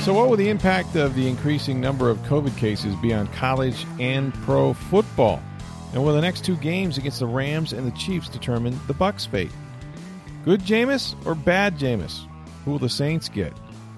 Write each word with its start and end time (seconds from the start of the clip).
So, 0.00 0.14
what 0.14 0.30
will 0.30 0.38
the 0.38 0.48
impact 0.48 0.96
of 0.96 1.14
the 1.14 1.28
increasing 1.28 1.78
number 1.78 2.08
of 2.08 2.16
COVID 2.20 2.56
cases 2.56 2.96
be 2.96 3.12
on 3.12 3.26
college 3.28 3.84
and 3.98 4.32
pro 4.32 4.72
football? 4.72 5.42
And 5.92 6.02
will 6.02 6.14
the 6.14 6.22
next 6.22 6.42
two 6.42 6.56
games 6.56 6.96
against 6.96 7.20
the 7.20 7.26
Rams 7.26 7.74
and 7.74 7.86
the 7.86 7.94
Chiefs 7.98 8.30
determine 8.30 8.80
the 8.86 8.94
Bucks' 8.94 9.26
fate? 9.26 9.50
Good 10.42 10.62
Jameis 10.62 11.14
or 11.26 11.34
bad 11.34 11.76
Jameis? 11.76 12.24
Who 12.64 12.70
will 12.70 12.78
the 12.78 12.88
Saints 12.88 13.28
get 13.28 13.52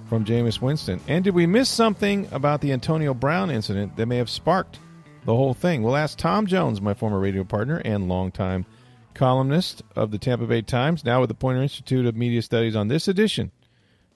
from 0.09 0.25
Jameis 0.25 0.61
Winston? 0.61 1.01
And 1.07 1.23
did 1.23 1.37
we 1.37 1.47
miss 1.47 1.69
something 1.69 2.27
about 2.33 2.63
the 2.63 2.73
Antonio 2.73 3.15
Brown 3.15 3.49
incident 3.49 3.97
that 3.97 4.07
may 4.07 4.17
have 4.17 4.29
sparked 4.29 4.81
the 5.25 5.37
whole 5.37 5.55
thing? 5.55 5.85
We'll 5.85 5.95
ask 5.95 6.19
Tom 6.19 6.49
Jones, 6.49 6.81
my 6.81 6.95
former 6.95 7.21
radio 7.21 7.45
partner 7.45 7.81
and 7.85 8.09
longtime 8.09 8.67
columnist 9.15 9.85
of 9.95 10.11
the 10.11 10.19
Tampa 10.19 10.47
Bay 10.47 10.63
Times, 10.63 11.05
now 11.05 11.21
with 11.21 11.29
the 11.29 11.35
Poynter 11.35 11.63
Institute 11.63 12.07
of 12.07 12.17
Media 12.17 12.43
Studies, 12.43 12.75
on 12.75 12.89
this 12.89 13.07
edition 13.07 13.53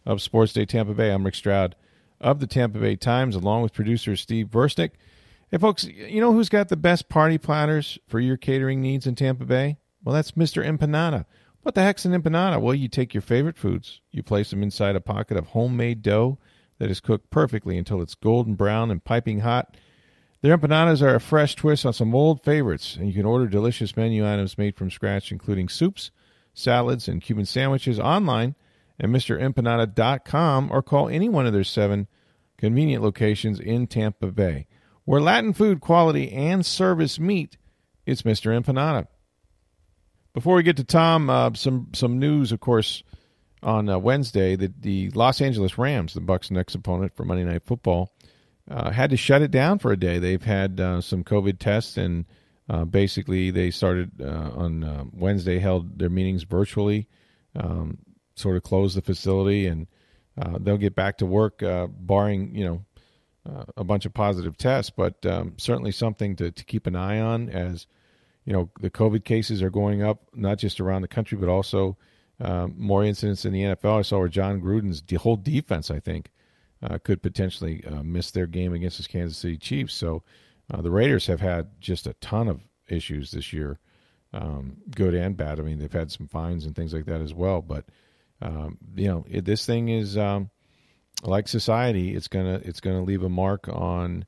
of 0.06 0.22
Sports 0.22 0.52
Day 0.52 0.64
Tampa 0.64 0.94
Bay. 0.94 1.10
I'm 1.10 1.24
Rick 1.24 1.34
Stroud 1.34 1.74
of 2.20 2.40
the 2.40 2.46
Tampa 2.46 2.78
Bay 2.78 2.96
Times, 2.96 3.34
along 3.34 3.62
with 3.62 3.74
producer 3.74 4.16
Steve 4.16 4.46
Versnick. 4.46 4.92
Hey, 5.50 5.58
folks, 5.58 5.84
you 5.84 6.20
know 6.20 6.32
who's 6.32 6.48
got 6.48 6.68
the 6.68 6.76
best 6.76 7.08
party 7.08 7.36
platters 7.38 7.98
for 8.06 8.20
your 8.20 8.36
catering 8.36 8.80
needs 8.80 9.06
in 9.06 9.16
Tampa 9.16 9.44
Bay? 9.44 9.78
Well, 10.02 10.14
that's 10.14 10.32
Mr. 10.32 10.64
Empanada. 10.64 11.26
What 11.62 11.74
the 11.74 11.82
heck's 11.82 12.04
an 12.04 12.12
empanada? 12.12 12.60
Well, 12.60 12.74
you 12.74 12.86
take 12.86 13.12
your 13.12 13.22
favorite 13.22 13.58
foods, 13.58 14.00
you 14.12 14.22
place 14.22 14.50
them 14.50 14.62
inside 14.62 14.94
a 14.94 15.00
pocket 15.00 15.36
of 15.36 15.48
homemade 15.48 16.00
dough 16.00 16.38
that 16.78 16.90
is 16.90 17.00
cooked 17.00 17.28
perfectly 17.30 17.76
until 17.76 18.00
it's 18.00 18.14
golden 18.14 18.54
brown 18.54 18.90
and 18.92 19.02
piping 19.02 19.40
hot. 19.40 19.76
Their 20.42 20.56
empanadas 20.56 21.02
are 21.02 21.16
a 21.16 21.20
fresh 21.20 21.56
twist 21.56 21.84
on 21.84 21.92
some 21.92 22.14
old 22.14 22.44
favorites, 22.44 22.94
and 22.94 23.08
you 23.08 23.14
can 23.14 23.24
order 23.24 23.48
delicious 23.48 23.96
menu 23.96 24.24
items 24.24 24.56
made 24.56 24.76
from 24.76 24.90
scratch, 24.90 25.32
including 25.32 25.68
soups, 25.68 26.12
salads, 26.54 27.08
and 27.08 27.20
Cuban 27.20 27.46
sandwiches 27.46 27.98
online 27.98 28.54
at 28.98 29.08
MrEmpanada.com 29.08 30.70
or 30.70 30.82
call 30.82 31.08
any 31.08 31.28
one 31.28 31.46
of 31.46 31.52
their 31.52 31.64
seven 31.64 32.08
convenient 32.56 33.02
locations 33.02 33.60
in 33.60 33.86
Tampa 33.86 34.32
Bay. 34.32 34.66
Where 35.04 35.20
Latin 35.20 35.52
food 35.52 35.80
quality 35.80 36.32
and 36.32 36.66
service 36.66 37.20
meet, 37.20 37.56
it's 38.06 38.22
Mr. 38.22 38.58
Empanada. 38.58 39.06
Before 40.34 40.56
we 40.56 40.62
get 40.62 40.76
to 40.78 40.84
Tom, 40.84 41.30
uh, 41.30 41.52
some 41.54 41.88
some 41.94 42.18
news, 42.18 42.52
of 42.52 42.60
course, 42.60 43.02
on 43.62 43.88
uh, 43.88 43.98
Wednesday 43.98 44.54
that 44.56 44.82
the 44.82 45.10
Los 45.10 45.40
Angeles 45.40 45.78
Rams, 45.78 46.12
the 46.12 46.20
Bucks' 46.20 46.50
next 46.50 46.74
opponent 46.74 47.16
for 47.16 47.24
Monday 47.24 47.44
Night 47.44 47.62
Football, 47.64 48.12
uh, 48.70 48.90
had 48.90 49.10
to 49.10 49.16
shut 49.16 49.42
it 49.42 49.50
down 49.50 49.78
for 49.78 49.92
a 49.92 49.96
day. 49.96 50.18
They've 50.18 50.42
had 50.42 50.80
uh, 50.80 51.00
some 51.00 51.24
COVID 51.24 51.58
tests, 51.58 51.96
and 51.96 52.26
uh, 52.68 52.84
basically 52.84 53.50
they 53.50 53.70
started 53.70 54.20
uh, 54.20 54.50
on 54.54 55.10
Wednesday, 55.14 55.58
held 55.58 55.98
their 55.98 56.10
meetings 56.10 56.42
virtually, 56.42 57.08
um, 57.54 57.98
sort 58.36 58.56
of 58.56 58.62
close 58.62 58.94
the 58.94 59.02
facility, 59.02 59.66
and 59.66 59.86
uh, 60.40 60.58
they'll 60.60 60.76
get 60.76 60.94
back 60.94 61.18
to 61.18 61.26
work, 61.26 61.62
uh, 61.62 61.86
barring 61.86 62.54
you 62.54 62.64
know 62.64 62.84
uh, 63.48 63.64
a 63.76 63.84
bunch 63.84 64.06
of 64.06 64.14
positive 64.14 64.56
tests. 64.56 64.90
But 64.94 65.24
um, 65.26 65.54
certainly 65.56 65.92
something 65.92 66.36
to, 66.36 66.50
to 66.50 66.64
keep 66.64 66.86
an 66.86 66.96
eye 66.96 67.20
on 67.20 67.48
as 67.48 67.86
you 68.44 68.52
know 68.52 68.70
the 68.80 68.90
COVID 68.90 69.24
cases 69.24 69.62
are 69.62 69.70
going 69.70 70.02
up, 70.02 70.22
not 70.34 70.58
just 70.58 70.80
around 70.80 71.02
the 71.02 71.08
country, 71.08 71.38
but 71.38 71.48
also 71.48 71.96
um, 72.40 72.74
more 72.76 73.04
incidents 73.04 73.44
in 73.44 73.52
the 73.52 73.62
NFL. 73.62 73.98
I 73.98 74.02
saw 74.02 74.18
where 74.18 74.28
Jon 74.28 74.60
Gruden's 74.60 75.02
whole 75.20 75.36
defense, 75.36 75.90
I 75.90 76.00
think, 76.00 76.30
uh, 76.82 76.98
could 76.98 77.22
potentially 77.22 77.82
uh, 77.84 78.02
miss 78.02 78.30
their 78.30 78.46
game 78.46 78.74
against 78.74 78.98
the 78.98 79.08
Kansas 79.08 79.38
City 79.38 79.56
Chiefs. 79.56 79.94
So 79.94 80.22
uh, 80.72 80.82
the 80.82 80.90
Raiders 80.90 81.26
have 81.26 81.40
had 81.40 81.80
just 81.80 82.06
a 82.06 82.12
ton 82.14 82.48
of 82.48 82.60
issues 82.88 83.30
this 83.30 83.52
year, 83.52 83.78
um, 84.32 84.76
good 84.94 85.14
and 85.14 85.36
bad. 85.36 85.58
I 85.58 85.62
mean, 85.62 85.78
they've 85.78 85.92
had 85.92 86.12
some 86.12 86.28
fines 86.28 86.66
and 86.66 86.76
things 86.76 86.92
like 86.92 87.06
that 87.06 87.20
as 87.20 87.32
well. 87.32 87.62
But 87.62 87.86
um, 88.42 88.78
you 88.94 89.08
know, 89.08 89.24
it, 89.28 89.44
this 89.44 89.64
thing 89.64 89.88
is 89.88 90.16
um, 90.16 90.50
like 91.22 91.48
society. 91.48 92.14
It's 92.14 92.28
gonna 92.28 92.60
it's 92.64 92.80
gonna 92.80 93.02
leave 93.02 93.22
a 93.22 93.28
mark 93.28 93.68
on 93.68 94.24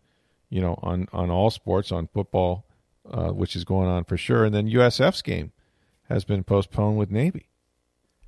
you 0.51 0.61
know 0.61 0.79
on 0.83 1.09
on 1.13 1.31
all 1.31 1.51
sports, 1.51 1.93
on 1.93 2.07
football, 2.09 2.67
uh, 3.11 3.31
which 3.31 3.57
is 3.57 3.65
going 3.65 3.89
on 3.89 4.05
for 4.05 4.17
sure. 4.17 4.45
And 4.45 4.55
then 4.55 4.69
USF's 4.69 5.23
game 5.23 5.53
has 6.09 6.25
been 6.25 6.45
postponed 6.45 6.99
with 6.99 7.11
Navy. 7.11 7.49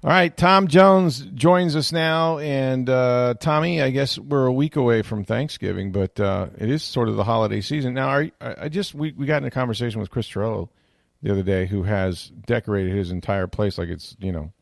All 0.03 0.09
right, 0.09 0.35
Tom 0.35 0.69
Jones 0.69 1.21
joins 1.35 1.77
us 1.77 1.93
now, 1.93 2.39
and 2.39 2.89
uh, 2.89 3.35
Tommy, 3.39 3.83
I 3.83 3.91
guess 3.91 4.19
we're 4.19 4.47
a 4.47 4.53
week 4.53 4.77
away 4.77 5.03
from 5.03 5.25
Thanksgiving, 5.25 5.93
but 5.93 6.19
uh, 6.19 6.47
it 6.57 6.71
is 6.71 6.83
sort 6.83 7.11
of 7.11 7.17
the 7.17 7.25
holiday 7.25 7.61
season 7.61 7.93
now. 7.93 8.09
Are, 8.09 8.31
I 8.41 8.71
just 8.71 8.95
we, 8.95 9.13
we 9.13 9.27
got 9.27 9.43
in 9.43 9.45
a 9.45 9.51
conversation 9.51 10.01
with 10.01 10.09
Chris 10.09 10.27
Torello 10.27 10.71
the 11.23 11.31
other 11.31 11.43
day, 11.43 11.67
who 11.67 11.83
has 11.83 12.33
decorated 12.47 12.95
his 12.95 13.11
entire 13.11 13.47
place 13.47 13.77
like 13.77 13.91
it's 13.91 14.17
you 14.21 14.33
know 14.33 14.55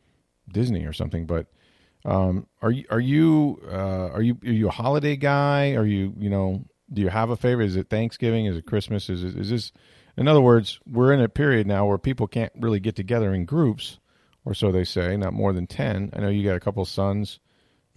Disney 0.51 0.85
or 0.85 0.93
something. 0.93 1.25
But 1.25 1.47
um, 2.05 2.47
are 2.61 2.71
you 2.71 2.85
are 2.89 2.99
you 2.99 3.61
uh, 3.69 4.09
are 4.11 4.21
you 4.21 4.37
are 4.43 4.51
you 4.51 4.67
a 4.67 4.71
holiday 4.71 5.15
guy? 5.15 5.73
Are 5.73 5.85
you 5.85 6.13
you 6.17 6.29
know 6.29 6.63
do 6.91 7.01
you 7.01 7.09
have 7.09 7.29
a 7.29 7.37
favorite? 7.37 7.65
Is 7.65 7.75
it 7.75 7.89
Thanksgiving? 7.89 8.45
Is 8.45 8.57
it 8.57 8.65
Christmas? 8.65 9.09
Is 9.09 9.23
it, 9.23 9.35
is 9.35 9.49
this? 9.49 9.71
In 10.17 10.27
other 10.27 10.41
words, 10.41 10.79
we're 10.85 11.13
in 11.13 11.21
a 11.21 11.29
period 11.29 11.67
now 11.67 11.85
where 11.85 11.97
people 11.97 12.27
can't 12.27 12.51
really 12.59 12.79
get 12.79 12.95
together 12.95 13.33
in 13.33 13.45
groups 13.45 13.99
or 14.45 14.53
so 14.53 14.71
they 14.71 14.83
say, 14.83 15.15
not 15.15 15.33
more 15.33 15.53
than 15.53 15.67
10. 15.67 16.11
I 16.13 16.19
know 16.19 16.29
you 16.29 16.43
got 16.43 16.55
a 16.55 16.59
couple 16.59 16.83
sons. 16.85 17.39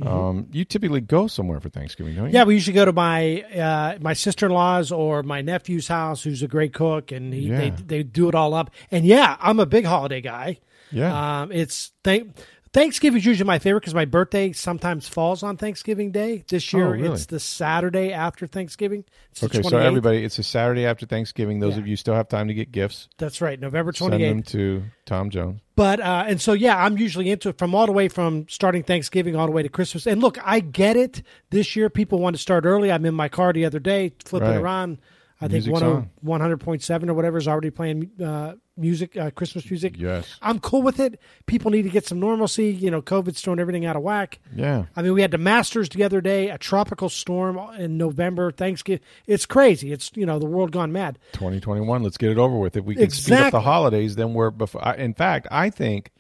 Um, 0.07 0.49
you 0.53 0.65
typically 0.65 1.01
go 1.01 1.27
somewhere 1.27 1.61
for 1.61 1.69
Thanksgiving, 1.69 2.15
don't 2.15 2.27
you? 2.29 2.33
Yeah, 2.33 2.45
we 2.45 2.55
usually 2.55 2.75
go 2.75 2.85
to 2.85 2.93
my 2.93 3.43
uh, 3.43 3.99
my 4.01 4.13
sister 4.13 4.47
in 4.47 4.53
law's 4.53 4.91
or 4.93 5.23
my 5.23 5.43
nephew's 5.43 5.89
house, 5.89 6.23
who's 6.23 6.43
a 6.43 6.49
great 6.49 6.73
cook, 6.73 7.13
and 7.13 7.33
he, 7.33 7.49
they 7.51 7.71
they 7.71 8.03
do 8.03 8.29
it 8.29 8.35
all 8.35 8.55
up. 8.55 8.71
And 8.91 9.05
yeah, 9.05 9.37
I'm 9.41 9.61
a 9.61 9.67
big 9.67 9.85
holiday 9.85 10.21
guy. 10.21 10.59
Yeah. 10.91 11.43
Um, 11.43 11.53
it's 11.53 11.93
thank 12.05 12.37
Thanksgiving's 12.73 13.27
usually 13.27 13.47
my 13.47 13.59
favorite 13.59 13.81
because 13.81 13.95
my 13.95 14.07
birthday 14.07 14.53
sometimes 14.53 15.07
falls 15.07 15.43
on 15.43 15.59
Thanksgiving 15.59 16.11
Day. 16.11 16.43
This 16.49 16.73
year, 16.73 16.87
Oh, 16.87 16.91
really? 16.93 17.09
it's 17.15 17.27
the 17.27 17.39
Saturday 17.39 18.13
after 18.15 18.47
Thanksgiving. 18.47 19.05
It's 19.31 19.43
okay, 19.45 19.61
so 19.61 19.77
everybody, 19.77 20.25
it's 20.25 20.39
a 20.39 20.43
Saturday 20.43 20.87
after 20.87 21.05
Thanksgiving. 21.05 21.61
Those 21.61 21.75
Yeah. 21.75 21.81
of 21.81 21.87
you 21.87 21.97
still 21.97 22.15
have 22.15 22.29
time 22.29 22.49
to 22.49 22.55
get 22.55 22.73
gifts. 22.73 23.09
That's 23.19 23.43
right, 23.43 23.61
November 23.61 23.93
twenty 23.93 24.17
eighth. 24.25 24.31
Send 24.31 24.37
them 24.39 24.43
to 24.45 24.83
Tom 25.05 25.29
Jones. 25.29 25.61
But 25.77 26.01
uh, 26.01 26.25
and 26.27 26.41
so 26.41 26.55
yeah, 26.55 26.83
I'm 26.83 26.97
usually 26.97 27.31
into 27.31 27.51
it 27.51 27.59
from 27.59 27.75
all 27.75 27.85
the 27.85 27.93
way 27.93 28.09
from 28.09 28.47
starting 28.49 28.83
Thanksgiving 28.83 29.37
all 29.37 29.47
the 29.47 29.53
way 29.53 29.63
to 29.63 29.69
Christmas. 29.69 30.07
And 30.07 30.23
look, 30.23 30.39
I 30.43 30.61
get 30.61 30.97
it. 30.97 31.23
This 31.51 31.77
year, 31.77 31.91
people 31.91 32.21
want 32.21 32.37
to 32.37 32.41
start 32.43 32.65
early. 32.65 32.91
I'm 32.91 33.05
in 33.05 33.15
my 33.15 33.29
car 33.29 33.53
the 33.53 33.67
other 33.67 33.81
day, 33.81 34.13
flipping 34.25 34.49
Right. 34.49 34.57
around. 34.57 34.99
I 35.43 35.49
think 35.49 35.67
Music's 35.67 35.81
10 35.81 35.89
on. 35.89 36.11
100.7 36.25 37.09
or 37.11 37.15
whatever 37.15 37.37
is 37.37 37.49
already 37.49 37.71
playing 37.71 38.11
uh, 38.25 38.55
music, 38.77 39.17
uh, 39.17 39.31
Christmas 39.31 39.69
music. 39.71 39.95
Yes. 39.99 40.39
I'm 40.41 40.59
cool 40.61 40.83
with 40.83 41.01
it. 41.01 41.21
People 41.47 41.71
need 41.71 41.83
to 41.83 41.89
get 41.89 42.07
some 42.07 42.21
normalcy. 42.21 42.73
You 42.73 42.91
know, 42.91 43.03
COVID's 43.03 43.41
thrown 43.41 43.61
everything 43.61 43.85
out 43.85 43.97
of 43.97 44.03
whack. 44.03 44.39
Yeah. 44.55 44.85
I 44.97 45.03
mean, 45.03 45.13
we 45.13 45.23
had 45.23 45.31
the 45.31 45.39
Masters 45.39 45.89
the 45.89 46.05
other 46.05 46.21
day, 46.21 46.49
a 46.49 46.59
tropical 46.59 47.09
storm 47.09 47.59
in 47.77 47.99
November, 47.99 48.51
Thanksgiving. 48.51 49.05
It's 49.27 49.47
crazy. 49.47 49.93
It's, 49.93 50.11
you 50.15 50.27
know, 50.27 50.39
the 50.39 50.47
world 50.47 50.73
gone 50.73 50.93
mad. 50.93 51.19
2021. 51.33 52.03
Let's 52.03 52.17
get 52.17 52.31
it 52.31 52.39
over 52.39 52.57
with. 52.57 52.77
If 52.77 52.85
we 52.85 52.95
can 52.95 53.11
speed 53.11 53.35
up 53.35 53.53
the 53.53 53.61
holidays, 53.61 54.17
then 54.17 54.35
we're 54.35 54.51
before. 54.51 54.85
I, 54.85 54.97
in 54.97 55.15
fact, 55.15 55.49
I 55.51 55.71
think 55.71 56.11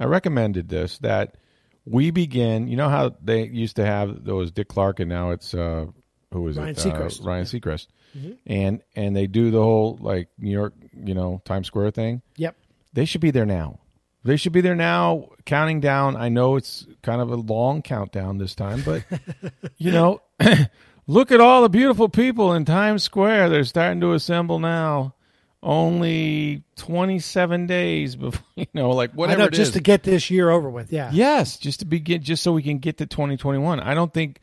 I 0.00 0.04
recommended 0.04 0.68
this 0.68 0.98
that 0.98 1.36
we 1.84 2.10
begin. 2.10 2.68
You 2.68 2.76
know 2.76 2.88
how 2.88 3.14
they 3.22 3.46
used 3.46 3.76
to 3.76 3.84
have 3.84 4.24
those 4.24 4.50
Dick 4.50 4.68
Clark, 4.68 5.00
and 5.00 5.08
now 5.08 5.30
it's 5.30 5.54
uh, 5.54 5.86
who 6.32 6.48
is 6.48 6.56
Ryan 6.56 6.70
it? 6.70 6.76
Seacrest. 6.76 7.20
Uh, 7.20 7.24
Ryan 7.24 7.44
Seacrest, 7.44 7.86
Mm-hmm. 8.16 8.32
and 8.46 8.82
and 8.96 9.14
they 9.14 9.26
do 9.26 9.50
the 9.50 9.62
whole 9.62 9.98
like 10.00 10.28
New 10.38 10.50
York, 10.50 10.74
you 11.04 11.14
know, 11.14 11.42
Times 11.44 11.66
Square 11.66 11.90
thing. 11.92 12.22
Yep. 12.36 12.56
They 12.92 13.04
should 13.04 13.20
be 13.20 13.30
there 13.30 13.46
now. 13.46 13.80
They 14.24 14.36
should 14.36 14.52
be 14.52 14.60
there 14.60 14.74
now, 14.74 15.30
counting 15.46 15.80
down. 15.80 16.16
I 16.16 16.28
know 16.28 16.56
it's 16.56 16.86
kind 17.02 17.20
of 17.20 17.30
a 17.30 17.36
long 17.36 17.82
countdown 17.82 18.38
this 18.38 18.54
time, 18.54 18.82
but 18.84 19.04
you 19.78 19.92
know, 19.92 20.20
look 21.06 21.30
at 21.32 21.40
all 21.40 21.62
the 21.62 21.68
beautiful 21.68 22.08
people 22.08 22.52
in 22.54 22.64
Times 22.64 23.02
Square. 23.02 23.50
They're 23.50 23.64
starting 23.64 24.00
to 24.00 24.12
assemble 24.12 24.58
now. 24.58 25.14
Only 25.60 26.62
27 26.76 27.66
days 27.66 28.14
before, 28.16 28.44
you 28.54 28.66
know, 28.74 28.90
like 28.90 29.12
whatever 29.12 29.42
I 29.42 29.44
know, 29.46 29.50
just 29.50 29.70
is. 29.70 29.74
to 29.74 29.80
get 29.80 30.04
this 30.04 30.30
year 30.30 30.50
over 30.50 30.70
with. 30.70 30.92
Yeah. 30.92 31.10
Yes, 31.12 31.56
just 31.56 31.80
to 31.80 31.86
begin, 31.86 32.22
just 32.22 32.42
so 32.42 32.52
we 32.52 32.62
can 32.62 32.78
get 32.78 32.98
to 32.98 33.06
2021. 33.06 33.80
I 33.80 33.94
don't 33.94 34.12
think, 34.14 34.40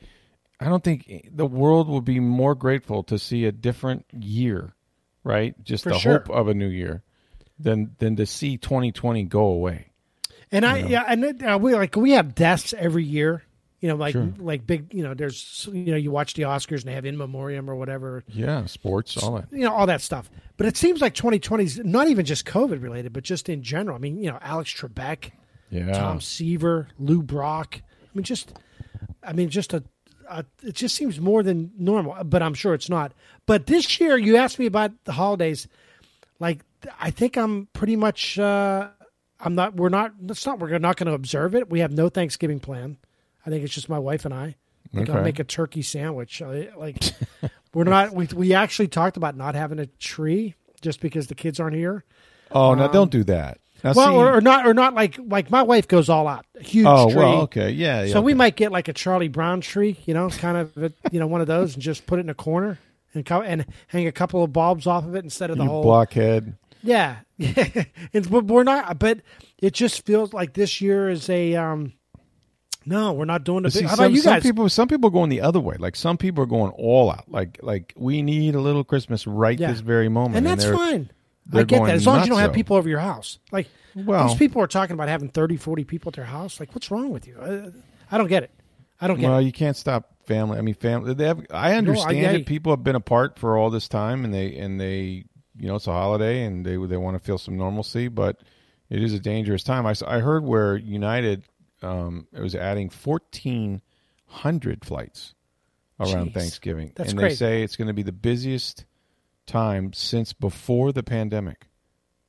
I 0.60 0.66
don't 0.70 0.84
think 0.84 1.30
the 1.32 1.46
world 1.46 1.88
will 1.90 2.02
be 2.02 2.20
more 2.20 2.56
grateful 2.56 3.04
to 3.04 3.20
see 3.20 3.46
a 3.46 3.52
different 3.52 4.06
year, 4.14 4.74
right? 5.24 5.54
Just 5.64 5.84
For 5.84 5.90
the 5.90 6.00
sure. 6.00 6.14
hope 6.20 6.30
of 6.30 6.48
a 6.48 6.54
new 6.54 6.68
year, 6.70 7.04
than 7.60 7.96
than 8.00 8.16
to 8.18 8.26
see 8.26 8.58
2020 8.58 9.24
go 9.24 9.46
away. 9.46 9.88
And 10.52 10.66
I 10.66 10.78
yeah, 10.80 11.04
and 11.08 11.44
uh, 11.44 11.58
we 11.62 11.74
like 11.76 11.96
we 11.96 12.12
have 12.12 12.36
deaths 12.36 12.74
every 12.78 13.04
year. 13.04 13.44
You 13.82 13.90
know, 13.90 13.96
like 13.98 14.14
Sure. 14.14 14.34
like 14.40 14.66
big. 14.66 14.94
You 14.94 15.04
know, 15.04 15.14
there's 15.14 15.68
you 15.72 15.92
know 15.92 15.98
you 15.98 16.10
watch 16.10 16.34
the 16.36 16.44
Oscars 16.44 16.80
and 16.80 16.84
they 16.86 16.94
have 16.94 17.06
in 17.06 17.18
memoriam 17.18 17.70
or 17.70 17.76
whatever. 17.76 18.24
Yeah, 18.28 18.66
sports, 18.66 19.18
all 19.22 19.34
that. 19.36 19.48
You 19.52 19.66
know 19.66 19.74
all 19.74 19.86
that 19.88 20.02
stuff. 20.02 20.30
But 20.58 20.68
it 20.68 20.78
seems 20.78 21.02
like 21.02 21.14
2020 21.14 21.64
is 21.64 21.80
not 21.80 22.08
even 22.08 22.26
just 22.26 22.46
COVID 22.46 22.82
related, 22.82 23.12
but 23.12 23.24
just 23.24 23.50
in 23.50 23.62
general. 23.62 23.96
I 23.98 24.00
mean, 24.00 24.18
you 24.24 24.32
know, 24.32 24.40
Alex 24.42 24.74
Trebek, 24.74 25.32
Yeah. 25.70 25.92
Tom 25.92 26.22
Seaver, 26.22 26.88
Lou 26.98 27.22
Brock. 27.22 27.82
I 27.84 28.08
mean, 28.18 28.24
just 28.24 28.54
I 29.22 29.34
mean, 29.34 29.50
just 29.50 29.74
a, 29.74 29.84
a 30.30 30.46
it 30.64 30.76
just 30.76 30.96
seems 30.96 31.20
more 31.20 31.44
than 31.44 31.72
normal. 31.78 32.24
But 32.24 32.42
I'm 32.42 32.54
sure 32.54 32.74
it's 32.74 32.90
not. 32.90 33.14
But 33.46 33.68
this 33.68 34.00
year, 34.00 34.18
you 34.18 34.38
asked 34.38 34.60
me 34.60 34.66
about 34.66 34.92
the 35.06 35.14
holidays. 35.14 35.68
Like, 36.40 36.62
I 37.00 37.12
think 37.12 37.38
I'm 37.38 37.68
pretty 37.74 37.96
much. 37.96 38.38
Uh, 38.40 38.90
I'm 39.40 39.56
not. 39.56 39.76
We're 39.76 39.90
not. 39.90 40.14
It's 40.28 40.46
not. 40.46 40.60
We're 40.60 40.78
not 40.80 40.98
going 40.98 41.08
to 41.08 41.14
observe 41.14 41.56
it. 41.56 41.70
We 41.70 41.80
have 41.80 41.92
no 41.92 42.10
Thanksgiving 42.10 42.60
plan. 42.60 42.98
I 43.46 43.50
think 43.50 43.64
it's 43.64 43.74
just 43.74 43.90
my 43.90 44.00
wife 44.00 44.26
and 44.26 44.34
I. 44.34 44.56
I 44.94 44.98
think 44.98 45.10
I'll 45.10 45.24
make 45.24 45.40
a 45.40 45.44
turkey 45.44 45.82
sandwich. 45.82 46.42
Like, 46.42 47.04
we're 47.74 47.84
not. 47.84 48.14
We 48.14 48.28
we 48.34 48.54
actually 48.54 48.88
talked 48.88 49.18
about 49.18 49.36
not 49.36 49.56
having 49.56 49.80
a 49.80 49.88
tree 49.88 50.56
just 50.82 51.02
because 51.02 51.28
the 51.28 51.36
kids 51.36 51.60
aren't 51.60 51.76
here. 51.76 52.04
Oh, 52.52 52.74
now 52.74 52.88
don't 52.88 53.12
do 53.12 53.24
that. 53.26 53.60
Now, 53.86 53.94
Well, 53.96 54.08
see- 54.08 54.16
or, 54.16 54.38
or 54.38 54.42
not, 54.42 54.66
or 54.68 54.74
not 54.74 54.94
like 54.96 55.18
like 55.28 55.50
my 55.52 55.62
wife 55.62 55.88
goes 55.88 56.10
all 56.10 56.28
out, 56.28 56.46
huge 56.60 56.86
oh, 56.90 57.06
tree. 57.08 57.16
well, 57.18 57.42
okay, 57.44 57.70
yeah. 57.70 58.04
yeah 58.04 58.12
So 58.14 58.20
we 58.20 58.34
might 58.34 58.56
get 58.56 58.72
like 58.72 58.88
a 58.88 58.94
Charlie 58.94 59.28
Brown 59.30 59.62
tree, 59.62 59.96
you 60.06 60.14
know, 60.14 60.30
kind 60.30 60.58
of 60.58 60.76
a- 60.78 60.92
you 61.12 61.20
know 61.20 61.28
one 61.28 61.40
of 61.42 61.48
those, 61.48 61.76
and 61.76 61.84
just 61.84 62.06
put 62.08 62.18
it 62.20 62.24
in 62.24 62.30
a 62.30 62.34
corner 62.34 62.80
and 63.14 63.26
co- 63.26 63.42
and 63.44 63.66
hang 63.88 64.08
a 64.08 64.12
couple 64.12 64.44
of 64.44 64.52
bulbs 64.52 64.88
off 64.88 65.06
of 65.06 65.16
it 65.16 65.24
instead 65.24 65.50
of 65.52 65.58
the 65.58 65.64
you 65.64 65.70
whole. 65.70 65.84
blockhead. 65.84 66.58
Yeah, 66.84 67.18
it's, 67.40 68.28
but 68.28 68.46
we're 68.46 68.64
not. 68.64 69.00
But 69.00 69.22
it 69.60 69.74
just 69.74 70.06
feels 70.06 70.34
like 70.34 70.54
this 70.54 70.82
year 70.82 71.10
is 71.10 71.30
a. 71.30 71.56
um 71.56 71.94
No, 72.86 73.14
we're 73.14 73.26
not 73.26 73.44
doing 73.44 73.60
a 73.66 73.70
big. 73.70 73.72
see, 73.74 73.84
How 73.84 73.96
some, 73.96 74.06
about 74.06 74.12
you 74.16 74.22
some 74.22 74.42
people, 74.42 74.70
some 74.70 74.88
people 74.88 75.08
are 75.08 75.12
going 75.12 75.30
the 75.30 75.42
other 75.42 75.60
way. 75.60 75.76
Like 75.80 75.96
some 75.96 76.18
people 76.18 76.44
are 76.44 76.48
going 76.48 76.72
all 76.74 77.10
out. 77.12 77.26
Like, 77.28 77.60
like 77.64 77.94
we 77.98 78.22
need 78.22 78.56
a 78.56 78.60
little 78.62 78.84
Christmas 78.84 79.26
right 79.28 79.60
Yeah. 79.60 79.72
this 79.72 79.80
very 79.82 80.10
moment, 80.10 80.38
and 80.38 80.46
that's 80.46 80.64
they're- 80.66 80.76
fine. 80.76 81.10
I 81.48 81.58
they're 81.58 81.66
get 81.66 81.84
that 81.86 81.96
as 81.96 82.06
long 82.08 82.20
as 82.20 82.26
you 82.28 82.32
don't 82.32 82.40
have 82.42 82.54
people 82.54 82.76
over 82.76 82.90
your 82.90 83.00
house. 83.00 83.40
Like 83.52 83.68
Well- 83.96 84.28
these 84.28 84.38
people 84.38 84.62
are 84.62 84.68
talking 84.68 84.94
about 84.94 85.08
having 85.10 85.30
30, 85.30 85.58
40 85.58 85.84
people 85.84 86.10
at 86.10 86.16
their 86.16 86.26
house. 86.26 86.60
Like, 86.60 86.74
what's 86.74 86.90
wrong 86.92 87.12
with 87.12 87.28
you? 87.28 87.38
I, 87.42 87.72
I 88.14 88.18
don't 88.18 88.28
get 88.28 88.44
it. 88.44 88.52
I 89.00 89.08
don't 89.08 89.20
get 89.20 89.30
Well, 89.30 89.40
it. 89.40 89.44
you 89.44 89.52
can't 89.52 89.76
stop 89.78 90.16
family. 90.26 90.58
I 90.58 90.62
mean, 90.62 90.74
family. 90.76 91.14
They 91.14 91.26
have. 91.26 91.46
I 91.52 91.76
understand 91.76 92.26
I- 92.28 92.40
it. 92.40 92.46
People 92.46 92.72
have 92.72 92.84
been 92.84 92.96
apart 92.96 93.38
for 93.38 93.58
all 93.58 93.70
this 93.70 93.88
time, 93.88 94.24
and 94.26 94.34
they 94.34 94.56
and 94.58 94.80
they, 94.80 95.26
you 95.58 95.68
know, 95.68 95.76
it's 95.76 95.88
a 95.88 95.92
holiday, 95.92 96.44
and 96.46 96.66
they 96.66 96.78
they 96.78 96.98
want 96.98 97.18
to 97.18 97.24
feel 97.24 97.38
some 97.38 97.58
normalcy. 97.58 98.08
But 98.08 98.40
it 98.90 99.04
is 99.04 99.14
a 99.14 99.20
dangerous 99.20 99.64
time. 99.64 99.86
I 99.86 99.94
I 100.08 100.20
heard 100.20 100.44
where 100.46 100.78
United 100.78 101.44
um, 101.82 102.28
it 102.34 102.40
was 102.40 102.56
adding 102.56 102.90
fourteen 102.90 103.82
hundred 104.28 104.86
flights 104.86 105.34
around 106.00 106.30
Jeez. 106.30 106.34
Thanksgiving, 106.34 106.92
That's 106.96 107.12
and 107.12 107.20
crazy. 107.20 107.34
they 107.34 107.36
say 107.38 107.64
it's 107.64 107.76
going 107.76 107.88
to 107.88 107.94
be 107.94 108.04
the 108.04 108.12
busiest 108.12 108.86
time 109.46 109.94
since 109.94 110.34
before 110.34 110.92
the 110.92 111.04
pandemic. 111.04 111.68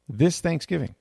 This 0.08 0.40
Thanksgiving, 0.40 0.94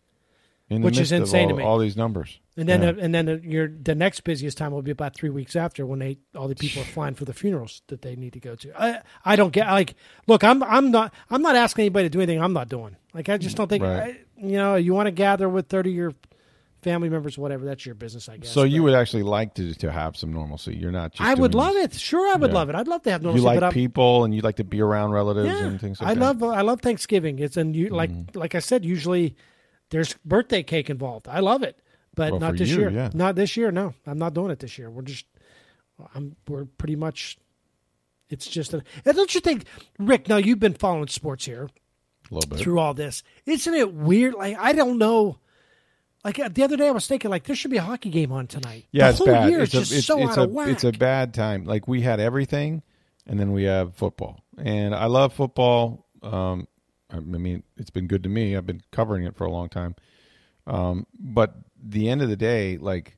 in 0.70 0.82
the 0.82 0.86
Which 0.86 0.98
is 0.98 1.12
insane 1.12 1.50
to 1.50 1.56
me. 1.56 1.64
all 1.64 1.78
these 1.78 1.96
numbers. 1.96 2.40
And 2.58 2.68
then, 2.70 2.82
Yeah. 2.82 2.90
uh, 2.90 2.96
and 3.00 3.14
then 3.14 3.30
uh, 3.30 3.38
your 3.44 3.68
the 3.68 3.94
next 3.94 4.22
busiest 4.22 4.58
time 4.58 4.72
will 4.72 4.82
be 4.82 4.90
about 4.92 5.14
three 5.14 5.30
weeks 5.30 5.56
after 5.56 5.86
when 5.86 6.00
they 6.00 6.18
all 6.34 6.48
the 6.48 6.56
people 6.56 6.82
are 6.82 6.86
flying 6.86 7.14
for 7.14 7.26
the 7.26 7.34
funerals 7.34 7.82
that 7.88 8.02
they 8.02 8.16
need 8.16 8.34
to 8.34 8.40
go 8.40 8.56
to. 8.56 8.82
I 8.82 9.02
I 9.26 9.36
don't 9.36 9.52
get 9.52 9.68
like 9.68 9.96
look 10.26 10.44
I'm 10.44 10.64
I'm 10.64 10.90
not 10.90 11.14
I'm 11.30 11.42
not 11.42 11.56
asking 11.56 11.84
anybody 11.84 12.06
to 12.06 12.10
do 12.10 12.20
anything 12.22 12.42
I'm 12.42 12.54
not 12.54 12.70
doing. 12.70 12.96
Like 13.14 13.30
I 13.30 13.38
just 13.38 13.58
don't 13.58 13.68
think 13.68 13.84
Right. 13.84 14.16
I, 14.42 14.42
you 14.48 14.58
know 14.58 14.76
you 14.76 14.94
want 14.94 15.08
to 15.08 15.12
gather 15.12 15.48
with 15.50 15.68
thirty 15.68 15.90
of 15.92 15.96
your 15.96 16.14
family 16.86 17.10
members 17.10 17.36
whatever 17.36 17.66
that's 17.66 17.84
your 17.86 17.96
business 17.96 18.30
I 18.30 18.38
guess. 18.38 18.52
so 18.52 18.62
you 18.64 18.82
But 18.82 18.84
would 18.86 18.94
actually 18.94 19.24
like 19.24 19.56
to 19.56 19.74
to 19.74 19.92
have 19.92 20.16
some 20.16 20.32
normalcy. 20.32 20.76
You're 20.76 20.92
not. 20.92 21.12
just 21.14 21.22
I 21.30 21.34
would 21.34 21.56
love 21.56 21.76
it. 21.76 21.94
Sure, 21.96 22.26
I 22.32 22.38
would 22.38 22.52
Yeah. 22.52 22.56
love 22.60 22.70
it. 22.70 22.76
I'd 22.76 22.88
love 22.88 23.02
to 23.04 23.12
have 23.12 23.24
normalcy. 23.24 23.42
you 23.44 23.60
like 23.60 23.74
people 23.74 24.24
and 24.24 24.34
you 24.36 24.42
like 24.42 24.58
to 24.58 24.64
be 24.64 24.80
around 24.82 25.12
relatives 25.12 25.50
yeah, 25.50 25.66
and 25.66 25.82
things 25.82 26.00
like 26.00 26.12
I 26.12 26.14
that. 26.14 26.20
love 26.20 26.44
I 26.44 26.62
love 26.62 26.82
Thanksgiving. 26.82 27.40
It's 27.40 27.58
and 27.58 27.76
you 27.76 27.90
like 27.90 28.12
Mm-hmm. 28.12 28.38
like 28.38 28.54
I 28.56 28.60
said 28.60 28.86
usually 28.86 29.36
there's 29.90 30.14
birthday 30.24 30.62
cake 30.64 30.90
involved. 30.90 31.28
I 31.28 31.40
love 31.40 31.64
it, 31.64 31.80
but 32.14 32.32
Well, 32.32 32.40
not 32.40 32.56
this 32.58 32.70
you, 32.70 32.78
year. 32.82 32.90
yeah. 32.92 33.10
Not 33.14 33.36
this 33.36 33.58
year. 33.58 33.72
No, 33.72 33.94
I'm 34.06 34.18
not 34.20 34.34
doing 34.36 34.52
it 34.52 34.60
this 34.60 34.78
year. 34.78 34.90
We're 34.92 35.02
just 35.02 35.26
I'm 36.14 36.36
we're 36.48 36.66
pretty 36.66 36.96
much. 36.96 37.38
It's 38.30 38.48
just 38.48 38.74
a. 38.74 38.84
and 39.06 39.16
Don't 39.16 39.34
you 39.34 39.42
think, 39.42 39.66
Rick? 40.00 40.28
Now 40.30 40.38
you've 40.38 40.60
been 40.60 40.74
following 40.74 41.08
sports 41.08 41.46
here 41.46 41.70
a 42.30 42.34
little 42.34 42.50
bit. 42.50 42.60
through 42.60 42.80
all 42.80 42.94
this. 42.94 43.24
Isn't 43.46 43.74
it 43.74 43.94
weird? 43.94 44.34
Like 44.34 44.58
I 44.60 44.74
don't 44.74 44.98
know. 44.98 45.38
Like 46.26 46.40
uh, 46.40 46.50
the 46.52 46.64
other 46.64 46.76
day, 46.76 46.88
I 46.88 46.92
was 46.92 47.06
thinking 47.08 47.30
like 47.30 47.44
there 47.44 47.56
should 47.56 47.70
be 47.72 47.78
a 47.78 47.84
hockey 47.84 48.10
game 48.10 48.32
on 48.32 48.48
tonight. 48.48 48.88
Yeah, 48.92 49.06
the 49.06 49.10
it's 49.12 49.18
whole 49.20 49.28
bad. 49.28 49.50
year 49.50 49.62
it's 49.62 49.74
is 49.76 49.80
just 49.90 49.92
it's, 50.00 50.08
so 50.08 50.20
it's 50.20 50.32
out 50.32 50.38
a 50.40 50.42
of 50.46 50.52
whack. 50.52 50.70
it's 50.70 50.84
a 50.84 50.92
bad 50.92 51.34
time. 51.36 51.66
Like 51.66 51.88
we 51.88 52.02
had 52.02 52.20
everything, 52.20 52.82
and 53.28 53.40
then 53.40 53.52
we 53.52 53.64
have 53.66 53.94
football. 53.96 54.42
And 54.58 54.96
I 54.96 55.06
love 55.06 55.34
football. 55.34 56.08
Um, 56.24 56.68
I 57.12 57.20
mean, 57.20 57.62
it's 57.78 57.92
been 57.92 58.08
good 58.08 58.24
to 58.24 58.30
me. 58.30 58.58
I've 58.58 58.66
been 58.66 58.82
covering 58.92 59.24
it 59.26 59.36
for 59.38 59.46
a 59.46 59.52
long 59.52 59.70
time. 59.70 59.96
Um, 60.66 61.06
but 61.20 61.54
the 61.82 62.10
end 62.10 62.24
of 62.24 62.30
the 62.30 62.36
day, 62.36 62.78
like, 62.80 63.18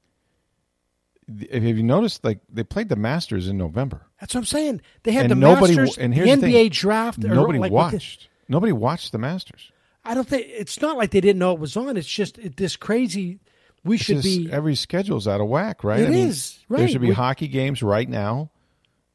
have 1.52 1.64
you 1.64 1.84
noticed? 1.84 2.26
Like 2.26 2.40
they 2.52 2.64
played 2.64 2.90
the 2.90 2.98
Masters 2.98 3.48
in 3.48 3.58
November. 3.58 4.06
That's 4.20 4.34
what 4.36 4.42
I'm 4.42 4.46
saying. 4.46 4.82
They 5.04 5.14
had 5.14 5.24
and 5.24 5.32
the 5.32 5.36
nobody 5.36 5.76
Masters, 5.78 5.98
and 5.98 6.12
the 6.12 6.18
here's 6.18 6.30
NBA 6.40 6.42
thing, 6.42 6.70
draft. 6.72 7.24
or, 7.24 7.30
Nobody 7.30 7.60
like, 7.60 7.72
what 7.72 7.92
the- 7.92 7.96
watched. 7.98 8.28
Nobody 8.50 8.74
watched 8.74 9.12
the 9.14 9.18
Masters. 9.18 9.72
I 10.08 10.14
don't 10.14 10.28
think 10.28 10.48
it's 10.50 10.82
not 10.82 10.98
like 10.98 11.12
they 11.12 11.22
didn't 11.22 11.40
know 11.40 11.52
it 11.54 11.60
was 11.60 11.76
on. 11.78 11.98
It's 11.98 12.08
just 12.08 12.38
it, 12.38 12.58
this 12.58 12.76
crazy. 12.76 13.40
We 13.84 13.96
It's 13.96 14.06
should 14.06 14.22
just 14.22 14.26
be. 14.26 14.52
every 14.52 14.76
schedule's 14.76 15.28
out 15.28 15.40
of 15.42 15.48
whack, 15.48 15.84
right? 15.84 16.00
It 16.00 16.08
I 16.08 16.10
mean, 16.10 16.28
is, 16.30 16.60
There 16.70 16.88
should 16.88 17.02
be 17.02 17.10
We- 17.10 17.14
hockey 17.14 17.48
games 17.48 17.82
right 17.84 18.08
now. 18.10 18.50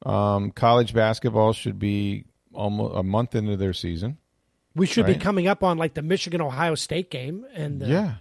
Um, 0.05 0.51
college 0.51 0.95
basketball 0.95 1.53
should 1.53 1.79
be 1.79 2.25
almost 2.53 2.95
a 2.97 3.03
month 3.03 3.35
into 3.35 3.57
their 3.57 3.73
season. 3.73 4.19
we 4.75 4.87
should 4.87 5.07
be 5.07 5.15
coming 5.17 5.47
up 5.47 5.63
on 5.63 5.79
like 5.79 5.95
the 5.95 6.03
Michigan 6.03 6.41
Ohio 6.41 6.75
State 6.75 7.11
game 7.11 7.45
and 7.55 7.81
the, 7.81 7.87
yeah, 7.87 8.15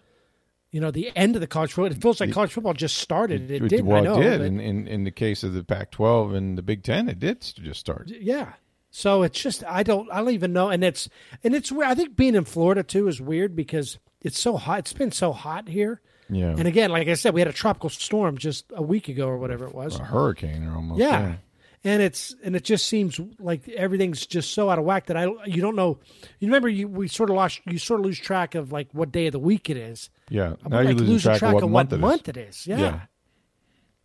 you 0.72 0.80
know 0.82 0.92
the 0.92 1.12
end 1.16 1.36
of 1.36 1.42
the 1.42 1.48
college 1.48 1.74
football. 1.74 1.92
It 1.92 2.02
feels 2.02 2.20
like 2.20 2.32
college 2.32 2.52
football 2.52 2.74
just 2.74 2.98
started. 2.98 3.50
It, 3.50 3.64
It- 3.64 3.68
did. 3.70 3.86
Well, 3.86 3.98
I 3.98 4.02
know. 4.02 4.20
it 4.20 4.24
did. 4.24 4.38
but- 4.40 4.46
In, 4.48 4.60
in 4.60 4.88
in 4.88 5.04
the 5.06 5.12
case 5.12 5.44
of 5.44 5.54
the 5.54 5.64
Pac-12 5.64 6.36
and 6.36 6.58
the 6.58 6.62
Big 6.62 6.84
Ten, 6.84 7.10
it 7.10 7.20
did 7.20 7.42
just 7.42 7.80
start. 7.80 8.10
yeah. 8.10 8.54
So 8.92 9.24
it's 9.24 9.40
just 9.42 9.64
I 9.66 9.84
don't 9.84 10.12
I 10.12 10.18
don't 10.18 10.32
even 10.32 10.52
know, 10.54 10.70
and 10.70 10.84
it's 10.84 11.08
and 11.44 11.56
it's. 11.56 11.72
I 11.72 11.96
think 11.96 12.16
being 12.18 12.36
in 12.36 12.44
Florida 12.44 12.84
too 12.84 13.08
is 13.08 13.22
weird 13.22 13.56
because 13.56 13.98
it's 14.22 14.38
so 14.38 14.58
hot. 14.58 14.80
It's 14.80 14.94
been 14.94 15.12
so 15.14 15.32
hot 15.32 15.68
here. 15.70 16.02
Yeah, 16.30 16.56
And 16.58 16.66
again, 16.66 16.92
like 16.92 17.10
I 17.10 17.16
said, 17.16 17.34
we 17.34 17.42
had 17.42 17.50
a 17.50 17.54
tropical 17.54 17.90
storm 17.90 18.38
just 18.38 18.66
a 18.74 18.82
week 18.82 19.10
ago 19.10 19.28
or 19.28 19.38
whatever 19.38 19.66
it 19.66 19.76
was. 19.76 20.00
a 20.00 20.04
hurricane 20.06 20.66
or 20.66 20.76
almost. 20.76 21.02
Yeah. 21.02 21.36
And 21.84 22.02
it's 22.02 22.34
and 22.44 22.56
it 22.56 22.64
just 22.64 22.86
seems 22.86 23.20
like 23.40 23.68
everything's 23.70 24.26
just 24.28 24.54
so 24.54 24.70
out 24.70 24.78
of 24.80 24.86
whack 24.86 25.08
that 25.08 25.18
I 25.18 25.26
you 25.46 25.62
don't 25.62 25.76
know. 25.76 26.00
You 26.40 26.48
remember 26.48 26.70
you 26.70 26.88
we 26.88 27.08
sort 27.08 27.30
of 27.30 27.36
lost 27.36 27.60
you 27.66 27.78
sort 27.80 28.00
of 28.02 28.06
lose 28.06 28.20
track 28.20 28.56
of 28.56 28.72
like 28.72 28.88
what 28.94 29.12
day 29.12 29.28
of 29.28 29.32
the 29.34 29.40
week 29.40 29.70
it 29.70 29.76
is. 29.78 30.10
yeah. 30.30 30.54
I'm 30.64 30.72
Now 30.72 30.78
like 30.84 30.90
losing 30.96 31.08
losing 31.08 31.36
track, 31.38 31.56
of 31.56 31.70
what 31.72 31.90
month, 31.90 32.00
month 32.00 32.30
it 32.30 32.38
is. 32.38 32.46
it 32.46 32.50
is. 32.50 32.68
Yeah. 32.68 32.78
Yeah. 32.80 33.00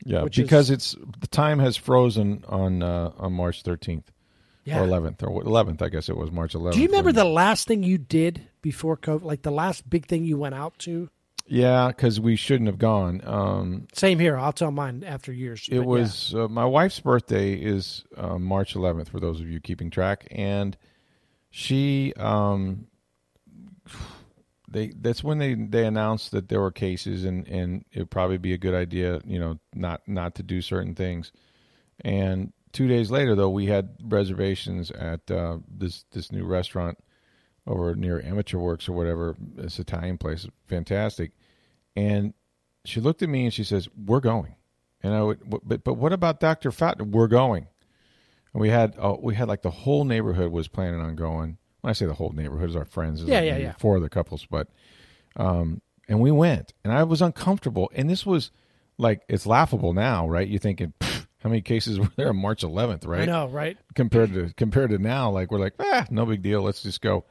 Yeah, 0.04 0.24
because 0.34 0.70
is- 0.70 0.94
it's 0.94 0.96
the 1.20 1.26
time 1.26 1.58
has 1.58 1.76
frozen 1.76 2.44
on 2.48 2.82
uh, 2.82 3.10
on 3.18 3.32
March 3.34 3.62
13th 3.62 4.04
Yeah. 4.66 4.80
or 4.80 4.86
11th 4.86 5.22
or 5.22 5.44
11th. 5.44 5.80
I 5.80 5.88
guess 5.88 6.08
it 6.08 6.16
was 6.16 6.32
March 6.32 6.54
11th. 6.54 6.72
Do 6.72 6.80
you 6.80 6.88
remember 6.88 7.12
the 7.12 7.24
last 7.24 7.68
thing 7.68 7.84
you 7.84 7.98
did 7.98 8.42
before 8.62 8.96
COVID? 8.96 9.22
Like 9.22 9.42
the 9.42 9.52
last 9.52 9.88
big 9.88 10.06
thing 10.06 10.24
you 10.24 10.36
went 10.36 10.56
out 10.56 10.76
to? 10.80 11.08
Yeah, 11.46 11.88
because 11.88 12.18
we 12.18 12.34
shouldn't 12.34 12.66
have 12.66 12.78
gone. 12.78 13.22
Um, 13.24 13.86
Same 13.92 14.18
here. 14.18 14.36
I'll 14.36 14.52
tell 14.52 14.72
mine 14.72 15.04
after 15.06 15.32
years. 15.32 15.68
It 15.70 15.76
but 15.76 15.82
yeah. 15.82 15.86
was 15.86 16.34
uh, 16.34 16.48
my 16.48 16.64
wife's 16.64 16.98
birthday 16.98 17.54
is 17.54 18.04
uh, 18.16 18.38
March 18.38 18.74
11th 18.74 19.08
for 19.08 19.20
those 19.20 19.40
of 19.40 19.48
you 19.48 19.60
keeping 19.60 19.90
track, 19.90 20.26
and 20.32 20.76
she 21.50 22.12
um, 22.16 22.88
they 24.68 24.92
that's 25.00 25.22
when 25.22 25.38
they 25.38 25.54
they 25.54 25.86
announced 25.86 26.32
that 26.32 26.48
there 26.48 26.60
were 26.60 26.72
cases 26.72 27.24
and 27.24 27.46
and 27.46 27.84
it 27.92 28.00
would 28.00 28.10
probably 28.10 28.38
be 28.38 28.52
a 28.52 28.58
good 28.58 28.74
idea 28.74 29.20
you 29.24 29.38
know 29.38 29.58
not 29.72 30.00
not 30.08 30.34
to 30.34 30.42
do 30.42 30.60
certain 30.60 30.96
things, 30.96 31.30
and 32.00 32.52
two 32.76 32.86
days 32.86 33.10
later 33.10 33.34
though 33.34 33.48
we 33.48 33.64
had 33.64 33.88
reservations 34.04 34.90
at 34.90 35.30
uh, 35.30 35.56
this 35.66 36.04
this 36.12 36.30
new 36.30 36.44
restaurant 36.44 36.98
over 37.66 37.94
near 37.94 38.22
Armature 38.22 38.60
Works 38.60 38.86
or 38.86 38.92
whatever 38.92 39.34
this 39.38 39.78
Italian 39.78 40.18
place 40.18 40.46
fantastic, 40.66 41.32
and 41.96 42.34
she 42.84 43.00
looked 43.00 43.22
at 43.22 43.30
me 43.30 43.44
and 43.44 43.54
she 43.54 43.64
says 43.64 43.88
we're 43.96 44.20
going. 44.20 44.56
And 45.02 45.14
I 45.14 45.22
would, 45.22 45.40
but 45.64 45.84
but 45.84 45.94
what 45.94 46.12
about 46.12 46.38
Doctor 46.38 46.70
Fountain? 46.70 47.12
We're 47.12 47.28
going. 47.28 47.66
And 48.52 48.60
we 48.60 48.68
had 48.68 48.94
uh, 48.98 49.16
we 49.20 49.34
had 49.34 49.48
like 49.48 49.62
the 49.62 49.70
whole 49.70 50.04
neighborhood 50.04 50.52
was 50.52 50.68
planning 50.68 51.00
on 51.00 51.16
going. 51.16 51.56
When 51.80 51.90
I 51.90 51.94
say 51.94 52.04
the 52.04 52.14
whole 52.14 52.32
neighborhood, 52.32 52.68
is 52.68 52.76
our 52.76 52.84
friends. 52.84 53.22
Yeah, 53.22 53.36
like 53.36 53.44
yeah, 53.46 53.56
yeah. 53.56 53.72
Four 53.78 53.96
of 53.96 54.02
the 54.02 54.10
couples, 54.10 54.46
but 54.50 54.68
um, 55.36 55.80
and 56.08 56.20
we 56.20 56.30
went, 56.30 56.74
and 56.84 56.92
I 56.92 57.04
was 57.04 57.22
uncomfortable. 57.22 57.90
And 57.94 58.10
this 58.10 58.26
was 58.26 58.50
like 58.98 59.22
it's 59.28 59.46
laughable 59.46 59.94
now, 59.94 60.28
right? 60.28 60.46
You're 60.46 60.58
thinking, 60.58 60.92
"Pfft, 61.00 61.15
how 61.46 61.50
many 61.50 61.62
cases 61.62 62.00
were 62.00 62.10
there 62.16 62.30
on 62.30 62.36
March 62.36 62.62
11th, 62.62 63.06
right? 63.06 63.22
I 63.22 63.24
know, 63.26 63.46
right? 63.48 63.78
compared 63.94 64.32
to 64.34 64.52
compared 64.56 64.90
to 64.90 64.98
now 64.98 65.30
like 65.30 65.50
we're 65.52 65.60
like 65.60 65.74
ah 65.78 66.04
no 66.10 66.26
big 66.26 66.42
deal 66.42 66.60
let's 66.60 66.82
just 66.82 67.00
go 67.00 67.24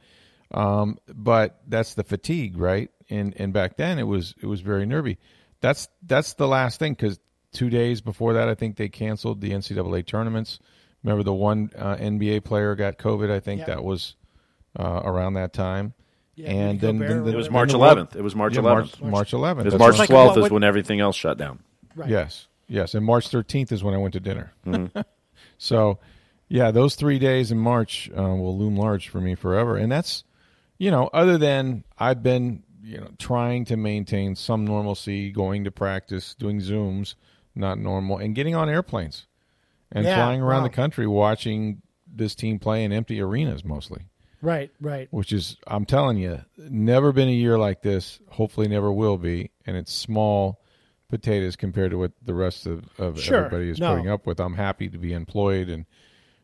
um 0.52 0.98
but 1.14 1.60
that's 1.68 1.94
the 1.94 2.02
fatigue 2.02 2.56
right 2.58 2.90
and 3.10 3.34
and 3.36 3.52
back 3.52 3.76
then 3.76 3.98
it 3.98 4.04
was 4.04 4.34
it 4.40 4.46
was 4.46 4.60
very 4.62 4.86
nervy. 4.86 5.18
That's 5.60 5.88
that's 6.06 6.34
the 6.34 6.48
last 6.48 6.78
thing 6.78 6.92
because 6.94 7.18
two 7.52 7.70
days 7.70 8.00
before 8.00 8.34
that, 8.34 8.48
I 8.48 8.54
think 8.54 8.76
they 8.76 8.88
canceled 8.88 9.40
the 9.40 9.50
NCAA 9.50 10.06
tournaments. 10.06 10.58
Remember 11.02 11.22
the 11.22 11.32
one 11.34 11.70
uh, 11.76 11.96
NBA 11.96 12.44
player 12.44 12.74
got 12.74 12.98
COVID? 12.98 13.30
I 13.30 13.40
think 13.40 13.60
Yeah. 13.60 13.66
that 13.66 13.84
was 13.84 14.16
uh, 14.78 15.02
around 15.04 15.34
that 15.34 15.52
time. 15.52 15.94
Yeah, 16.34 16.50
and 16.50 16.80
then, 16.80 16.98
then, 16.98 17.24
then 17.24 17.32
It 17.32 17.36
was 17.36 17.48
March 17.48 17.70
11th. 17.70 18.14
It 18.16 18.22
was 18.22 18.34
March 18.34 18.56
yeah, 18.56 18.60
11th. 18.60 19.00
March, 19.00 19.00
March 19.00 19.30
11th. 19.32 19.56
Because 19.56 19.72
That's 19.72 19.78
March 19.80 19.92
right. 19.92 19.98
like 20.00 20.10
what 20.10 20.36
12th 20.36 20.44
is 20.46 20.50
when 20.50 20.64
everything 20.64 21.00
else 21.00 21.16
shut 21.16 21.38
down. 21.38 21.60
Right. 21.94 22.10
Yes, 22.10 22.46
yes, 22.68 22.94
and 22.94 23.04
March 23.04 23.30
13th 23.30 23.72
is 23.72 23.82
when 23.84 23.94
I 23.94 23.98
went 23.98 24.14
to 24.14 24.20
dinner. 24.20 24.52
Mm-hmm. 24.66 25.00
so, 25.58 25.98
yeah, 26.48 26.70
those 26.70 26.94
three 26.94 27.18
days 27.18 27.50
in 27.50 27.58
March 27.58 28.10
uh, 28.16 28.22
will 28.22 28.56
loom 28.58 28.76
large 28.76 29.08
for 29.08 29.20
me 29.20 29.34
forever, 29.34 29.76
and 29.76 29.90
that's, 29.90 30.24
you 30.78 30.90
know, 30.90 31.08
other 31.12 31.38
than 31.38 31.84
I've 31.98 32.22
been, 32.22 32.62
you 32.82 32.98
know, 32.98 33.08
trying 33.18 33.64
to 33.66 33.76
maintain 33.76 34.36
some 34.36 34.64
normalcy, 34.64 35.30
going 35.30 35.64
to 35.64 35.70
practice, 35.70 36.34
doing 36.34 36.60
zooms, 36.60 37.14
not 37.54 37.78
normal, 37.78 38.18
and 38.18 38.34
getting 38.34 38.54
on 38.54 38.68
airplanes 38.68 39.26
and 39.92 40.04
Yeah, 40.04 40.16
flying 40.16 40.40
around 40.40 40.62
wow. 40.62 40.68
the 40.68 40.74
country 40.74 41.06
watching 41.06 41.82
this 42.12 42.34
team 42.34 42.58
play 42.58 42.84
in 42.84 42.92
empty 42.92 43.20
arenas 43.20 43.64
mostly 43.64 44.02
Right, 44.42 44.70
right. 44.80 45.08
which 45.10 45.32
is 45.32 45.56
I'm 45.66 45.84
telling 45.86 46.18
you, 46.18 46.42
never 46.56 47.12
been 47.12 47.28
a 47.28 47.32
year 47.32 47.58
like 47.58 47.82
this. 47.82 48.20
Hopefully, 48.28 48.68
never 48.68 48.92
will 48.92 49.16
be. 49.18 49.50
And 49.66 49.76
it's 49.76 49.92
small 49.92 50.60
potatoes 51.08 51.56
compared 51.56 51.90
to 51.92 51.98
what 51.98 52.12
the 52.22 52.34
rest 52.34 52.66
of, 52.66 52.84
of 52.98 53.20
Sure. 53.20 53.44
everybody 53.46 53.70
is 53.70 53.78
No. 53.78 53.94
putting 53.94 54.08
up 54.10 54.26
with. 54.26 54.40
I'm 54.40 54.54
happy 54.54 54.88
to 54.88 54.98
be 54.98 55.12
employed 55.12 55.68
and 55.68 55.86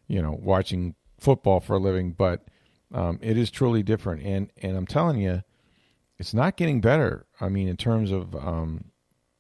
you 0.09 0.21
know 0.23 0.39
watching 0.43 0.95
football 1.19 1.61
for 1.61 1.75
a 1.75 1.79
living, 1.79 2.13
but 2.13 2.45
um, 2.93 3.19
it 3.23 3.37
is 3.39 3.51
truly 3.51 3.83
different. 3.83 4.23
And 4.23 4.51
and 4.63 4.77
I'm 4.77 4.87
telling 4.87 5.21
you, 5.21 5.43
it's 6.19 6.35
not 6.35 6.57
getting 6.57 6.81
better. 6.81 7.27
I 7.41 7.49
mean, 7.49 7.69
in 7.69 7.77
terms 7.77 8.11
of 8.11 8.35
um, 8.37 8.85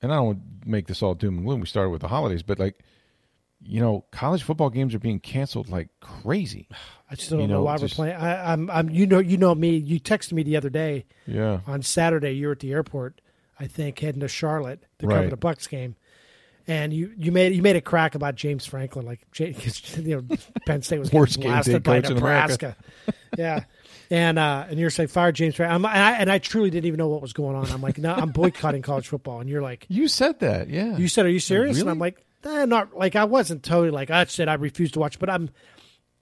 and 0.00 0.12
I 0.12 0.16
don't 0.16 0.40
make 0.66 0.86
this 0.88 1.02
all 1.02 1.14
doom 1.14 1.36
and 1.38 1.46
gloom. 1.46 1.60
We 1.60 1.66
started 1.66 1.90
with 1.90 2.00
the 2.02 2.08
holidays, 2.08 2.42
but 2.42 2.58
like. 2.58 2.82
You 3.64 3.80
know, 3.80 4.04
college 4.10 4.42
football 4.42 4.70
games 4.70 4.92
are 4.92 4.98
being 4.98 5.20
canceled 5.20 5.68
like 5.68 5.88
crazy. 6.00 6.66
I 7.08 7.14
still 7.14 7.38
don't 7.38 7.42
You 7.42 7.46
know, 7.54 7.58
know, 7.60 7.62
why 7.62 7.76
just- 7.78 7.96
we're 7.96 8.06
playing. 8.06 8.16
I, 8.16 8.52
I'm, 8.52 8.68
I'm, 8.68 8.90
you 8.90 9.06
know, 9.06 9.20
you 9.20 9.36
know 9.36 9.54
me. 9.54 9.76
You 9.76 10.00
texted 10.00 10.32
me 10.32 10.42
the 10.42 10.56
other 10.56 10.68
day 10.68 11.04
Yeah. 11.28 11.60
on 11.64 11.80
Saturday. 11.82 12.32
You 12.32 12.46
were 12.48 12.54
at 12.54 12.58
the 12.58 12.72
airport, 12.72 13.20
I 13.58 13.66
think, 13.66 13.98
heading 13.98 14.20
to 14.20 14.28
Charlotte 14.28 14.82
to 14.98 15.06
Right. 15.06 15.16
cover 15.16 15.28
the 15.30 15.36
Bucks 15.36 15.66
game, 15.66 15.96
and 16.66 16.92
you, 16.92 17.12
you 17.16 17.32
made 17.32 17.54
you 17.54 17.62
made 17.62 17.76
a 17.76 17.80
crack 17.80 18.14
about 18.14 18.34
James 18.34 18.64
Franklin, 18.66 19.04
like 19.06 19.20
you 19.38 19.52
know, 19.96 20.36
Penn 20.66 20.82
State 20.82 20.98
was 21.00 21.10
getting 21.10 21.42
blasted 21.42 21.82
by 21.82 22.00
coach 22.00 22.10
in 22.10 22.16
America. 22.18 22.52
Nebraska. 22.52 22.76
yeah. 23.36 23.64
And 24.10 24.38
uh, 24.38 24.66
and 24.68 24.78
you're 24.78 24.90
saying 24.90 25.08
fire 25.08 25.32
James 25.32 25.54
Franklin, 25.54 25.74
I'm, 25.74 25.84
and, 25.86 26.02
I, 26.04 26.12
and 26.18 26.30
I 26.30 26.38
truly 26.38 26.68
didn't 26.68 26.84
even 26.86 26.98
know 26.98 27.08
what 27.08 27.22
was 27.22 27.32
going 27.32 27.56
on. 27.56 27.66
I'm 27.70 27.80
like, 27.80 27.96
no, 27.96 28.12
I'm 28.12 28.30
boycotting 28.30 28.82
college 28.82 29.08
football, 29.08 29.40
and 29.40 29.48
you're 29.48 29.62
like, 29.62 29.86
You 29.88 30.06
said 30.06 30.40
that, 30.40 30.68
yeah. 30.68 30.96
you 30.98 31.08
said, 31.08 31.24
"Are 31.24 31.30
you 31.30 31.40
serious?" 31.40 31.80
And 31.80 31.88
I'm 31.88 31.98
like, 31.98 32.22
eh, 32.44 32.66
"Not 32.66 32.94
like 32.94 33.16
I 33.16 33.24
wasn't 33.24 33.62
totally 33.62 33.90
like 33.90 34.10
I 34.10 34.24
said 34.26 34.48
I 34.48 34.54
refuse 34.54 34.92
to 34.92 34.98
watch, 34.98 35.18
but 35.18 35.30
I'm 35.30 35.48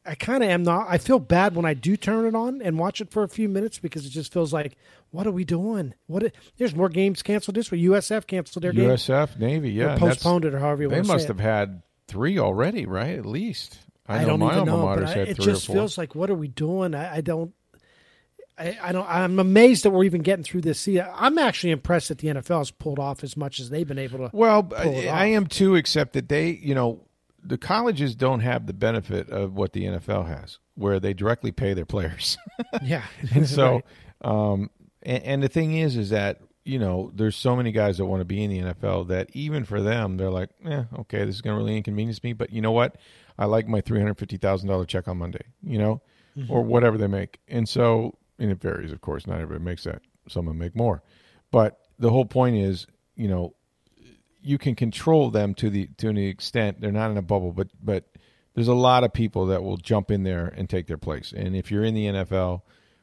I 0.06 0.14
kind 0.14 0.42
of 0.42 0.48
am 0.48 0.62
not. 0.62 0.86
I 0.88 0.96
feel 0.98 1.18
bad 1.18 1.54
when 1.54 1.64
I 1.66 1.74
do 1.74 1.96
turn 1.96 2.24
it 2.26 2.34
on 2.34 2.62
and 2.62 2.78
watch 2.78 3.00
it 3.02 3.10
for 3.10 3.22
a 3.22 3.28
few 3.28 3.48
minutes 3.48 3.78
because 3.78 4.06
it 4.06 4.10
just 4.10 4.32
feels 4.32 4.52
like, 4.52 4.76
what 5.10 5.26
are 5.26 5.30
we 5.30 5.44
doing? 5.44 5.94
What? 6.06 6.24
i- 6.24 6.32
There's 6.56 6.74
more 6.74 6.88
games 6.88 7.22
canceled 7.22 7.56
this 7.56 7.70
week. 7.70 7.82
USF 7.84 8.26
canceled 8.26 8.62
their 8.64 8.72
game. 8.72 8.88
USF, 8.88 9.38
Navy, 9.38 9.70
yeah. 9.72 9.98
Postponed 9.98 10.46
it 10.46 10.54
or 10.54 10.58
however 10.58 10.82
you 10.84 10.88
They 10.88 10.96
want 10.96 11.06
to 11.06 11.12
must 11.12 11.28
have 11.28 11.38
it. 11.38 11.42
had 11.42 11.82
three 12.08 12.38
already, 12.38 12.86
right? 12.86 13.18
At 13.18 13.26
least. 13.26 13.78
I, 14.06 14.16
I, 14.16 14.20
know 14.22 14.26
don't 14.28 14.38
my 14.40 14.46
even 14.56 14.68
alma 14.70 14.70
know, 14.72 14.86
mater's 14.88 15.04
but 15.10 15.16
I, 15.16 15.18
had 15.18 15.28
it 15.28 15.36
three 15.36 15.44
just 15.44 15.64
or 15.64 15.66
four. 15.66 15.74
feels 15.76 15.98
like, 15.98 16.14
what 16.14 16.30
are 16.30 16.34
we 16.34 16.48
doing? 16.48 16.94
I, 16.94 17.16
I 17.16 17.20
don't. 17.20 17.52
I, 18.58 18.92
don't. 18.92 19.06
I'm 19.08 19.38
amazed 19.38 19.84
that 19.84 19.90
we're 19.90 20.04
even 20.04 20.20
getting 20.20 20.44
through 20.44 20.60
this 20.60 20.78
season. 20.80 21.06
I'm 21.14 21.38
actually 21.38 21.70
impressed 21.70 22.08
that 22.08 22.18
the 22.18 22.28
NFL 22.28 22.58
has 22.58 22.70
pulled 22.70 22.98
off 22.98 23.24
as 23.24 23.34
much 23.34 23.58
as 23.58 23.70
they've 23.70 23.88
been 23.88 23.98
able 23.98 24.18
to. 24.18 24.30
well, 24.36 24.62
pull 24.64 24.76
it 24.98 25.06
I, 25.08 25.22
I 25.22 25.26
am 25.26 25.46
too, 25.46 25.76
except 25.76 26.12
that 26.12 26.28
they, 26.28 26.50
you 26.50 26.74
know, 26.74 27.00
the 27.42 27.58
colleges 27.58 28.14
don't 28.14 28.40
have 28.40 28.66
the 28.66 28.72
benefit 28.72 29.28
of 29.30 29.54
what 29.54 29.72
the 29.72 29.84
NFL 29.84 30.26
has, 30.28 30.58
where 30.74 31.00
they 31.00 31.14
directly 31.14 31.52
pay 31.52 31.74
their 31.74 31.86
players. 31.86 32.36
Yeah, 32.82 33.04
and 33.34 33.48
so, 33.48 33.74
Right. 33.74 33.84
um, 34.22 34.70
and, 35.02 35.22
and 35.24 35.42
the 35.42 35.48
thing 35.48 35.76
is, 35.76 35.96
is 35.96 36.10
that 36.10 36.40
you 36.62 36.78
know, 36.78 37.10
there's 37.14 37.36
so 37.36 37.56
many 37.56 37.72
guys 37.72 37.96
that 37.96 38.04
want 38.04 38.20
to 38.20 38.24
be 38.26 38.44
in 38.44 38.50
the 38.50 38.74
NFL 38.74 39.08
that 39.08 39.30
even 39.32 39.64
for 39.64 39.80
them, 39.80 40.18
they're 40.18 40.30
like, 40.30 40.50
yeah, 40.62 40.84
okay, 41.00 41.24
this 41.24 41.34
is 41.36 41.40
going 41.40 41.56
to 41.56 41.58
really 41.58 41.76
inconvenience 41.76 42.22
me, 42.22 42.34
but 42.34 42.52
you 42.52 42.60
know 42.60 42.70
what? 42.70 42.96
I 43.38 43.46
like 43.46 43.66
my 43.66 43.80
three 43.80 43.98
hundred 43.98 44.18
fifty 44.18 44.36
thousand 44.36 44.68
dollar 44.68 44.84
check 44.84 45.08
on 45.08 45.16
Monday, 45.16 45.42
you 45.62 45.78
know, 45.78 46.02
or 46.50 46.62
whatever 46.62 46.98
they 46.98 47.06
make, 47.06 47.40
and 47.48 47.66
so, 47.68 48.16
and 48.38 48.50
it 48.50 48.60
varies, 48.60 48.92
of 48.92 49.00
course. 49.00 49.26
Not 49.26 49.40
everybody 49.40 49.64
makes 49.64 49.84
that. 49.84 50.02
Some 50.28 50.46
will 50.46 50.54
make 50.54 50.76
more, 50.76 51.02
but 51.50 51.80
the 51.98 52.10
whole 52.10 52.26
point 52.26 52.56
is, 52.56 52.86
you 53.16 53.26
know, 53.28 53.54
you 54.42 54.58
can 54.58 54.74
control 54.74 55.30
them 55.30 55.54
to 55.54 55.70
the 55.70 55.88
to 55.98 56.08
an 56.08 56.16
extent. 56.18 56.80
They're 56.80 56.92
not 56.92 57.10
in 57.10 57.16
a 57.16 57.22
bubble, 57.22 57.52
but 57.52 57.68
but 57.82 58.04
there's 58.54 58.68
a 58.68 58.74
lot 58.74 59.04
of 59.04 59.12
people 59.12 59.46
that 59.46 59.62
will 59.62 59.76
jump 59.76 60.10
in 60.10 60.22
there 60.22 60.46
and 60.56 60.68
take 60.68 60.86
their 60.86 60.98
place. 60.98 61.32
And 61.36 61.54
if 61.54 61.70
you're 61.70 61.84
in 61.84 61.94
the 61.94 62.06
NFL, 62.06 62.62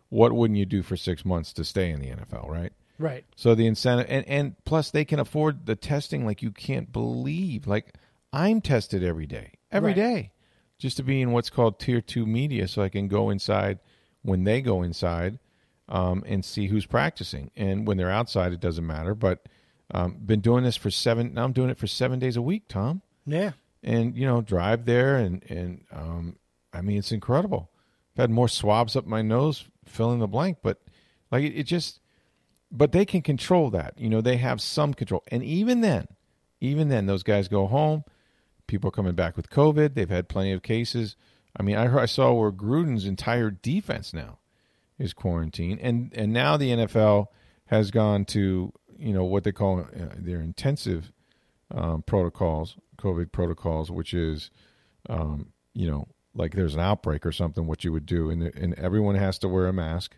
what 0.10 0.34
wouldn't 0.34 0.58
you 0.60 0.66
do 0.66 0.84
for 0.84 0.98
six 0.98 1.24
months 1.26 1.54
to 1.54 1.64
stay 1.64 1.90
in 1.92 2.00
the 2.02 2.08
NFL, 2.10 2.50
right? 2.50 2.74
right. 3.00 3.24
So 3.36 3.56
the 3.56 3.66
incentive, 3.68 4.08
and 4.10 4.28
and 4.28 4.56
plus 4.66 4.92
they 4.92 5.06
can 5.06 5.20
afford 5.20 5.66
the 5.66 5.76
testing 5.76 6.26
like 6.26 6.42
you 6.42 6.52
can't 6.52 6.92
believe. 6.92 7.68
Like 7.68 7.94
I'm 8.34 8.62
tested 8.62 9.04
every 9.04 9.26
day, 9.26 9.54
every 9.72 9.90
Right. 9.92 9.96
day, 9.96 10.32
just 10.80 10.98
to 10.98 11.04
be 11.04 11.22
in 11.22 11.32
what's 11.32 11.50
called 11.50 11.80
tier 11.80 12.02
two 12.02 12.26
media, 12.26 12.68
so 12.68 12.82
I 12.82 12.90
can 12.90 13.08
go 13.08 13.30
inside 13.30 13.80
when 14.24 14.44
they 14.44 14.62
go 14.62 14.84
inside 14.84 15.40
um, 15.88 16.24
and 16.28 16.44
see 16.44 16.68
who's 16.68 16.86
practicing. 16.86 17.50
And 17.56 17.88
when 17.88 17.96
they're 17.98 18.12
outside, 18.12 18.52
it 18.52 18.60
doesn't 18.60 18.86
matter. 18.86 19.16
But 19.16 19.48
um, 19.92 20.18
been 20.26 20.42
doing 20.42 20.64
this 20.64 20.76
for 20.78 20.92
seven. 20.92 21.34
Now 21.34 21.44
I'm 21.44 21.54
doing 21.54 21.70
it 21.70 21.78
for 21.78 21.88
seven 21.88 22.20
days 22.20 22.36
a 22.36 22.42
week, 22.42 22.68
Tom. 22.68 23.02
Yeah. 23.26 23.52
And 23.84 24.16
you 24.16 24.26
know, 24.26 24.42
drive 24.42 24.86
there, 24.86 25.18
and 25.18 25.44
and 25.50 25.86
um, 25.92 26.38
I 26.74 26.82
mean, 26.82 26.98
it's 26.98 27.12
incredible. 27.12 27.70
I've 28.16 28.24
had 28.24 28.30
more 28.32 28.50
swabs 28.50 28.96
up 28.96 29.06
my 29.06 29.22
nose, 29.22 29.68
fill 29.86 30.12
in 30.12 30.20
the 30.20 30.28
blank, 30.28 30.58
but 30.62 30.82
like 31.32 31.44
it, 31.44 31.54
it 31.56 31.64
just 31.64 32.02
but 32.72 32.92
they 32.92 33.06
can 33.06 33.22
control 33.22 33.70
that. 33.72 33.94
You 33.98 34.10
know, 34.10 34.22
they 34.22 34.38
have 34.38 34.62
some 34.62 34.94
control. 34.94 35.24
And 35.30 35.44
even 35.44 35.82
then, 35.82 36.08
even 36.60 36.90
then, 36.90 37.06
those 37.06 37.24
guys 37.24 37.48
go 37.48 37.68
home. 37.68 38.04
People 38.66 38.90
are 38.90 38.92
coming 38.92 39.16
back 39.16 39.38
with 39.38 39.50
COVID. 39.50 39.94
They've 39.94 40.10
had 40.10 40.28
plenty 40.28 40.52
of 40.52 40.64
cases. 40.64 41.16
I 41.58 41.64
mean, 41.64 41.78
I 41.78 41.88
heard, 41.88 42.02
I 42.02 42.06
saw 42.06 42.34
where 42.34 42.52
Gruden's 42.52 43.06
entire 43.06 43.50
defense 43.50 44.14
now 44.14 44.40
is 45.00 45.14
quarantined, 45.14 45.80
and 45.82 46.12
and 46.14 46.34
now 46.34 46.58
the 46.58 46.72
NFL 46.72 47.28
has 47.68 47.92
gone 47.92 48.26
to 48.26 48.74
you 49.00 49.14
know 49.14 49.26
what 49.26 49.44
they 49.44 49.52
call 49.52 49.80
uh, 49.80 49.86
their 50.18 50.42
intensive 50.42 51.12
um, 51.72 52.04
protocols, 52.04 52.76
COVID 52.98 53.32
protocols, 53.32 53.92
which 53.92 54.14
is 54.14 54.52
um, 55.10 55.54
you 55.74 55.90
know 55.90 56.08
like 56.34 56.54
there's 56.54 56.76
an 56.76 56.82
outbreak 56.82 57.26
or 57.26 57.32
something, 57.32 57.66
what 57.66 57.84
you 57.84 57.92
would 57.92 58.06
do, 58.06 58.30
and 58.30 58.44
and 58.44 58.74
everyone 58.76 59.16
has 59.16 59.40
to 59.40 59.48
wear 59.48 59.68
a 59.68 59.74
mask. 59.74 60.16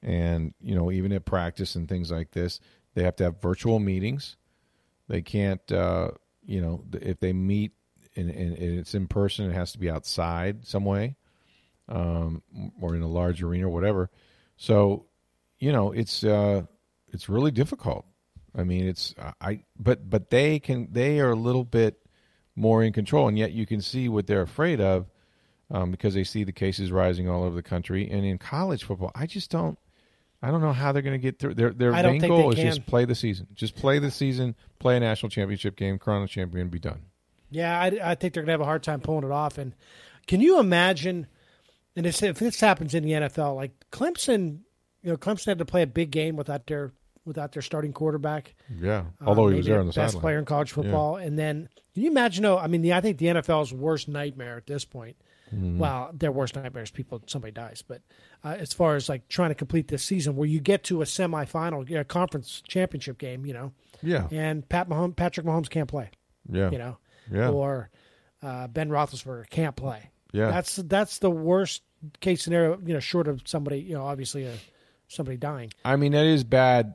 And 0.00 0.54
you 0.60 0.76
know 0.76 0.92
even 0.92 1.12
at 1.12 1.24
practice 1.24 1.74
and 1.74 1.88
things 1.88 2.12
like 2.12 2.30
this 2.30 2.60
they 2.94 3.04
have 3.04 3.16
to 3.16 3.24
have 3.24 3.40
virtual 3.40 3.78
meetings. 3.78 4.36
They 5.08 5.22
can't 5.22 5.72
uh, 5.72 6.10
you 6.44 6.60
know 6.60 6.84
if 6.92 7.20
they 7.20 7.32
meet 7.32 7.72
and, 8.16 8.30
and, 8.30 8.58
it's 8.58 8.94
in 8.94 9.06
person 9.06 9.48
it 9.48 9.54
has 9.54 9.72
to 9.72 9.78
be 9.78 9.88
outside 9.88 10.66
some 10.66 10.84
way 10.84 11.16
um, 11.88 12.42
or 12.80 12.96
in 12.96 13.02
a 13.02 13.08
large 13.08 13.42
arena 13.42 13.66
or 13.66 13.70
whatever. 13.70 14.10
So 14.56 15.06
you 15.58 15.72
know 15.72 15.92
it's 15.92 16.24
uh, 16.24 16.62
it's 17.08 17.28
really 17.28 17.50
difficult 17.50 18.04
i 18.56 18.62
mean 18.62 18.86
it's 18.86 19.14
i 19.40 19.60
but 19.78 20.08
but 20.08 20.30
they 20.30 20.58
can 20.58 20.88
they 20.90 21.20
are 21.20 21.30
a 21.30 21.36
little 21.36 21.64
bit 21.64 22.00
more 22.56 22.82
in 22.82 22.92
control 22.92 23.28
and 23.28 23.38
yet 23.38 23.52
you 23.52 23.66
can 23.66 23.80
see 23.80 24.08
what 24.08 24.26
they're 24.26 24.42
afraid 24.42 24.80
of 24.80 25.06
um, 25.70 25.90
because 25.90 26.14
they 26.14 26.24
see 26.24 26.44
the 26.44 26.52
cases 26.52 26.90
rising 26.90 27.28
all 27.28 27.44
over 27.44 27.54
the 27.54 27.62
country. 27.62 28.08
And 28.10 28.24
in 28.24 28.38
college 28.38 28.84
football, 28.84 29.12
I 29.14 29.26
just 29.26 29.50
don't, 29.50 29.78
I 30.42 30.50
don't 30.50 30.60
know 30.60 30.72
how 30.72 30.92
they're 30.92 31.02
going 31.02 31.18
to 31.18 31.22
get 31.22 31.38
through. 31.38 31.54
Their 31.54 31.70
their 31.70 31.92
main 31.92 32.20
goal 32.20 32.52
is 32.52 32.58
just 32.58 32.86
play 32.86 33.04
the 33.04 33.14
season, 33.14 33.48
just 33.54 33.74
play 33.74 33.98
the 33.98 34.10
season, 34.10 34.54
play 34.78 34.96
a 34.96 35.00
national 35.00 35.30
championship 35.30 35.76
game, 35.76 35.98
crown 35.98 36.22
a 36.22 36.28
champion, 36.28 36.68
be 36.68 36.78
done. 36.78 37.02
Yeah, 37.50 37.80
I, 37.80 37.86
I 38.02 38.14
think 38.14 38.34
they're 38.34 38.42
going 38.42 38.48
to 38.48 38.52
have 38.52 38.60
a 38.60 38.66
hard 38.66 38.82
time 38.82 39.00
pulling 39.00 39.24
it 39.24 39.32
off. 39.32 39.58
And 39.58 39.74
can 40.26 40.40
you 40.40 40.60
imagine? 40.60 41.26
And 41.96 42.06
if, 42.06 42.22
if 42.22 42.38
this 42.38 42.60
happens 42.60 42.94
in 42.94 43.02
the 43.02 43.12
NFL, 43.12 43.56
like 43.56 43.72
Clemson, 43.90 44.60
you 45.02 45.10
know, 45.10 45.16
Clemson 45.16 45.46
had 45.46 45.58
to 45.58 45.64
play 45.64 45.82
a 45.82 45.86
big 45.86 46.12
game 46.12 46.36
without 46.36 46.66
their 46.68 46.92
without 47.28 47.52
their 47.52 47.62
starting 47.62 47.92
quarterback. 47.92 48.54
Yeah, 48.80 49.04
although 49.24 49.48
he 49.48 49.58
was 49.58 49.66
there 49.66 49.76
the 49.76 49.80
on 49.80 49.86
the 49.86 49.92
best 49.92 50.12
sideline. 50.14 50.20
player 50.22 50.38
in 50.40 50.44
college 50.44 50.72
football. 50.72 51.16
And 51.16 51.38
then, 51.38 51.68
can 51.94 52.02
you 52.02 52.10
imagine? 52.10 52.44
Oh, 52.44 52.58
I 52.58 52.66
mean, 52.66 52.82
the, 52.82 52.94
I 52.94 53.00
think 53.00 53.18
the 53.18 53.26
NFL's 53.26 53.72
worst 53.72 54.08
nightmare 54.08 54.56
at 54.56 54.66
this 54.66 54.84
point. 54.84 55.16
Mm-hmm. 55.54 55.78
Well, 55.78 56.10
their 56.12 56.32
worst 56.32 56.56
nightmare 56.56 56.82
is 56.82 56.90
people 56.90 57.22
somebody 57.26 57.52
dies, 57.52 57.82
but 57.86 58.02
uh, 58.44 58.56
as 58.58 58.72
far 58.74 58.96
as 58.96 59.08
like 59.08 59.28
trying 59.28 59.48
to 59.50 59.54
complete 59.54 59.88
this 59.88 60.02
season, 60.02 60.36
where 60.36 60.48
you 60.48 60.60
get 60.60 60.84
to 60.84 61.00
a 61.00 61.04
semifinal, 61.06 61.90
a 61.98 62.04
conference 62.04 62.62
championship 62.68 63.16
game, 63.16 63.46
you 63.46 63.54
know, 63.54 63.72
Yeah, 64.02 64.26
and 64.30 64.68
Pat 64.68 64.88
Mahomes, 64.90 65.16
Patrick 65.16 65.46
Mahomes 65.46 65.70
can't 65.70 65.88
play, 65.88 66.10
yeah, 66.50 66.70
you 66.70 66.76
know, 66.76 66.98
Yeah. 67.32 67.48
or 67.48 67.88
uh, 68.42 68.66
Ben 68.68 68.90
Roethlisberger 68.90 69.48
can't 69.48 69.74
play. 69.74 70.10
Yeah. 70.32 70.50
that's 70.50 70.76
that's 70.76 71.18
the 71.20 71.30
worst 71.30 71.82
case 72.20 72.42
scenario. 72.42 72.78
You 72.84 72.92
know, 72.92 73.00
short 73.00 73.26
of 73.26 73.40
somebody, 73.46 73.78
you 73.80 73.94
know, 73.94 74.04
obviously 74.04 74.44
a 74.44 74.52
somebody 75.08 75.36
dying. 75.36 75.72
I 75.84 75.96
mean, 75.96 76.12
that 76.12 76.26
is 76.26 76.44
bad. 76.44 76.94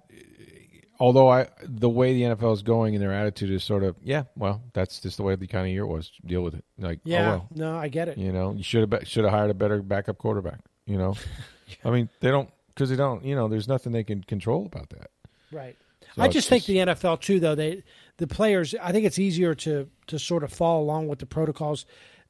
Although 0.99 1.27
I, 1.29 1.47
the 1.63 1.89
way 1.89 2.13
the 2.13 2.21
NFL 2.21 2.53
is 2.53 2.61
going 2.61 2.93
and 2.95 3.03
their 3.03 3.11
attitude 3.11 3.49
is 3.49 3.63
sort 3.63 3.83
of, 3.83 3.95
yeah, 4.03 4.23
well, 4.37 4.61
that's 4.73 5.01
just 5.01 5.17
the 5.17 5.23
way 5.23 5.35
the 5.35 5.47
kind 5.47 5.65
of 5.65 5.71
year 5.73 5.85
was. 5.85 6.11
Deal 6.25 6.41
with 6.43 6.53
it. 6.53 6.63
Like, 6.77 6.99
oh, 6.99 7.09
Yeah, 7.09 7.25
oh 7.25 7.29
well, 7.29 7.47
no, 7.55 7.77
I 7.77 7.87
get 7.89 8.07
it. 8.07 8.17
you 8.17 8.31
know, 8.31 8.53
you 8.53 8.63
should 8.63 8.89
have 8.89 9.07
should 9.07 9.23
have 9.25 9.33
hired 9.33 9.49
a 9.49 9.53
better 9.55 9.81
backup 9.81 10.17
quarterback. 10.19 10.59
You 10.85 10.97
know, 10.97 11.15
I 11.83 11.89
mean, 11.89 12.09
they 12.21 12.29
don't 12.29 12.49
because 12.67 12.89
they 12.89 12.95
don't. 12.95 13.25
You 13.25 13.35
know, 13.35 13.47
there's 13.47 13.67
nothing 13.67 13.91
they 13.91 14.03
can 14.03 14.23
control 14.23 14.65
about 14.65 14.89
that. 14.91 15.09
Right. 15.51 15.75
So 16.15 16.21
I 16.21 16.27
just 16.27 16.47
think 16.47 16.63
just- 16.63 16.67
the 16.67 16.77
NFL 16.93 17.21
too, 17.21 17.39
though 17.39 17.55
they 17.55 17.83
the 18.17 18.27
players. 18.27 18.75
I 18.81 18.91
think 18.91 19.05
it's 19.05 19.19
easier 19.19 19.55
to 19.55 19.89
to 20.07 20.19
sort 20.19 20.43
of 20.43 20.53
follow 20.53 20.81
along 20.81 21.07
with 21.07 21.19
the 21.19 21.25
protocols 21.25 21.85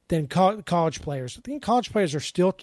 than 0.08 0.26
co- 0.26 0.62
college 0.62 1.02
players. 1.02 1.36
I 1.38 1.42
think 1.44 1.62
college 1.62 1.92
players 1.92 2.14
are 2.14 2.20
still. 2.20 2.56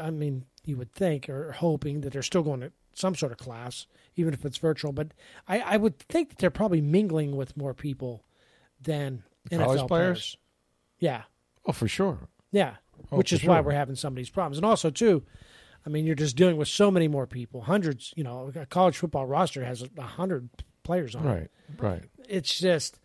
I 0.00 0.10
mean, 0.10 0.44
you 0.68 0.76
would 0.76 0.92
think 0.92 1.28
or 1.28 1.52
hoping 1.52 2.02
that 2.02 2.12
they're 2.12 2.22
still 2.22 2.42
going 2.42 2.60
to 2.60 2.72
some 2.94 3.14
sort 3.14 3.32
of 3.32 3.38
class, 3.38 3.86
even 4.16 4.34
if 4.34 4.44
it's 4.44 4.58
virtual. 4.58 4.92
But 4.92 5.08
I, 5.46 5.60
I 5.60 5.76
would 5.76 5.98
think 5.98 6.30
that 6.30 6.38
they're 6.38 6.50
probably 6.50 6.80
mingling 6.80 7.36
with 7.36 7.56
more 7.56 7.74
people 7.74 8.24
than 8.80 9.22
College 9.50 9.80
NFL 9.80 9.88
players? 9.88 10.36
Yeah, 10.98 11.22
Oh, 11.64 11.72
for 11.72 11.88
sure. 11.88 12.18
yeah. 12.50 12.74
Oh, 13.12 13.16
Which 13.16 13.32
is 13.32 13.44
why 13.44 13.60
we're 13.60 13.70
having 13.72 13.94
some 13.94 14.12
of 14.12 14.16
these 14.16 14.30
problems, 14.30 14.58
and 14.58 14.66
also 14.66 14.90
too. 14.90 15.22
I 15.86 15.90
mean, 15.90 16.04
you're 16.04 16.16
just 16.16 16.36
dealing 16.36 16.56
with 16.56 16.66
so 16.68 16.90
many 16.90 17.06
more 17.06 17.26
people. 17.26 17.62
Hundreds, 17.62 18.12
you 18.16 18.24
know, 18.24 18.50
a 18.54 18.66
college 18.66 18.98
football 18.98 19.24
roster 19.26 19.64
has 19.64 19.84
a 19.96 20.02
hundred 20.02 20.48
players 20.82 21.14
on 21.14 21.26
it 21.26 21.30
Right. 21.30 21.50
Right. 21.78 22.02
it's 22.28 22.58
just 22.58 22.98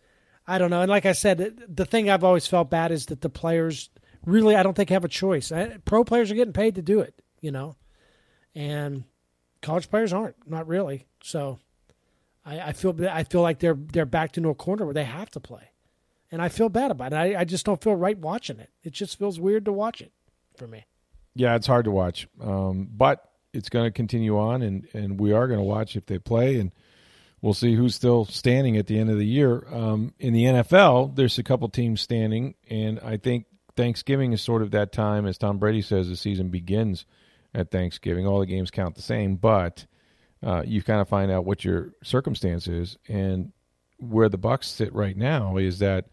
I 0.46 0.58
don't 0.58 0.70
know. 0.70 0.80
And 0.82 0.90
like 0.90 1.06
I 1.06 1.12
said, 1.12 1.62
the 1.68 1.84
thing 1.86 2.10
I've 2.10 2.24
always 2.24 2.46
felt 2.46 2.68
bad 2.70 2.90
is 2.90 3.06
that 3.06 3.20
the 3.20 3.30
players 3.30 3.88
really 4.26 4.56
I 4.56 4.62
don't 4.64 4.74
think 4.74 4.90
have 4.90 5.04
a 5.04 5.08
choice. 5.08 5.52
Pro 5.84 6.02
players 6.04 6.30
are 6.30 6.34
getting 6.34 6.52
paid 6.52 6.74
to 6.74 6.82
do 6.82 6.98
it, 7.00 7.14
you 7.44 7.52
know, 7.52 7.76
and 8.54 9.04
college 9.60 9.90
players 9.90 10.14
aren't, 10.14 10.36
not 10.48 10.66
really. 10.66 11.06
So 11.22 11.58
I, 12.44 12.58
I 12.60 12.72
feel 12.72 12.96
I 13.06 13.24
feel 13.24 13.42
like 13.42 13.58
they're 13.58 13.76
they're 13.76 14.06
backed 14.06 14.38
into 14.38 14.48
a 14.48 14.54
corner 14.54 14.86
where 14.86 14.94
they 14.94 15.04
have 15.04 15.30
to 15.32 15.40
play, 15.40 15.68
and 16.32 16.40
I 16.40 16.48
feel 16.48 16.70
bad 16.70 16.90
about 16.90 17.12
it. 17.12 17.16
I, 17.16 17.40
I 17.40 17.44
just 17.44 17.66
don't 17.66 17.82
feel 17.82 17.94
right 17.94 18.16
watching 18.16 18.60
it. 18.60 18.70
It 18.82 18.94
just 18.94 19.18
feels 19.18 19.38
weird 19.38 19.66
to 19.66 19.72
watch 19.72 20.00
it 20.00 20.12
for 20.56 20.66
me. 20.66 20.86
Yeah, 21.34 21.54
it's 21.54 21.66
hard 21.66 21.84
to 21.84 21.90
watch, 21.90 22.26
um, 22.40 22.88
but 22.90 23.28
it's 23.52 23.68
going 23.68 23.84
to 23.84 23.90
continue 23.90 24.38
on, 24.38 24.62
and, 24.62 24.88
and 24.94 25.20
we 25.20 25.32
are 25.32 25.46
going 25.46 25.60
to 25.60 25.64
watch 25.64 25.96
if 25.96 26.06
they 26.06 26.18
play, 26.18 26.58
and 26.58 26.72
we'll 27.42 27.54
see 27.54 27.74
who's 27.74 27.94
still 27.94 28.24
standing 28.24 28.76
at 28.78 28.86
the 28.86 28.98
end 28.98 29.10
of 29.10 29.18
the 29.18 29.26
year. 29.26 29.66
Um, 29.70 30.14
in 30.18 30.32
the 30.32 30.44
NFL, 30.44 31.14
there's 31.16 31.38
a 31.38 31.42
couple 31.42 31.68
teams 31.68 32.00
standing, 32.00 32.54
and 32.70 33.00
I 33.00 33.16
think 33.16 33.46
Thanksgiving 33.76 34.32
is 34.32 34.42
sort 34.42 34.62
of 34.62 34.70
that 34.72 34.92
time, 34.92 35.26
as 35.26 35.38
Tom 35.38 35.58
Brady 35.58 35.82
says, 35.82 36.08
the 36.08 36.16
season 36.16 36.48
begins 36.48 37.04
at 37.54 37.70
Thanksgiving. 37.70 38.26
All 38.26 38.40
the 38.40 38.46
games 38.46 38.70
count 38.70 38.94
the 38.94 39.02
same, 39.02 39.36
but 39.36 39.86
uh, 40.42 40.62
you 40.66 40.82
kind 40.82 41.00
of 41.00 41.08
find 41.08 41.30
out 41.30 41.44
what 41.44 41.64
your 41.64 41.92
circumstance 42.02 42.68
is, 42.68 42.98
and 43.08 43.52
where 43.98 44.28
the 44.28 44.38
Bucks 44.38 44.68
sit 44.68 44.92
right 44.94 45.16
now 45.16 45.56
is 45.56 45.78
that 45.78 46.06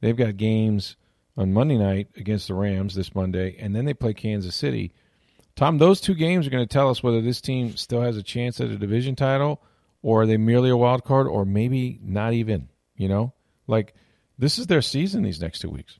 they've 0.00 0.16
got 0.16 0.36
games 0.36 0.96
on 1.36 1.52
Monday 1.52 1.78
night 1.78 2.08
against 2.16 2.48
the 2.48 2.54
Rams 2.54 2.94
this 2.94 3.14
Monday, 3.14 3.56
and 3.58 3.74
then 3.74 3.84
they 3.84 3.94
play 3.94 4.12
Kansas 4.12 4.56
City. 4.56 4.92
Tom, 5.54 5.78
those 5.78 6.00
two 6.00 6.14
games 6.14 6.46
are 6.46 6.50
going 6.50 6.66
to 6.66 6.72
tell 6.72 6.90
us 6.90 7.02
whether 7.02 7.20
this 7.20 7.40
team 7.40 7.76
still 7.76 8.02
has 8.02 8.16
a 8.16 8.22
chance 8.22 8.60
at 8.60 8.70
a 8.70 8.76
division 8.76 9.16
title, 9.16 9.62
or 10.02 10.22
are 10.22 10.26
they 10.26 10.36
merely 10.36 10.70
a 10.70 10.76
wild 10.76 11.04
card, 11.04 11.26
or 11.26 11.44
maybe 11.44 11.98
not 12.02 12.32
even. 12.32 12.68
You 12.96 13.08
know, 13.08 13.32
like 13.68 13.94
this 14.36 14.58
is 14.58 14.66
their 14.66 14.82
season 14.82 15.22
these 15.22 15.40
next 15.40 15.60
two 15.60 15.70
weeks. 15.70 15.98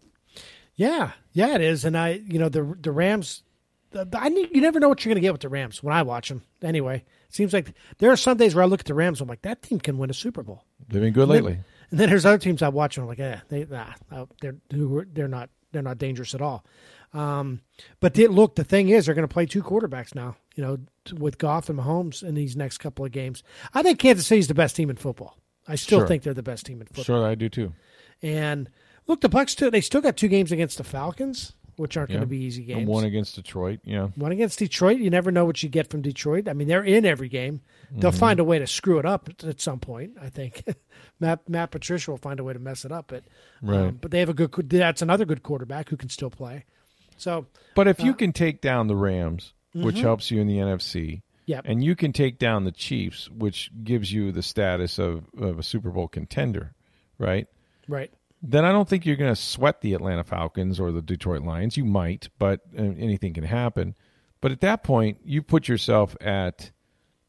Yeah, 0.75 1.13
yeah, 1.33 1.55
it 1.55 1.61
is. 1.61 1.85
And 1.85 1.97
I, 1.97 2.21
you 2.27 2.39
know, 2.39 2.49
the 2.49 2.77
the 2.81 2.93
Rams. 2.93 3.43
The, 3.91 4.05
the- 4.05 4.21
I 4.21 4.29
need, 4.29 4.51
you 4.55 4.61
never 4.61 4.79
know 4.81 4.89
what 4.89 5.05
you're 5.05 5.11
going 5.11 5.21
to 5.23 5.27
get 5.27 5.33
with 5.33 5.41
the 5.41 5.49
Rams 5.49 5.83
when 5.83 5.95
I 5.95 6.03
watch 6.03 6.29
them. 6.29 6.43
Anyway, 6.63 6.97
it 7.29 7.35
seems 7.35 7.53
like 7.53 7.73
there 7.99 8.11
are 8.11 8.17
some 8.17 8.37
days 8.37 8.55
where 8.55 8.63
I 8.65 8.67
look 8.67 8.81
at 8.81 8.87
the 8.87 8.95
Rams, 8.95 9.21
I'm 9.21 9.29
like, 9.29 9.43
that 9.43 9.63
team 9.63 9.79
can 9.81 9.97
win 9.99 10.11
a 10.11 10.15
Super 10.15 10.43
Bowl. 10.43 10.65
They've 10.89 11.01
been 11.03 11.13
good 11.13 11.29
lately. 11.29 11.59
And 11.91 11.99
then 11.99 12.11
there's 12.11 12.27
other 12.27 12.39
teams 12.39 12.61
I 12.63 12.69
watch 12.69 12.97
and 12.99 13.05
I'm 13.05 13.09
like, 13.09 13.19
eh, 13.21 13.39
they, 13.49 13.65
nah, 13.65 13.87
they're 14.43 14.57
they're 14.71 15.29
not 15.29 15.49
they're 15.73 15.83
not 15.83 15.97
dangerous 15.99 16.35
at 16.35 16.43
all. 16.43 16.65
Um, 17.15 17.63
but 18.01 18.13
they, 18.15 18.27
look, 18.27 18.57
the 18.57 18.65
thing 18.65 18.91
is, 18.91 19.07
they're 19.07 19.15
going 19.15 19.27
to 19.27 19.33
play 19.33 19.47
two 19.47 19.63
quarterbacks 19.63 20.15
now. 20.15 20.37
You 20.55 20.63
know, 20.65 20.79
with 21.19 21.39
Goff 21.39 21.71
and 21.71 21.79
Mahomes 21.79 22.23
in 22.23 22.35
these 22.35 22.57
next 22.57 22.79
couple 22.79 23.05
of 23.07 23.13
games. 23.13 23.43
I 23.73 23.83
think 23.83 23.99
Kansas 23.99 24.27
City's 24.27 24.49
the 24.49 24.55
best 24.55 24.77
team 24.77 24.91
in 24.91 24.97
football. 24.97 25.39
I 25.67 25.77
still 25.77 26.01
Sure. 26.01 26.09
think 26.09 26.23
they're 26.23 26.35
the 26.35 26.43
best 26.43 26.67
team 26.67 26.81
in 26.83 26.87
football. 26.87 27.05
Sure, 27.05 27.27
I 27.27 27.35
do 27.35 27.49
too. 27.49 27.73
And 28.23 28.69
look, 29.07 29.21
the 29.23 29.29
Bucks 29.31 29.55
too. 29.55 29.71
They 29.71 29.81
still 29.81 30.01
got 30.03 30.17
two 30.19 30.29
games 30.29 30.53
against 30.53 30.77
the 30.79 30.85
Falcons, 30.85 31.55
which 31.79 31.97
aren't 31.97 32.11
Yeah. 32.11 32.17
going 32.17 32.23
to 32.29 32.31
be 32.31 32.39
easy 32.45 32.65
games. 32.65 32.81
And 32.81 32.89
one 32.89 33.05
against 33.05 33.37
Detroit. 33.37 33.81
Yeah, 33.85 34.09
One 34.17 34.33
against 34.33 34.59
Detroit, 34.59 34.99
you 34.99 35.11
never 35.11 35.31
know 35.31 35.45
what 35.45 35.63
you 35.63 35.69
get 35.69 35.89
from 35.91 36.03
Detroit. 36.03 36.49
I 36.49 36.53
mean, 36.53 36.69
they're 36.69 36.85
in 36.85 37.05
every 37.07 37.29
game. 37.29 37.61
They'll 37.91 38.11
Mm-hmm. 38.11 38.19
find 38.21 38.41
a 38.41 38.45
way 38.45 38.59
to 38.59 38.67
screw 38.67 38.99
it 38.99 39.07
up 39.07 39.29
at- 39.43 39.61
some 39.61 39.81
point. 39.81 40.13
I 40.21 40.29
think 40.29 40.65
Matt 41.21 41.49
Matt 41.49 41.71
Patricia 41.71 42.11
will 42.11 42.19
find 42.19 42.39
a 42.41 42.45
way 42.45 42.53
to 42.53 42.59
mess 42.59 42.85
it 42.85 42.93
up. 42.93 43.07
But 43.09 43.25
Right. 43.63 43.79
um, 43.89 43.99
but 44.01 44.11
they 44.11 44.21
have 44.21 44.29
a 44.29 44.35
good. 44.35 44.53
That's 44.71 45.03
another 45.03 45.25
good 45.25 45.43
quarterback 45.43 45.89
who 45.89 45.97
can 45.97 46.09
still 46.09 46.31
play. 46.31 46.65
So 47.17 47.47
but 47.75 47.89
if 47.89 48.01
you 48.01 48.15
can 48.15 48.33
take 48.33 48.61
down 48.61 48.87
the 48.87 48.97
Rams, 48.97 49.53
which 49.75 49.99
helps 50.01 50.31
you 50.31 50.41
in 50.41 50.47
the 50.47 50.59
NFC, 50.59 51.23
Yep. 51.47 51.65
and 51.67 51.83
you 51.83 51.97
can 51.97 52.13
take 52.13 52.39
down 52.39 52.65
the 52.65 52.73
Chiefs, 52.73 53.31
which 53.31 53.71
gives 53.83 54.13
you 54.13 54.33
the 54.33 54.43
status 54.43 54.99
of, 54.99 55.25
of 55.39 55.59
a 55.59 55.63
Super 55.63 55.91
Bowl 55.91 56.07
contender, 56.09 56.75
right? 57.19 57.47
right, 57.89 58.13
then 58.43 58.65
I 58.65 58.73
don't 58.73 58.89
think 58.89 59.05
you're 59.07 59.17
going 59.17 59.35
to 59.35 59.41
sweat 59.41 59.81
the 59.81 59.95
Atlanta 59.95 60.25
Falcons 60.25 60.79
or 60.79 60.93
the 60.93 61.03
Detroit 61.03 61.43
Lions. 61.43 61.77
You 61.77 61.85
might, 61.85 62.29
but 62.39 62.61
uh, 62.79 62.83
anything 62.83 63.35
can 63.35 63.45
happen. 63.45 63.95
But 64.41 64.53
at 64.53 64.61
that 64.61 64.83
point, 64.85 65.19
you 65.25 65.43
put 65.43 65.67
yourself 65.69 66.17
at 66.21 66.71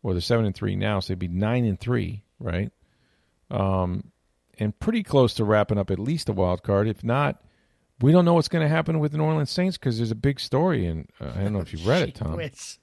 well, 0.02 0.14
they're 0.14 0.22
seven 0.22 0.46
and 0.46 0.56
three 0.56 0.76
now, 0.76 1.00
so 1.00 1.10
they'd 1.10 1.20
be 1.20 1.28
nine 1.28 1.66
and 1.66 1.80
three, 1.80 2.24
right? 2.40 2.72
Um, 3.52 4.12
and 4.60 4.78
pretty 4.80 5.04
close 5.04 5.34
to 5.36 5.44
wrapping 5.44 5.78
up 5.78 5.90
at 5.92 6.00
least 6.00 6.30
a 6.30 6.34
wild 6.34 6.64
card. 6.64 6.88
If 6.88 7.04
not, 7.04 7.42
we 8.02 8.12
don't 8.12 8.24
know 8.26 8.34
what's 8.36 8.48
going 8.48 8.62
to 8.64 8.70
happen 8.70 9.00
with 9.00 9.12
the 9.12 9.18
New 9.18 9.24
Orleans 9.26 9.50
Saints 9.50 9.78
because 9.78 9.98
there's 9.98 10.12
a 10.12 10.16
big 10.16 10.40
story, 10.40 10.86
and 10.86 11.10
uh, 11.20 11.32
I 11.36 11.42
don't 11.44 11.54
know 11.54 11.60
if 11.60 11.74
you've 11.74 11.88
read 11.88 12.08
it, 12.08 12.16
Tom. 12.16 12.36
Which- 12.38 12.78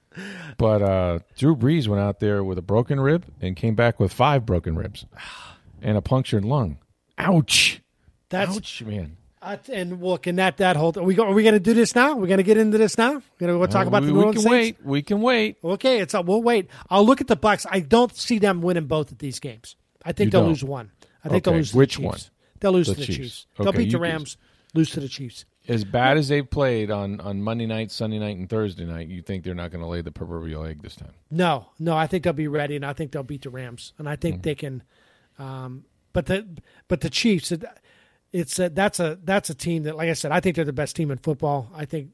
But 0.57 0.81
uh, 0.81 1.19
Drew 1.37 1.55
Brees 1.55 1.87
went 1.87 2.01
out 2.01 2.19
there 2.19 2.43
with 2.43 2.57
a 2.57 2.61
broken 2.63 2.99
rib 2.99 3.25
and 3.39 3.55
came 3.55 3.75
back 3.75 3.99
with 3.99 4.11
five 4.11 4.45
broken 4.47 4.75
ribs 4.75 5.05
and 5.81 5.95
a 5.97 6.01
punctured 6.01 6.43
lung. 6.43 6.79
Ouch! 7.19 7.81
That's 8.29 8.55
Ouch, 8.57 8.83
man. 8.83 9.17
uh, 9.41 9.57
and 9.71 10.01
look, 10.01 10.27
and 10.27 10.37
that 10.39 10.57
that 10.57 10.75
whole. 10.75 10.93
Are 10.97 11.03
we 11.03 11.15
go, 11.15 11.25
are 11.25 11.33
we 11.33 11.43
going 11.43 11.53
to 11.53 11.59
do 11.59 11.73
this 11.73 11.95
now? 11.95 12.15
We're 12.15 12.27
going 12.27 12.37
to 12.37 12.43
get 12.43 12.57
into 12.57 12.77
this 12.77 12.97
now. 12.97 13.13
We're 13.13 13.47
going 13.47 13.53
to 13.53 13.59
go 13.59 13.65
talk 13.67 13.85
Uh, 13.85 13.89
about 13.89 14.01
we, 14.01 14.07
the 14.07 14.13
New 14.13 14.19
we 14.19 14.25
Orleans 14.25 14.43
can 14.43 14.51
Saints? 14.51 14.79
wait. 14.79 14.85
We 14.87 15.01
can 15.01 15.21
wait. 15.21 15.57
Okay, 15.63 15.99
it's 15.99 16.13
uh, 16.13 16.21
we'll 16.25 16.41
wait. 16.43 16.69
I'll 16.89 17.05
look 17.05 17.21
at 17.21 17.27
the 17.27 17.35
Bucks. 17.37 17.65
I 17.69 17.79
don't 17.79 18.15
see 18.15 18.39
them 18.39 18.61
winning 18.61 18.85
both 18.87 19.11
of 19.11 19.17
these 19.19 19.39
games. 19.39 19.75
I 20.03 20.11
think 20.11 20.27
You 20.27 20.31
they'll 20.31 20.41
don't? 20.41 20.49
lose 20.49 20.63
one. 20.63 20.91
I 21.23 21.29
think 21.29 21.43
they'll 21.43 21.53
lose 21.53 21.73
which 21.73 21.97
the 21.97 22.03
one? 22.03 22.19
They'll 22.59 22.71
lose 22.71 22.87
The 22.87 22.93
to 22.95 22.99
the 23.01 23.05
Chiefs. 23.05 23.17
Chiefs. 23.17 23.45
They'll 23.57 23.71
beat 23.71 23.85
the 23.85 23.91
can- 23.91 24.01
Rams, 24.01 24.37
lose 24.73 24.89
to 24.91 24.99
the 24.99 25.07
Chiefs. 25.09 25.45
As 25.69 25.83
bad 25.83 26.15
as 26.17 26.29
they've 26.29 26.49
played 26.49 26.89
on, 26.89 27.19
on 27.19 27.41
Monday 27.41 27.65
night, 27.65 27.91
Sunday 27.91 28.19
night, 28.19 28.37
and 28.37 28.49
Thursday 28.49 28.85
night, 28.85 29.09
you 29.09 29.21
think 29.21 29.43
they're 29.43 29.53
not 29.53 29.69
going 29.69 29.81
to 29.81 29.87
lay 29.87 29.99
the 29.99 30.13
proverbial 30.13 30.63
egg 30.65 30.81
this 30.81 30.95
time? 30.95 31.11
No, 31.29 31.67
no, 31.77 31.93
I 31.95 32.07
think 32.07 32.23
they'll 32.23 32.31
be 32.31 32.47
ready, 32.47 32.77
and 32.77 32.85
I 32.85 32.93
think 32.93 33.11
they'll 33.11 33.21
beat 33.23 33.41
the 33.41 33.49
Rams, 33.49 33.91
and 33.97 34.07
I 34.07 34.13
Mm-hmm. 34.13 34.21
think 34.21 34.43
they 34.43 34.55
can. 34.55 34.83
Um, 35.37 35.83
but 36.13 36.27
the 36.27 36.47
but 36.87 37.01
the 37.01 37.09
Chiefs, 37.09 37.51
it's 38.31 38.59
a, 38.59 38.69
that's 38.69 38.99
a 38.99 39.17
that's 39.23 39.49
a 39.49 39.55
team 39.55 39.83
that, 39.83 39.95
like 39.95 40.09
I 40.09 40.13
said, 40.13 40.31
I 40.31 40.39
think 40.39 40.55
they're 40.55 40.65
the 40.65 40.73
best 40.73 40.95
team 40.95 41.11
in 41.11 41.17
football. 41.17 41.71
I 41.73 41.85
think 41.85 42.09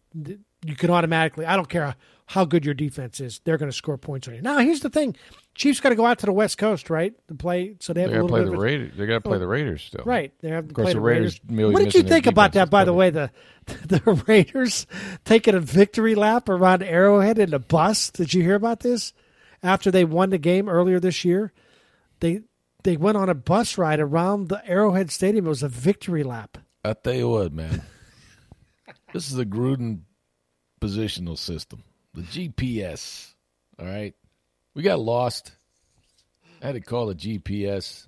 you 0.65 0.75
can 0.75 0.89
automatically. 0.89 1.45
I 1.45 1.55
don't 1.55 1.69
care 1.69 1.95
how 2.27 2.45
good 2.45 2.65
your 2.65 2.73
defense 2.73 3.19
is; 3.19 3.41
they're 3.43 3.57
going 3.57 3.71
to 3.71 3.75
score 3.75 3.97
points 3.97 4.27
on 4.27 4.35
you. 4.35 4.41
Now, 4.41 4.59
here's 4.59 4.81
the 4.81 4.89
thing: 4.89 5.15
Chiefs 5.55 5.79
got 5.79 5.89
to 5.89 5.95
go 5.95 6.05
out 6.05 6.19
to 6.19 6.25
the 6.25 6.31
West 6.33 6.57
Coast, 6.57 6.89
right, 6.89 7.13
to 7.27 7.35
play. 7.35 7.75
So 7.79 7.93
they 7.93 8.01
have 8.01 8.11
They 8.11 8.17
a 8.17 8.21
got 8.21 8.27
to 8.27 8.31
play 8.31 8.43
bit 8.43 8.51
the 8.51 8.57
Raiders. 8.57 8.91
They 8.95 9.05
got 9.05 9.13
to 9.15 9.21
play 9.21 9.37
oh, 9.37 9.39
the 9.39 9.47
Raiders 9.47 9.81
still. 9.81 10.03
Right. 10.05 10.31
They 10.41 10.49
have 10.49 10.65
to 10.65 10.69
Of 10.69 10.75
course, 10.75 10.85
play 10.85 10.93
the 10.93 10.99
the 10.99 11.01
Raiders 11.01 11.41
Raiders. 11.47 11.73
What 11.73 11.83
did 11.83 11.93
you 11.95 12.03
think 12.03 12.27
about 12.27 12.53
that, 12.53 12.69
by 12.69 12.85
the 12.85 12.93
way? 12.93 13.09
The 13.09 13.31
the 13.65 14.23
Raiders 14.27 14.85
taking 15.25 15.55
a 15.55 15.59
victory 15.59 16.15
lap 16.15 16.47
around 16.47 16.83
Arrowhead 16.83 17.39
in 17.39 17.53
a 17.53 17.59
bus. 17.59 18.11
Did 18.11 18.33
you 18.33 18.43
hear 18.43 18.55
about 18.55 18.81
this? 18.81 19.13
After 19.61 19.91
they 19.91 20.03
won 20.03 20.29
the 20.29 20.37
game 20.37 20.67
earlier 20.67 20.99
this 20.99 21.23
year, 21.23 21.53
they 22.19 22.41
they 22.83 22.97
went 22.97 23.17
on 23.17 23.29
a 23.29 23.33
bus 23.33 23.77
ride 23.77 23.99
around 23.99 24.49
the 24.49 24.65
Arrowhead 24.67 25.11
Stadium. 25.11 25.45
It 25.45 25.49
was 25.49 25.63
a 25.63 25.69
victory 25.69 26.23
lap. 26.23 26.57
I 26.83 26.93
tell 26.93 27.13
you 27.13 27.29
what, 27.29 27.53
man. 27.53 27.81
this 29.13 29.31
is 29.31 29.37
a 29.37 29.45
Gruden 29.45 30.01
positional 30.81 31.37
system. 31.37 31.83
The 32.13 32.21
GPS. 32.21 33.33
All 33.79 33.85
right. 33.85 34.13
We 34.75 34.83
got 34.83 34.99
lost. 34.99 35.51
I 36.61 36.67
had 36.67 36.75
to 36.75 36.81
call 36.81 37.07
the 37.07 37.15
GPS. 37.15 38.07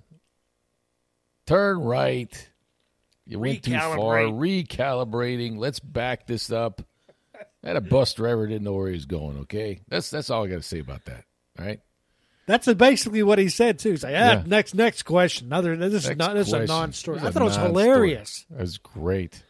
Turn 1.46 1.78
right. 1.78 2.48
You 3.26 3.38
went 3.38 3.64
too 3.64 3.72
far. 3.72 4.18
Recalibrating. 4.18 5.58
Let's 5.58 5.80
back 5.80 6.26
this 6.26 6.50
up. 6.52 6.82
I 7.64 7.68
had 7.68 7.76
a 7.76 7.80
bus 7.80 8.14
driver 8.14 8.46
didn't 8.46 8.62
know 8.62 8.74
where 8.74 8.88
he 8.88 8.94
was 8.94 9.06
going. 9.06 9.38
Okay, 9.40 9.80
that's 9.88 10.08
that's 10.10 10.30
all 10.30 10.44
I 10.44 10.48
got 10.48 10.56
to 10.56 10.62
say 10.62 10.78
about 10.78 11.04
that. 11.06 11.24
All 11.58 11.64
right. 11.64 11.80
That's 12.46 12.72
basically 12.74 13.24
what 13.24 13.38
he 13.40 13.48
said 13.48 13.78
too. 13.80 13.90
He's 13.90 14.04
like, 14.04 14.14
ah, 14.14 14.32
Yeah. 14.32 14.42
next 14.46 14.74
next 14.74 15.02
question. 15.02 15.48
Another 15.48 15.76
this 15.76 16.08
is 16.08 16.16
not 16.16 16.34
this 16.34 16.46
is 16.48 16.52
a 16.52 16.64
non-story. 16.66 17.18
I 17.18 17.30
thought 17.30 17.42
it 17.42 17.44
was 17.44 17.56
non-story. 17.56 18.18
was 18.50 18.78
great. 18.78 19.42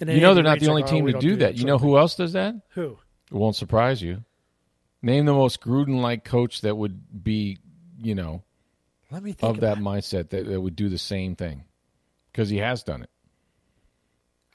And 0.00 0.10
You 0.10 0.20
know 0.20 0.34
they're 0.34 0.42
not 0.44 0.60
the 0.60 0.68
only 0.68 0.82
like, 0.82 0.90
oh, 0.90 0.94
team 0.94 1.04
we 1.04 1.12
to 1.12 1.12
don't 1.14 1.22
do 1.22 1.36
that. 1.36 1.56
You 1.56 1.64
know 1.64 1.78
who 1.78 1.96
else 1.96 2.14
does 2.16 2.34
that? 2.34 2.54
Who? 2.70 2.98
It 3.30 3.34
won't 3.34 3.56
surprise 3.56 4.02
you. 4.02 4.24
Name 5.00 5.24
the 5.24 5.32
most 5.32 5.60
Gruden-like 5.60 6.24
coach 6.24 6.60
that 6.60 6.76
would 6.76 7.24
be, 7.24 7.58
you 7.98 8.14
know, 8.14 8.42
Let 9.10 9.22
me 9.22 9.32
think 9.32 9.50
of 9.54 9.60
that 9.60 9.78
mindset 9.78 10.30
that, 10.30 10.46
that 10.46 10.60
would 10.60 10.76
do 10.76 10.88
the 10.88 10.98
same 10.98 11.34
thing, 11.34 11.64
because 12.30 12.48
he 12.50 12.58
has 12.58 12.82
done 12.84 13.02
it, 13.02 13.10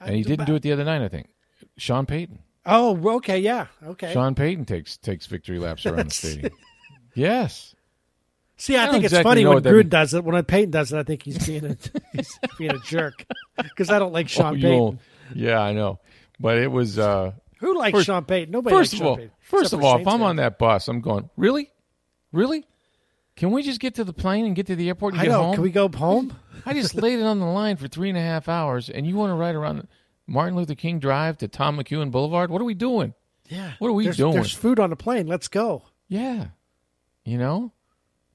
it. 0.00 0.06
and 0.06 0.16
he 0.16 0.22
didn't 0.22 0.46
do 0.46 0.54
it 0.54 0.62
the 0.62 0.72
other 0.72 0.84
night. 0.84 1.02
I 1.02 1.08
think 1.08 1.28
Sean 1.76 2.06
Payton. 2.06 2.38
Oh, 2.64 3.16
okay, 3.16 3.40
yeah, 3.40 3.66
okay. 3.84 4.12
Sean 4.12 4.34
Payton 4.34 4.64
takes 4.64 4.96
takes 4.96 5.26
victory 5.26 5.58
laps 5.58 5.84
around 5.84 6.10
the 6.10 6.14
stadium. 6.14 6.52
Yes. 7.14 7.74
See, 8.58 8.76
I, 8.76 8.88
I 8.88 8.90
think 8.90 9.04
it's 9.04 9.12
exactly 9.12 9.44
funny 9.44 9.46
when 9.46 9.62
Gruden 9.62 9.88
does 9.88 10.14
it. 10.14 10.24
When 10.24 10.42
Payton 10.44 10.70
does 10.72 10.92
it, 10.92 10.98
I 10.98 11.04
think 11.04 11.22
he's 11.22 11.46
being 11.46 11.64
a 11.64 11.76
he's 12.12 12.38
being 12.58 12.72
a 12.72 12.78
jerk 12.80 13.24
because 13.56 13.88
I 13.90 13.98
don't 13.98 14.12
like 14.12 14.28
Sean 14.28 14.56
Oh, 14.56 14.60
Payton. 14.60 15.00
Yeah, 15.34 15.60
I 15.60 15.72
know, 15.72 16.00
but 16.40 16.58
it 16.58 16.70
was. 16.70 16.98
uh 16.98 17.32
Who 17.60 17.78
likes 17.78 17.96
First- 17.96 18.06
Sean 18.06 18.24
Payton? 18.24 18.50
Nobody 18.50 18.74
First 18.74 18.92
likes 18.92 18.92
of 18.94 18.98
Sean 18.98 19.06
all, 19.06 19.16
Payton. 19.16 19.30
first 19.40 19.72
of 19.72 19.84
all, 19.84 19.98
if 20.00 20.06
I'm 20.08 20.22
on 20.22 20.36
that 20.36 20.58
bus, 20.58 20.88
I'm 20.88 21.00
going. 21.00 21.30
Really, 21.36 21.70
really? 22.32 22.66
Can 23.36 23.52
we 23.52 23.62
just 23.62 23.78
get 23.78 23.94
to 23.94 24.04
the 24.04 24.12
plane 24.12 24.44
and 24.46 24.56
get 24.56 24.66
to 24.66 24.74
the 24.74 24.88
airport 24.88 25.14
and 25.14 25.20
I 25.20 25.24
get 25.26 25.30
know. 25.30 25.42
home? 25.44 25.54
Can 25.54 25.62
we 25.62 25.70
go 25.70 25.88
home? 25.88 26.36
I 26.66 26.72
just 26.74 26.96
laid 26.96 27.20
it 27.20 27.22
on 27.22 27.38
the 27.38 27.46
line 27.46 27.76
for 27.76 27.86
three 27.86 28.08
and 28.08 28.18
a 28.18 28.20
half 28.20 28.48
hours, 28.48 28.90
and 28.90 29.06
you 29.06 29.14
want 29.14 29.30
to 29.30 29.34
ride 29.34 29.54
around 29.54 29.86
Martin 30.26 30.56
Luther 30.56 30.74
King 30.74 30.98
Drive 30.98 31.38
to 31.38 31.46
Tom 31.48 31.78
McEwen 31.78 32.10
Boulevard? 32.10 32.50
What 32.50 32.60
are 32.60 32.64
we 32.64 32.74
doing? 32.74 33.14
Yeah. 33.48 33.72
What 33.78 33.88
are 33.88 33.92
we 33.92 34.04
there's, 34.04 34.16
doing? 34.16 34.34
There's 34.34 34.52
food 34.52 34.80
on 34.80 34.90
the 34.90 34.96
plane. 34.96 35.28
Let's 35.28 35.46
go. 35.46 35.84
Yeah, 36.08 36.46
you 37.24 37.38
know, 37.38 37.72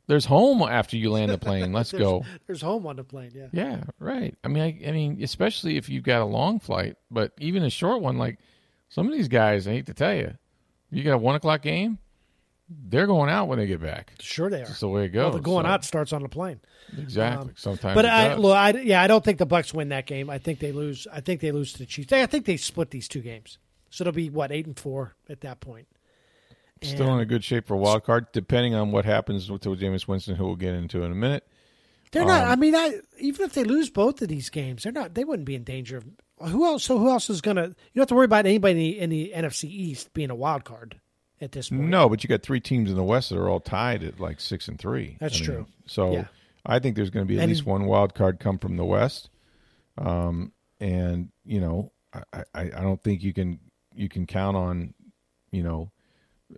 there's 0.08 0.26
home 0.26 0.62
after 0.62 0.98
you 0.98 1.12
land 1.12 1.32
the 1.32 1.38
plane. 1.38 1.72
Let's 1.74 1.92
go. 2.06 2.24
There's 2.48 2.62
home 2.62 2.86
on 2.88 2.96
the 2.98 3.04
plane. 3.04 3.32
Yeah. 3.34 3.48
Yeah, 3.52 3.84
right. 4.00 4.36
I 4.44 4.48
mean, 4.48 4.64
I, 4.64 4.90
I 4.90 4.92
mean, 4.92 5.20
especially 5.24 5.78
if 5.78 5.90
you've 5.90 6.04
got 6.04 6.22
a 6.22 6.26
long 6.26 6.60
flight, 6.60 6.98
but 7.12 7.32
even 7.40 7.64
a 7.64 7.70
short 7.70 8.02
one, 8.02 8.18
like 8.18 8.40
some 8.90 9.08
of 9.08 9.14
these 9.14 9.28
guys, 9.28 9.68
I 9.68 9.72
hate 9.72 9.86
to 9.88 9.94
tell 9.94 10.14
you, 10.14 10.34
you 10.92 11.04
got 11.04 11.14
a 11.14 11.18
one 11.18 11.36
o'clock 11.36 11.62
game, 11.62 11.98
they're 12.70 13.08
going 13.08 13.30
out 13.30 13.48
when 13.48 13.60
they 13.60 13.66
get 13.68 13.82
back. 13.82 14.14
Sure 14.20 14.50
they 14.50 14.62
are. 14.62 14.66
That's 14.66 14.80
the 14.80 14.88
way 14.88 15.06
it 15.06 15.10
goes. 15.10 15.24
well, 15.26 15.32
the 15.34 15.40
going 15.42 15.66
So- 15.66 15.70
out 15.70 15.84
starts 15.86 16.14
on 16.14 16.22
the 16.24 16.30
plane. 16.30 16.60
exactly. 16.98 17.50
Um, 17.50 17.54
Sometimes, 17.56 17.96
But 17.96 18.06
I 18.06 18.36
look, 18.36 18.56
I 18.56 18.72
yeah, 18.82 19.02
I 19.02 19.08
don't 19.08 19.24
think 19.24 19.38
the 19.38 19.46
Bucks 19.46 19.74
win 19.74 19.90
that 19.90 20.06
game. 20.06 20.30
I 20.30 20.38
think 20.38 20.60
they 20.60 20.72
lose. 20.72 21.06
I 21.12 21.20
think 21.22 21.42
they 21.42 21.52
lose 21.52 21.74
to 21.74 21.80
the 21.80 21.86
Chiefs. 21.86 22.14
I 22.14 22.26
think 22.26 22.46
they 22.46 22.58
split 22.58 22.90
these 22.92 23.08
two 23.08 23.22
games, 23.22 23.58
so 23.90 24.04
it'll 24.04 24.14
be 24.14 24.30
what 24.30 24.52
eight 24.52 24.66
and 24.66 24.78
four 24.78 25.16
at 25.30 25.42
that 25.42 25.60
point. 25.60 25.88
Still 26.90 27.14
in 27.14 27.20
a 27.20 27.26
good 27.26 27.44
shape 27.44 27.68
for 27.68 27.74
a 27.74 27.78
wild 27.78 28.04
card, 28.04 28.28
depending 28.34 28.74
on 28.76 28.92
what 28.92 29.06
happens 29.06 29.50
with 29.52 29.62
Jameis 29.64 30.08
Winston, 30.08 30.36
who 30.36 30.46
we'll 30.46 30.56
get 30.56 30.74
into 30.74 31.04
in 31.04 31.12
a 31.12 31.16
minute. 31.16 31.48
They're 32.12 32.22
Um, 32.22 32.28
not. 32.28 32.44
I 32.48 32.56
mean, 32.56 32.76
I, 32.76 33.00
even 33.20 33.46
if 33.46 33.54
they 33.54 33.64
lose 33.64 33.90
both 33.90 34.22
of 34.22 34.28
these 34.28 34.50
games, 34.50 34.84
they're 34.84 34.92
not. 34.92 35.16
They 35.16 35.24
wouldn't 35.24 35.46
be 35.48 35.56
in 35.56 35.64
danger 35.64 35.98
of. 35.98 36.06
Who 36.52 36.66
else? 36.66 36.84
So 36.84 36.98
who 37.00 37.10
else 37.10 37.30
is 37.30 37.42
gonna? 37.42 37.68
You 37.70 37.76
don't 37.96 38.02
have 38.02 38.08
to 38.10 38.16
worry 38.16 38.26
about 38.26 38.46
anybody 38.46 39.00
in 39.00 39.10
the, 39.10 39.32
in 39.34 39.42
the 39.42 39.48
NFC 39.48 39.66
East 39.70 40.14
being 40.14 40.30
a 40.30 40.36
wild 40.36 40.64
card 40.66 41.00
at 41.42 41.52
this 41.54 41.70
point. 41.70 41.82
No, 41.84 42.08
but 42.10 42.24
you 42.24 42.28
got 42.28 42.44
three 42.44 42.60
teams 42.60 42.90
in 42.90 42.96
the 42.96 43.04
West 43.04 43.30
that 43.30 43.38
are 43.40 43.50
all 43.50 43.60
tied 43.60 44.04
at 44.04 44.20
like 44.20 44.40
six 44.40 44.68
and 44.68 44.78
three. 44.78 45.18
That's 45.20 45.36
I 45.36 45.40
mean, 45.40 45.46
true. 45.46 45.66
So 45.88 46.12
Yeah. 46.12 46.26
I 46.66 46.80
think 46.80 46.96
there's 46.96 47.10
going 47.10 47.26
to 47.26 47.28
be 47.28 47.38
at 47.38 47.44
And- 47.44 47.50
least 47.52 47.66
one 47.66 47.86
wild 47.86 48.14
card 48.14 48.40
come 48.40 48.58
from 48.60 48.78
the 48.78 48.86
West. 48.86 49.30
Um, 49.98 50.52
and 50.80 51.30
you 51.46 51.60
know, 51.62 51.92
I, 52.14 52.24
I, 52.54 52.62
I 52.62 52.82
don't 52.82 53.02
think 53.02 53.24
you 53.24 53.34
can 53.34 53.60
you 53.96 54.10
can 54.10 54.26
count 54.26 54.58
on, 54.58 54.94
you 55.52 55.64
know, 55.64 55.92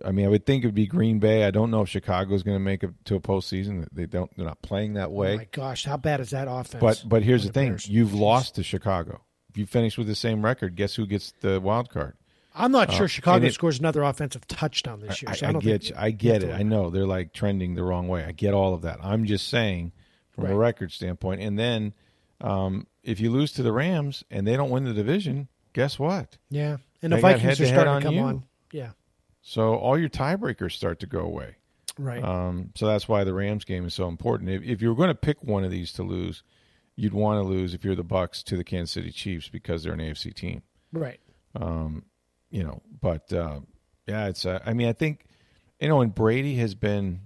I 0.04 0.10
mean, 0.12 0.26
I 0.26 0.28
would 0.28 0.46
think 0.46 0.64
it 0.64 0.66
would 0.66 0.74
be 0.74 0.86
Green 0.86 1.18
Bay. 1.18 1.44
I 1.44 1.50
don't 1.50 1.70
know 1.70 1.82
if 1.82 1.88
Chicago's 1.88 2.42
going 2.42 2.56
to 2.56 2.62
make 2.62 2.82
it 2.82 2.90
to 3.06 3.14
a 3.16 3.20
postseason. 3.20 3.86
They 3.92 4.06
don't. 4.06 4.30
They're 4.36 4.46
not 4.46 4.62
playing 4.62 4.94
that 4.94 5.08
Oh 5.08 5.12
way. 5.12 5.36
my 5.36 5.48
gosh, 5.52 5.84
how 5.84 5.96
bad 5.96 6.20
is 6.20 6.30
that 6.30 6.48
offense? 6.50 6.80
but 6.80 7.02
but 7.06 7.22
here's 7.22 7.42
on 7.42 7.46
the 7.48 7.52
thing: 7.52 7.68
Bears? 7.72 7.88
you've 7.88 8.14
lost 8.14 8.54
to 8.56 8.62
Chicago. 8.62 9.20
If 9.50 9.58
you 9.58 9.66
finish 9.66 9.96
with 9.96 10.06
the 10.06 10.14
same 10.14 10.44
record, 10.44 10.76
guess 10.76 10.94
who 10.94 11.06
gets 11.06 11.32
the 11.40 11.60
wild 11.60 11.88
card? 11.90 12.14
I'm 12.54 12.72
not 12.72 12.90
sure 12.92 13.04
uh, 13.04 13.08
Chicago 13.08 13.46
it- 13.46 13.52
scores 13.54 13.78
another 13.78 14.02
offensive 14.02 14.46
touchdown 14.46 15.00
this 15.00 15.20
year. 15.22 15.30
I, 15.30 15.34
so 15.36 15.46
I 15.48 15.52
don't 15.52 15.62
get 15.62 15.82
think 15.82 15.90
you. 15.94 15.96
I 16.02 16.10
get 16.10 16.42
it. 16.42 16.52
I 16.54 16.62
know 16.62 16.90
they're 16.90 17.06
like 17.06 17.32
trending 17.32 17.74
the 17.74 17.82
wrong 17.82 18.08
way. 18.08 18.24
I 18.24 18.32
get 18.32 18.54
all 18.54 18.72
of 18.74 18.82
that. 18.82 18.98
I'm 19.02 19.24
just 19.26 19.48
saying 19.48 19.92
from 20.30 20.46
a 20.46 20.54
record 20.56 20.90
standpoint. 20.92 21.40
And 21.42 21.58
then 21.58 21.92
um, 22.40 22.86
if 23.02 23.20
you 23.20 23.30
lose 23.30 23.52
to 23.52 23.62
the 23.62 23.72
Rams 23.72 24.24
and 24.30 24.46
they 24.46 24.56
don't 24.56 24.70
win 24.70 24.84
the 24.84 24.92
division, 24.94 25.48
guess 25.72 25.98
what? 25.98 26.36
Yeah, 26.50 26.78
and 27.02 27.12
the 27.12 27.16
They 27.16 27.22
got 27.22 27.32
Vikings 27.40 27.60
are 27.60 27.66
starting 27.66 27.94
to 28.00 28.00
come 28.06 28.14
you. 28.14 28.20
on. 28.22 28.42
Yeah, 28.72 28.90
So 29.48 29.76
all 29.76 29.96
your 29.96 30.08
tiebreakers 30.08 30.72
start 30.72 30.98
to 30.98 31.06
go 31.06 31.20
away. 31.20 31.54
right. 32.00 32.22
Um, 32.22 32.72
so 32.74 32.84
that's 32.88 33.06
why 33.06 33.22
the 33.22 33.32
Rams 33.32 33.64
game 33.64 33.86
is 33.86 33.94
so 33.94 34.08
important. 34.08 34.50
If, 34.50 34.64
if 34.64 34.82
you 34.82 34.88
were 34.88 34.96
going 34.96 35.06
to 35.06 35.14
pick 35.14 35.44
one 35.44 35.62
of 35.62 35.70
these 35.70 35.92
to 35.92 36.02
lose, 36.02 36.42
you'd 36.96 37.14
want 37.14 37.38
to 37.38 37.48
lose 37.48 37.72
if 37.72 37.84
you're 37.84 37.94
the 37.94 38.02
Bucks 38.02 38.42
to 38.42 38.56
the 38.56 38.64
Kansas 38.64 38.90
City 38.90 39.12
Chiefs 39.12 39.48
because 39.48 39.84
they're 39.84 39.92
an 39.92 40.00
AFC 40.00 40.34
team. 40.34 40.62
right. 40.92 41.20
you 42.50 42.64
know, 42.64 42.82
but 43.00 43.32
uh, 43.32 43.60
yeah, 44.08 44.26
it's. 44.26 44.44
Uh, 44.44 44.58
I 44.66 44.72
mean, 44.72 44.88
I 44.88 44.92
think 44.92 45.24
you 45.80 45.86
know, 45.86 46.00
and 46.00 46.12
Brady 46.12 46.56
has 46.56 46.74
been 46.74 47.20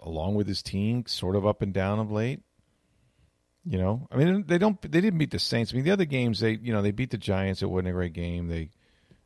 along 0.00 0.36
with 0.36 0.48
his 0.48 0.62
team 0.62 1.04
sort 1.06 1.36
of 1.36 1.46
up 1.46 1.60
and 1.60 1.74
down 1.74 1.98
of 1.98 2.10
late. 2.10 2.40
You 3.66 3.76
know, 3.76 4.08
I 4.10 4.16
mean, 4.16 4.44
they 4.46 4.56
don't. 4.56 4.80
They 4.80 5.02
didn't 5.02 5.18
beat 5.18 5.32
the 5.32 5.38
Saints. 5.38 5.72
I 5.72 5.76
mean, 5.76 5.84
the 5.84 5.90
other 5.90 6.06
games 6.06 6.40
they, 6.40 6.52
you 6.52 6.72
know, 6.72 6.80
they 6.80 6.92
beat 6.92 7.10
the 7.10 7.18
Giants. 7.18 7.60
It 7.60 7.66
wasn't 7.66 7.88
a 7.88 7.92
great 7.92 8.14
game. 8.14 8.48
They, 8.48 8.70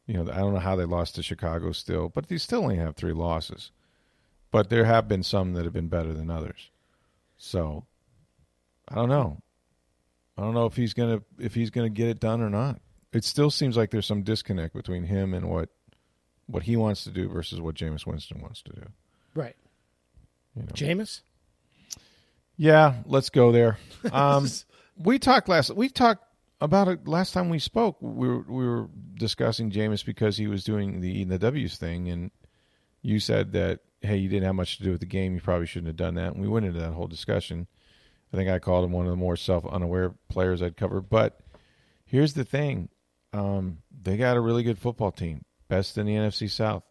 you 0.08 0.14
know, 0.14 0.32
I 0.32 0.38
don't 0.38 0.54
know 0.54 0.58
how 0.58 0.74
they 0.74 0.86
lost 0.86 1.14
to 1.16 1.22
Chicago 1.22 1.70
still, 1.72 2.08
but 2.08 2.28
they 2.28 2.38
still 2.38 2.62
only 2.62 2.76
have 2.76 2.96
three 2.96 3.12
losses. 3.12 3.70
But 4.50 4.70
there 4.70 4.86
have 4.86 5.06
been 5.06 5.22
some 5.22 5.52
that 5.52 5.64
have 5.64 5.74
been 5.74 5.88
better 5.88 6.14
than 6.14 6.30
others. 6.30 6.70
So, 7.36 7.84
I 8.88 8.94
don't 8.94 9.10
know. 9.10 9.42
I 10.38 10.40
don't 10.40 10.54
know 10.54 10.64
if 10.64 10.76
he's 10.76 10.94
gonna 10.94 11.20
if 11.38 11.54
he's 11.54 11.68
gonna 11.70 11.90
get 11.90 12.08
it 12.08 12.20
done 12.20 12.40
or 12.40 12.48
not. 12.48 12.80
It 13.12 13.24
still 13.24 13.50
seems 13.50 13.76
like 13.76 13.90
there's 13.90 14.06
some 14.06 14.22
disconnect 14.22 14.74
between 14.74 15.04
him 15.04 15.34
and 15.34 15.50
what 15.50 15.68
what 16.46 16.62
he 16.62 16.76
wants 16.76 17.04
to 17.04 17.10
do 17.10 17.28
versus 17.28 17.60
what 17.60 17.74
Jameis 17.74 18.06
Winston 18.06 18.40
wants 18.40 18.62
to 18.62 18.72
do. 18.72 18.86
Right. 19.34 19.56
You 20.56 20.62
know. 20.62 20.68
Jameis? 20.68 21.20
Yeah, 22.56 22.94
let's 23.04 23.28
go 23.30 23.52
there. 23.52 23.78
Um, 24.12 24.48
we 24.96 25.18
talked 25.18 25.48
last. 25.48 25.74
We 25.74 25.88
talked 25.88 26.24
about 26.60 26.88
it 26.88 27.06
last 27.06 27.32
time 27.32 27.48
we 27.48 27.58
spoke. 27.58 27.96
We 28.00 28.28
were 28.28 28.44
we 28.48 28.66
were 28.66 28.88
discussing 29.14 29.70
Jameis 29.70 30.04
because 30.04 30.36
he 30.36 30.46
was 30.46 30.64
doing 30.64 31.00
the 31.00 31.18
E 31.18 31.22
and 31.22 31.30
the 31.30 31.38
W's 31.38 31.76
thing, 31.76 32.08
and 32.08 32.30
you 33.02 33.20
said 33.20 33.52
that 33.52 33.80
hey, 34.00 34.16
you 34.16 34.28
didn't 34.28 34.44
have 34.44 34.54
much 34.54 34.78
to 34.78 34.84
do 34.84 34.92
with 34.92 35.00
the 35.00 35.06
game. 35.06 35.34
You 35.34 35.40
probably 35.40 35.66
shouldn't 35.66 35.88
have 35.88 35.96
done 35.96 36.14
that. 36.14 36.32
And 36.32 36.40
we 36.40 36.48
went 36.48 36.66
into 36.66 36.78
that 36.80 36.92
whole 36.92 37.08
discussion. 37.08 37.66
I 38.32 38.36
think 38.36 38.48
I 38.48 38.58
called 38.58 38.84
him 38.84 38.92
one 38.92 39.06
of 39.06 39.10
the 39.10 39.16
more 39.16 39.36
self 39.36 39.66
unaware 39.66 40.14
players 40.28 40.62
I'd 40.62 40.76
cover. 40.76 41.00
But 41.00 41.40
here's 42.04 42.34
the 42.34 42.44
thing: 42.44 42.88
um, 43.32 43.78
they 44.02 44.16
got 44.16 44.36
a 44.36 44.40
really 44.40 44.62
good 44.62 44.78
football 44.78 45.12
team, 45.12 45.44
best 45.68 45.98
in 45.98 46.06
the 46.06 46.14
NFC 46.14 46.50
South, 46.50 46.84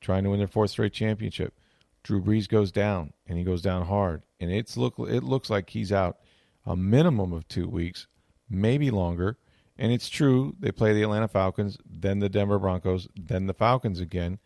trying 0.00 0.24
to 0.24 0.30
win 0.30 0.38
their 0.38 0.48
fourth 0.48 0.70
straight 0.70 0.92
championship. 0.92 1.54
Drew 2.02 2.22
Brees 2.22 2.48
goes 2.48 2.70
down, 2.70 3.14
and 3.26 3.38
he 3.38 3.44
goes 3.44 3.62
down 3.62 3.86
hard, 3.86 4.22
and 4.38 4.52
it's 4.52 4.76
look 4.76 4.94
it 4.98 5.24
looks 5.24 5.50
like 5.50 5.70
he's 5.70 5.92
out 5.92 6.18
a 6.66 6.76
minimum 6.76 7.32
of 7.32 7.48
two 7.48 7.68
weeks, 7.68 8.06
maybe 8.48 8.90
longer. 8.90 9.38
And 9.76 9.92
it's 9.92 10.08
true 10.08 10.54
they 10.60 10.70
play 10.70 10.92
the 10.92 11.02
Atlanta 11.02 11.28
Falcons, 11.28 11.78
then 11.84 12.20
the 12.20 12.28
Denver 12.28 12.58
Broncos, 12.58 13.08
then 13.16 13.46
the 13.46 13.54
Falcons 13.54 13.98
again. 13.98 14.38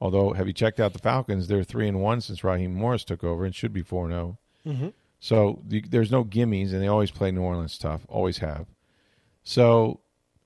Although, 0.00 0.32
have 0.32 0.46
you 0.46 0.52
checked 0.52 0.78
out 0.78 0.92
the 0.92 1.00
Falcons? 1.00 1.48
They're 1.48 1.64
three 1.64 1.88
and 1.88 2.00
one 2.00 2.20
since 2.20 2.44
Raheem 2.44 2.74
Morris 2.74 3.02
took 3.02 3.24
over, 3.24 3.44
and 3.44 3.52
should 3.54 3.72
be 3.72 3.82
four 3.82 4.04
and 4.04 4.12
zero. 4.12 4.38
So 5.18 5.60
the, 5.66 5.80
there's 5.80 6.12
no 6.12 6.24
gimmies, 6.24 6.72
and 6.72 6.80
they 6.80 6.86
always 6.86 7.10
play 7.10 7.32
New 7.32 7.42
Orleans 7.42 7.76
tough, 7.76 8.02
always 8.08 8.38
have. 8.38 8.66
So, 9.42 10.00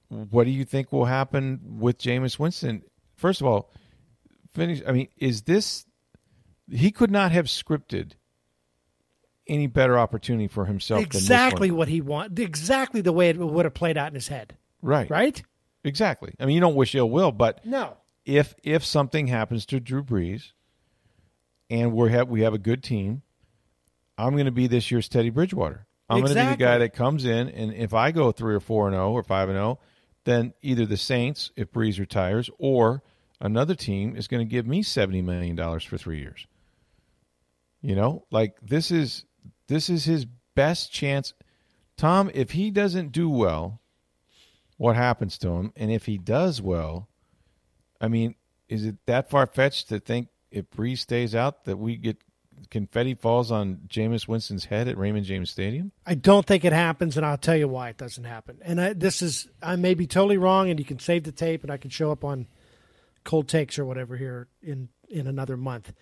what 0.08 0.44
do 0.44 0.50
you 0.50 0.64
think 0.64 0.90
will 0.92 1.04
happen 1.04 1.60
with 1.78 1.98
Jameis 1.98 2.38
Winston? 2.38 2.82
First 3.14 3.42
of 3.42 3.46
all, 3.46 3.70
finish. 4.54 4.80
I 4.86 4.92
mean, 4.92 5.08
is 5.18 5.42
this? 5.42 5.84
He 6.70 6.90
could 6.90 7.10
not 7.10 7.32
have 7.32 7.46
scripted 7.46 8.12
any 9.48 9.66
better 9.66 9.98
opportunity 9.98 10.48
for 10.48 10.66
himself. 10.66 11.02
Exactly 11.02 11.68
than 11.68 11.68
this 11.68 11.70
one. 11.72 11.78
what 11.78 11.88
he 11.88 12.00
wanted. 12.00 12.38
Exactly 12.38 13.00
the 13.00 13.12
way 13.12 13.28
it 13.28 13.36
would 13.38 13.64
have 13.64 13.74
played 13.74 13.96
out 13.96 14.08
in 14.08 14.14
his 14.14 14.28
head. 14.28 14.56
Right. 14.80 15.08
Right? 15.10 15.42
Exactly. 15.84 16.34
I 16.38 16.46
mean, 16.46 16.54
you 16.54 16.60
don't 16.60 16.74
wish 16.76 16.94
ill 16.94 17.10
will, 17.10 17.32
but 17.32 17.64
No. 17.66 17.96
if 18.24 18.54
if 18.62 18.84
something 18.84 19.26
happens 19.26 19.66
to 19.66 19.80
Drew 19.80 20.02
Brees, 20.02 20.52
and 21.70 21.92
we 21.92 22.10
have 22.12 22.28
we 22.28 22.42
have 22.42 22.54
a 22.54 22.58
good 22.58 22.82
team, 22.82 23.22
I'm 24.16 24.32
going 24.34 24.46
to 24.46 24.52
be 24.52 24.66
this 24.68 24.90
year's 24.90 25.08
Teddy 25.08 25.30
Bridgewater. 25.30 25.86
I'm 26.08 26.20
going 26.20 26.34
to 26.34 26.40
be 26.44 26.50
the 26.50 26.56
guy 26.56 26.78
that 26.78 26.92
comes 26.94 27.24
in, 27.24 27.48
and 27.48 27.72
if 27.72 27.94
I 27.94 28.10
go 28.12 28.30
three 28.32 28.54
or 28.54 28.60
four 28.60 28.86
and 28.86 28.94
zero 28.94 29.12
or 29.12 29.22
five 29.22 29.48
and 29.48 29.56
zero, 29.56 29.78
then 30.24 30.52
either 30.62 30.84
the 30.84 30.96
Saints, 30.98 31.50
if 31.56 31.72
Brees 31.72 31.98
retires, 31.98 32.50
or 32.58 33.02
another 33.40 33.74
team 33.74 34.14
is 34.14 34.28
going 34.28 34.46
to 34.46 34.50
give 34.50 34.66
me 34.66 34.82
seventy 34.82 35.22
million 35.22 35.56
dollars 35.56 35.82
for 35.84 35.96
three 35.96 36.20
years. 36.20 36.46
You 37.80 37.96
know, 37.96 38.24
like 38.30 38.54
this 38.62 38.90
is 38.90 39.24
this 39.72 39.88
is 39.88 40.04
his 40.04 40.26
best 40.54 40.92
chance. 40.92 41.32
Tom, 41.96 42.30
if 42.34 42.52
he 42.52 42.70
doesn't 42.70 43.12
do 43.12 43.28
well, 43.28 43.80
what 44.76 44.96
happens 44.96 45.38
to 45.38 45.48
him? 45.50 45.72
And 45.76 45.90
if 45.90 46.06
he 46.06 46.18
does 46.18 46.60
well, 46.60 47.08
I 48.00 48.08
mean, 48.08 48.34
is 48.68 48.84
it 48.84 48.96
that 49.06 49.30
far 49.30 49.46
fetched 49.46 49.88
to 49.88 50.00
think 50.00 50.28
if 50.50 50.70
Brees 50.70 50.98
stays 50.98 51.34
out 51.34 51.64
that 51.64 51.78
we 51.78 51.96
get 51.96 52.18
confetti 52.70 53.14
falls 53.14 53.50
on 53.50 53.80
Jameis 53.88 54.28
Winston's 54.28 54.66
head 54.66 54.88
at 54.88 54.98
Raymond 54.98 55.26
James 55.26 55.50
Stadium? 55.50 55.92
I 56.06 56.14
don't 56.14 56.46
think 56.46 56.64
it 56.64 56.72
happens, 56.72 57.16
and 57.16 57.24
I'll 57.24 57.38
tell 57.38 57.56
you 57.56 57.68
why 57.68 57.88
it 57.88 57.96
doesn't 57.96 58.24
happen. 58.24 58.58
And 58.62 58.80
I, 58.80 58.92
this 58.92 59.22
is, 59.22 59.48
I 59.62 59.76
may 59.76 59.94
be 59.94 60.06
totally 60.06 60.36
wrong, 60.38 60.70
and 60.70 60.78
you 60.78 60.84
can 60.84 60.98
save 60.98 61.24
the 61.24 61.32
tape, 61.32 61.62
and 61.62 61.70
I 61.70 61.76
can 61.76 61.90
show 61.90 62.12
up 62.12 62.24
on 62.24 62.46
cold 63.24 63.48
takes 63.48 63.78
or 63.78 63.84
whatever 63.84 64.16
here 64.16 64.48
in 64.62 64.88
in 65.08 65.26
another 65.26 65.56
month. 65.56 65.92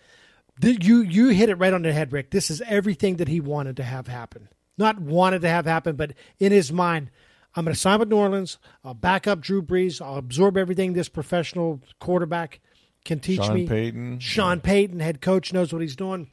You 0.62 1.00
you 1.02 1.28
hit 1.28 1.48
it 1.48 1.56
right 1.56 1.72
on 1.72 1.82
the 1.82 1.92
head, 1.92 2.12
Rick. 2.12 2.30
This 2.30 2.50
is 2.50 2.62
everything 2.66 3.16
that 3.16 3.28
he 3.28 3.40
wanted 3.40 3.76
to 3.76 3.82
have 3.82 4.06
happen. 4.06 4.48
Not 4.76 5.00
wanted 5.00 5.42
to 5.42 5.48
have 5.48 5.66
happen, 5.66 5.96
but 5.96 6.12
in 6.38 6.52
his 6.52 6.72
mind, 6.72 7.10
I'm 7.54 7.64
going 7.64 7.74
to 7.74 7.80
sign 7.80 7.98
with 7.98 8.08
New 8.08 8.16
Orleans. 8.16 8.58
I'll 8.84 8.94
back 8.94 9.26
up 9.26 9.40
Drew 9.40 9.62
Brees. 9.62 10.00
I'll 10.00 10.16
absorb 10.16 10.56
everything 10.56 10.92
this 10.92 11.08
professional 11.08 11.80
quarterback 11.98 12.60
can 13.04 13.20
teach 13.20 13.40
me. 13.40 13.46
Sean 13.46 13.54
me. 13.54 13.66
Payton. 13.66 14.18
Sean 14.20 14.60
Payton, 14.60 15.00
head 15.00 15.20
coach, 15.20 15.52
knows 15.52 15.72
what 15.72 15.82
he's 15.82 15.96
doing. 15.96 16.30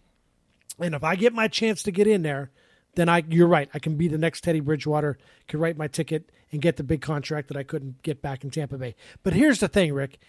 And 0.80 0.94
if 0.94 1.04
I 1.04 1.16
get 1.16 1.34
my 1.34 1.48
chance 1.48 1.84
to 1.84 1.92
get 1.92 2.08
in 2.08 2.22
there, 2.22 2.52
then 2.96 3.10
I 3.10 3.24
you're 3.30 3.48
right. 3.48 3.70
I 3.74 3.80
can 3.80 3.96
be 3.96 4.08
the 4.08 4.18
next 4.18 4.44
Teddy 4.44 4.60
Bridgewater, 4.60 5.18
can 5.48 5.60
write 5.60 5.78
my 5.78 5.88
ticket 5.88 6.32
and 6.52 6.62
get 6.62 6.78
the 6.78 6.84
big 6.84 7.02
contract 7.02 7.48
that 7.48 7.58
I 7.58 7.64
couldn't 7.64 8.02
get 8.04 8.22
back 8.22 8.44
in 8.44 8.50
Tampa 8.50 8.78
Bay. 8.78 8.96
But 9.24 9.34
here's 9.34 9.60
the 9.60 9.68
thing, 9.68 9.94
Rick. 9.94 10.20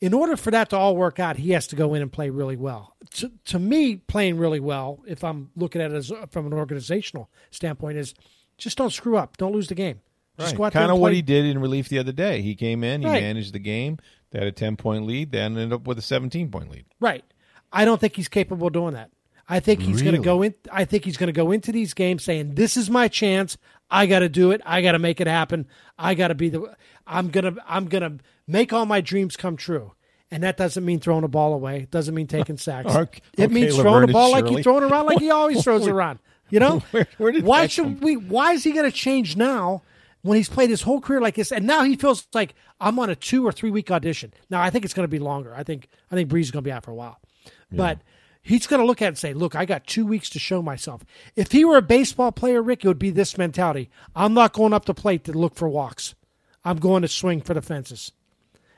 In 0.00 0.14
order 0.14 0.36
for 0.36 0.50
that 0.50 0.70
to 0.70 0.76
all 0.76 0.96
work 0.96 1.18
out, 1.18 1.36
he 1.36 1.50
has 1.50 1.66
to 1.68 1.76
go 1.76 1.92
in 1.94 2.00
and 2.00 2.10
play 2.10 2.30
really 2.30 2.56
well. 2.56 2.96
To, 3.16 3.30
to 3.46 3.58
me, 3.58 3.96
playing 3.96 4.38
really 4.38 4.60
well, 4.60 5.02
if 5.06 5.22
I'm 5.22 5.50
looking 5.56 5.82
at 5.82 5.92
it 5.92 5.96
as, 5.96 6.12
from 6.30 6.46
an 6.46 6.54
organizational 6.54 7.28
standpoint, 7.50 7.98
is 7.98 8.14
just 8.56 8.78
don't 8.78 8.92
screw 8.92 9.16
up. 9.18 9.36
Don't 9.36 9.52
lose 9.52 9.68
the 9.68 9.74
game. 9.74 10.00
Just 10.38 10.56
go 10.56 10.64
out 10.64 10.72
Kind 10.72 10.90
of 10.90 10.98
what 10.98 11.12
he 11.12 11.20
did 11.20 11.44
in 11.44 11.58
relief 11.60 11.90
the 11.90 11.98
other 11.98 12.12
day. 12.12 12.40
He 12.40 12.54
came 12.54 12.82
in, 12.82 13.02
he 13.02 13.06
Right. 13.08 13.22
managed 13.22 13.52
the 13.52 13.58
game. 13.58 13.98
They 14.30 14.38
had 14.38 14.48
a 14.48 14.52
10 14.52 14.76
point 14.76 15.06
lead, 15.06 15.32
They 15.32 15.40
ended 15.40 15.72
up 15.72 15.86
with 15.86 15.98
a 15.98 16.02
17 16.02 16.50
point 16.50 16.70
lead. 16.70 16.86
Right. 16.98 17.24
I 17.72 17.84
don't 17.84 18.00
think 18.00 18.16
he's 18.16 18.28
capable 18.28 18.68
of 18.68 18.72
doing 18.72 18.94
that. 18.94 19.10
I 19.48 19.60
think 19.60 19.82
he's 19.82 20.00
going 20.00 20.14
to 20.14 20.22
go 20.22 20.42
in. 20.42 20.54
I 20.72 20.84
think 20.84 21.04
he's 21.04 21.16
going 21.16 21.26
to 21.26 21.32
go 21.32 21.50
into 21.50 21.72
these 21.72 21.92
games 21.92 22.22
saying, 22.22 22.54
"This 22.54 22.76
is 22.76 22.88
my 22.88 23.08
chance. 23.08 23.58
I 23.90 24.06
got 24.06 24.20
to 24.20 24.28
do 24.28 24.52
it. 24.52 24.60
I 24.64 24.82
got 24.82 24.92
to 24.92 24.98
make 24.98 25.20
it 25.20 25.26
happen. 25.26 25.66
I 25.98 26.14
got 26.14 26.28
to 26.28 26.34
be 26.34 26.48
the. 26.48 26.74
I'm 27.06 27.28
gonna. 27.28 27.54
I'm 27.66 27.86
gonna 27.86 28.18
make 28.46 28.72
all 28.72 28.86
my 28.86 29.00
dreams 29.00 29.36
come 29.36 29.56
true." 29.56 29.92
And 30.30 30.44
that 30.44 30.56
doesn't 30.56 30.84
mean 30.84 31.00
throwing 31.00 31.24
a 31.24 31.28
ball 31.28 31.52
away. 31.54 31.78
It 31.82 31.90
doesn't 31.90 32.14
mean 32.14 32.28
taking 32.28 32.56
sacks. 32.68 32.94
Okay, 32.94 33.20
it 33.36 33.50
means 33.50 33.72
okay, 33.74 33.82
throwing 33.82 34.08
a 34.08 34.12
ball 34.12 34.30
like 34.30 34.46
he's 34.46 34.62
throwing 34.62 34.84
around 34.84 35.06
like 35.06 35.18
he 35.18 35.30
always 35.40 35.62
throws 35.64 35.86
around. 35.88 36.20
You 36.50 36.60
know, 36.60 36.78
Where- 36.92 37.08
where 37.18 37.40
why 37.40 37.66
should 37.66 37.84
come- 37.84 38.00
we? 38.00 38.16
Why 38.16 38.52
is 38.52 38.62
he 38.64 38.72
going 38.72 38.88
to 38.90 38.96
change 38.96 39.36
now? 39.36 39.82
When 40.22 40.36
he's 40.36 40.50
played 40.50 40.68
his 40.68 40.82
whole 40.82 41.00
career 41.00 41.20
like 41.22 41.34
this, 41.34 41.50
and 41.50 41.66
now 41.66 41.82
he 41.82 41.96
feels 41.96 42.26
like 42.34 42.54
I'm 42.78 42.98
on 42.98 43.08
a 43.08 43.14
two 43.16 43.46
or 43.46 43.52
three 43.52 43.70
week 43.70 43.90
audition. 43.90 44.34
Now 44.50 44.60
I 44.60 44.68
think 44.68 44.84
it's 44.84 44.92
going 44.92 45.04
to 45.04 45.08
be 45.08 45.18
longer. 45.18 45.54
I 45.56 45.62
think 45.62 45.88
I 46.10 46.14
think 46.14 46.28
Brees 46.28 46.42
is 46.42 46.50
going 46.50 46.62
to 46.62 46.68
be 46.68 46.72
out 46.72 46.84
for 46.84 46.90
a 46.90 46.94
while, 46.94 47.18
but 47.72 47.98
he's 48.42 48.66
going 48.66 48.80
to 48.80 48.86
look 48.86 49.02
at 49.02 49.06
it 49.06 49.08
and 49.08 49.18
say, 49.18 49.34
"Look, 49.34 49.54
I 49.54 49.64
got 49.64 49.86
two 49.86 50.06
weeks 50.06 50.30
to 50.30 50.38
show 50.38 50.62
myself." 50.62 51.04
If 51.36 51.52
he 51.52 51.64
were 51.64 51.76
a 51.76 51.82
baseball 51.82 52.32
player, 52.32 52.62
Rick, 52.62 52.84
it 52.84 52.88
would 52.88 52.98
be 52.98 53.10
this 53.10 53.38
mentality: 53.38 53.90
I'm 54.14 54.34
not 54.34 54.52
going 54.52 54.72
up 54.72 54.84
the 54.84 54.94
plate 54.94 55.24
to 55.24 55.32
look 55.32 55.54
for 55.54 55.68
walks. 55.68 56.14
I'm 56.64 56.78
going 56.78 57.02
to 57.02 57.08
swing 57.08 57.40
for 57.40 57.54
the 57.54 57.62
fences, 57.62 58.12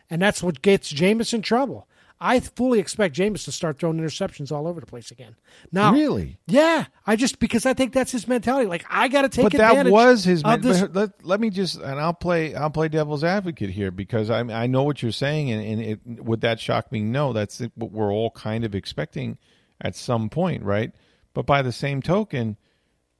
and 0.08 0.22
that's 0.22 0.42
what 0.42 0.62
gets 0.62 0.92
Jameis 0.92 1.34
in 1.34 1.42
trouble. 1.42 1.88
I 2.24 2.38
fully 2.38 2.78
expect 2.78 3.16
Jameis 3.16 3.44
to 3.46 3.52
start 3.52 3.80
throwing 3.80 3.98
interceptions 3.98 4.52
all 4.52 4.68
over 4.68 4.78
the 4.78 4.86
place 4.86 5.10
again. 5.10 5.34
Now, 5.72 5.92
Really? 5.92 6.38
Yeah, 6.46 6.84
I 7.04 7.16
just 7.16 7.40
because 7.40 7.66
I 7.66 7.74
think 7.74 7.92
that's 7.92 8.12
his 8.12 8.28
mentality. 8.28 8.68
Like 8.68 8.84
I 8.88 9.08
got 9.08 9.22
to 9.22 9.28
take 9.28 9.42
but 9.42 9.52
that 9.54 9.86
was 9.86 10.22
his. 10.22 10.40
of 10.44 10.62
this. 10.62 10.82
but 10.82 10.94
let, 10.94 11.26
let 11.26 11.40
me 11.40 11.50
just 11.50 11.80
and 11.80 11.98
I'll 11.98 12.14
play. 12.14 12.54
I'll 12.54 12.70
play 12.70 12.88
devil's 12.88 13.24
advocate 13.24 13.70
here 13.70 13.90
because 13.90 14.30
I 14.30 14.38
I 14.38 14.68
know 14.68 14.84
what 14.84 15.02
you're 15.02 15.10
saying, 15.10 15.50
and, 15.50 15.64
and 15.64 15.82
it, 15.82 16.24
would 16.24 16.42
that 16.42 16.60
shock 16.60 16.92
me? 16.92 17.00
No, 17.00 17.32
that's 17.32 17.60
what 17.74 17.90
we're 17.90 18.12
all 18.12 18.30
kind 18.30 18.64
of 18.64 18.76
expecting 18.76 19.36
at 19.82 19.94
some 19.96 20.30
point, 20.30 20.62
right? 20.62 20.92
But 21.34 21.44
by 21.44 21.60
the 21.60 21.72
same 21.72 22.00
token, 22.00 22.56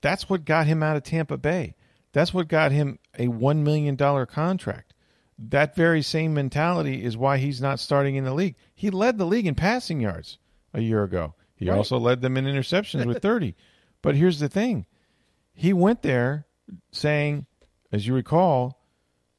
that's 0.01 0.31
what 0.31 0.44
got 0.46 0.66
him 0.66 0.83
out 0.83 0.96
of 0.96 1.03
Tampa 1.03 1.37
Bay. 1.37 1.75
That's 2.12 2.33
what 2.33 2.48
got 2.48 2.72
him 2.72 2.98
a 3.18 3.29
one 3.29 3.64
million 3.64 3.96
dollar 3.96 4.25
contract. 4.25 4.94
That 5.38 5.75
very 5.75 6.03
same 6.03 6.35
mentality 6.35 7.03
is 7.05 7.16
why 7.16 7.38
he's 7.38 7.61
not 7.61 7.81
starting 7.81 8.16
in 8.16 8.25
the 8.25 8.35
league. 8.35 8.55
He 8.75 8.90
led 8.90 9.18
the 9.18 9.25
league 9.27 9.46
in 9.46 9.55
passing 9.55 10.01
yards 10.01 10.38
a 10.72 10.81
year 10.81 11.03
ago. 11.03 11.35
He 11.57 11.68
also 11.68 11.98
led 11.98 12.20
them 12.20 12.37
in 12.37 12.44
interceptions 12.44 13.07
with 13.07 13.22
30. 13.22 13.55
But 14.03 14.14
here's 14.14 14.38
the 14.38 14.48
thing 14.48 14.87
he 15.55 15.72
went 15.72 16.03
there 16.03 16.46
saying, 16.92 17.46
as 17.90 18.07
you 18.07 18.14
recall, 18.14 18.79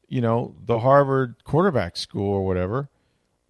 you 0.08 0.22
know, 0.22 0.56
the 0.64 0.80
Harvard 0.80 1.44
quarterback 1.44 1.98
school 1.98 2.34
or 2.34 2.46
whatever, 2.46 2.90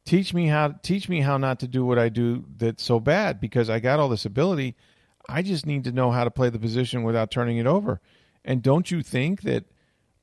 teach 0.06 0.34
me 0.34 0.48
how 0.48 0.70
teach 0.82 1.10
me 1.10 1.22
how 1.22 1.38
not 1.38 1.60
to 1.60 1.68
do 1.68 1.86
what 1.86 2.00
I 2.00 2.10
do 2.10 2.46
that's 2.58 2.84
so 2.84 3.00
bad 3.00 3.40
because 3.40 3.70
I 3.70 3.80
got 3.80 4.00
all 4.00 4.10
this 4.10 4.26
ability. 4.26 4.76
I 5.30 5.42
just 5.42 5.66
need 5.66 5.86
to 5.86 5.92
know 5.92 6.12
how 6.12 6.24
to 6.24 6.32
play 6.32 6.50
the 6.50 6.60
position 6.60 7.04
without 7.04 7.32
turning 7.32 7.58
it 7.58 7.66
over. 7.66 8.02
And 8.44 8.62
don't 8.62 8.92
you 8.92 9.02
think 9.02 9.44
that 9.44 9.66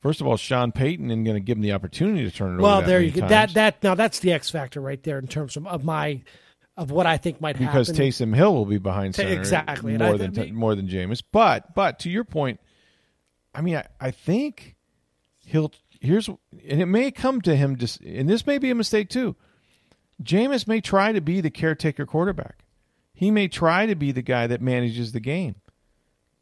first 0.01 0.21
of 0.21 0.27
all, 0.27 0.37
Sean 0.37 0.73
Payton 0.73 1.11
isn't 1.11 1.25
going 1.25 1.37
to 1.37 1.41
give 1.41 1.57
him 1.57 1.63
the 1.63 1.73
opportunity 1.73 2.25
to 2.25 2.31
turn 2.31 2.59
it 2.59 2.63
well, 2.63 2.79
over? 2.79 2.83
that 2.83 2.89
there 2.89 3.01
you 3.01 3.11
go. 3.11 3.21
times 3.21 3.31
That 3.31 3.55
that 3.55 3.83
now 3.83 3.95
that's 3.95 4.19
the 4.19 4.33
X 4.33 4.51
factor 4.51 4.81
right 4.81 5.03
there 5.03 5.19
in 5.19 5.27
terms 5.27 5.57
of, 5.57 5.67
of 5.67 5.85
my 5.85 6.23
of 6.77 6.91
what 6.91 7.07
I 7.07 7.17
think 7.17 7.41
might 7.41 7.59
because 7.59 7.89
happen. 7.89 7.95
Because 7.95 8.21
Taysom 8.21 8.35
Hill 8.35 8.55
will 8.55 8.67
be 8.67 8.79
behind 8.79 9.15
center 9.15 9.33
exactly. 9.33 9.97
More 9.97 10.19
than 10.19 10.33
mean- 10.33 10.55
more 10.55 10.75
than 10.75 10.89
Jameis. 10.89 11.23
But 11.33 11.75
but 11.75 12.01
to 12.01 12.11
your 12.11 12.25
point, 12.25 12.61
I 13.55 13.63
mean, 13.63 13.77
I, 13.77 13.87
I 14.01 14.11
think 14.11 14.77
he'll 15.47 15.73
here's 16.01 16.29
and 16.29 16.81
it 16.81 16.87
may 16.87 17.11
come 17.11 17.41
to 17.43 17.57
him 17.57 17.77
just 17.77 18.01
and 18.01 18.29
this 18.29 18.47
may 18.47 18.59
be 18.59 18.71
a 18.71 18.75
mistake 18.75 19.09
too. 19.09 19.37
Jameis 20.23 20.67
may 20.67 20.81
try 20.81 21.13
to 21.13 21.21
be 21.21 21.41
the 21.41 21.51
caretaker 21.51 22.07
quarterback. 22.07 22.65
He 23.15 23.31
may 23.31 23.49
try 23.49 23.87
to 23.87 23.95
be 23.95 24.13
the 24.13 24.23
guy 24.23 24.47
that 24.47 24.61
manages 24.61 25.13
the 25.13 25.21
game. 25.21 25.57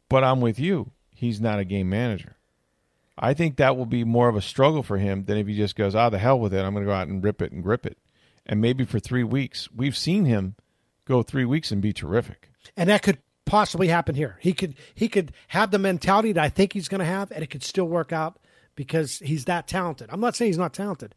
But 0.09 0.23
I'm 0.23 0.41
with 0.41 0.59
you. 0.59 0.91
He's 1.13 1.39
not 1.41 1.59
a 1.59 1.65
game 1.65 1.89
manager. 1.89 2.37
I 3.17 3.33
think 3.33 3.57
that 3.57 3.75
will 3.75 3.85
be 3.85 4.03
more 4.03 4.29
of 4.29 4.35
a 4.35 4.41
struggle 4.41 4.81
for 4.81 4.97
him 4.97 5.25
than 5.25 5.37
if 5.37 5.45
he 5.47 5.55
just 5.55 5.75
goes, 5.75 5.93
ah, 5.93 6.09
the 6.09 6.17
hell 6.19 6.39
with 6.39 6.53
it. 6.53 6.63
I'm 6.63 6.73
going 6.73 6.85
to 6.85 6.89
go 6.89 6.95
out 6.95 7.09
and 7.09 7.23
rip 7.23 7.41
it 7.41 7.51
and 7.51 7.61
grip 7.61 7.85
it. 7.85 7.97
And 8.45 8.61
maybe 8.61 8.85
for 8.85 8.99
three 8.99 9.25
weeks, 9.25 9.69
we've 9.75 9.97
seen 9.97 10.25
him 10.25 10.55
go 11.05 11.21
three 11.21 11.45
weeks 11.45 11.71
and 11.71 11.81
be 11.81 11.93
terrific. 11.93 12.49
and 12.77 12.89
that 12.89 13.03
could 13.03 13.19
possibly 13.45 13.87
happen 13.87 14.15
here. 14.15 14.37
He 14.39 14.53
could 14.53 14.75
he 14.93 15.09
could 15.09 15.33
have 15.49 15.71
the 15.71 15.79
mentality 15.79 16.31
that 16.31 16.43
I 16.43 16.49
think 16.49 16.73
he's 16.73 16.87
going 16.87 16.99
to 16.99 17.05
have, 17.05 17.31
and 17.31 17.43
it 17.43 17.49
could 17.49 17.63
still 17.63 17.87
work 17.87 18.13
out 18.13 18.39
because 18.75 19.19
he's 19.19 19.45
that 19.45 19.67
talented. 19.67 20.09
I'm 20.11 20.19
not 20.21 20.35
saying 20.35 20.49
he's 20.49 20.57
not 20.57 20.73
talented, 20.73 21.13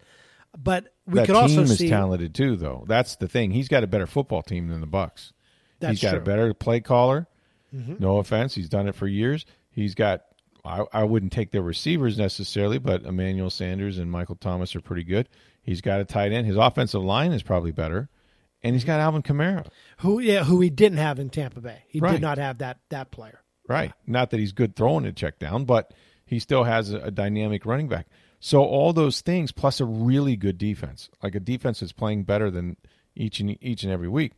but 0.56 0.92
we 1.06 1.14
that 1.14 1.26
could 1.26 1.32
team 1.34 1.42
also 1.42 1.62
is 1.62 1.78
see 1.78 1.88
talented 1.88 2.34
too, 2.34 2.56
though. 2.56 2.84
That's 2.86 3.16
the 3.16 3.28
thing. 3.28 3.50
He's 3.52 3.68
got 3.68 3.84
a 3.84 3.86
better 3.86 4.06
football 4.06 4.42
team 4.42 4.68
than 4.68 4.80
the 4.80 4.86
Bucks. 4.86 5.32
That's 5.80 6.00
he's 6.00 6.02
got 6.02 6.08
a 6.08 6.10
true. 6.10 6.18
Mm-hmm. 6.20 6.24
better 6.24 6.54
play 6.54 6.80
caller. 6.80 7.26
No 7.74 8.18
offense, 8.18 8.54
he's 8.54 8.68
done 8.68 8.86
it 8.86 8.94
for 8.94 9.06
years. 9.08 9.46
He's 9.70 9.94
got. 9.94 10.22
I, 10.64 10.84
I 10.92 11.04
wouldn't 11.04 11.32
take 11.32 11.50
their 11.52 11.62
receivers 11.62 12.18
necessarily, 12.18 12.78
but 12.78 13.02
Emmanuel 13.02 13.48
Sanders 13.50 13.98
and 13.98 14.10
Michael 14.10 14.36
Thomas 14.36 14.76
are 14.76 14.80
pretty 14.80 15.02
good. 15.04 15.28
He's 15.62 15.80
got 15.80 15.98
a 16.00 16.04
tight 16.04 16.32
end. 16.32 16.46
His 16.46 16.56
offensive 16.56 17.02
line 17.02 17.32
is 17.32 17.42
probably 17.42 17.72
better, 17.72 18.10
and 18.62 18.74
he's 18.76 18.84
got 18.84 19.00
Alvin 19.00 19.22
Kamara. 19.22 19.66
who 19.98 20.20
yeah 20.20 20.44
who 20.44 20.60
he 20.60 20.68
didn't 20.70 20.98
have 20.98 21.18
in 21.18 21.30
Tampa 21.30 21.60
Bay. 21.62 21.82
He 21.88 21.98
Right. 21.98 22.12
did 22.12 22.20
not 22.20 22.36
have 22.38 22.58
that 22.58 22.78
that 22.90 23.10
player. 23.10 23.40
Right. 23.66 23.92
Not 24.06 24.30
that 24.30 24.38
he's 24.40 24.52
good 24.52 24.76
throwing 24.76 25.06
a 25.06 25.12
check 25.12 25.38
down, 25.38 25.64
but 25.64 25.92
he 26.26 26.38
still 26.38 26.64
has 26.64 26.92
a, 26.92 26.98
a 26.98 27.10
dynamic 27.10 27.64
running 27.64 27.88
back. 27.88 28.06
So 28.44 28.64
all 28.64 28.92
those 28.92 29.20
things 29.20 29.52
plus 29.52 29.78
a 29.78 29.84
really 29.84 30.34
good 30.34 30.58
defense, 30.58 31.08
like 31.22 31.36
a 31.36 31.40
defense 31.40 31.78
that's 31.78 31.92
playing 31.92 32.24
better 32.24 32.50
than 32.50 32.76
each 33.14 33.38
and 33.38 33.56
each 33.62 33.84
and 33.84 33.92
every 33.92 34.08
week. 34.08 34.32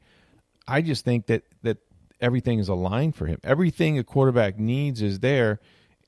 I 0.68 0.82
just 0.82 1.06
think 1.06 1.24
that 1.28 1.44
that 1.62 1.78
everything 2.20 2.58
is 2.58 2.68
aligned 2.68 3.16
for 3.16 3.24
him. 3.24 3.38
Everything 3.42 3.98
a 3.98 4.04
quarterback 4.04 4.58
needs 4.58 5.00
is 5.00 5.20
there, 5.20 5.58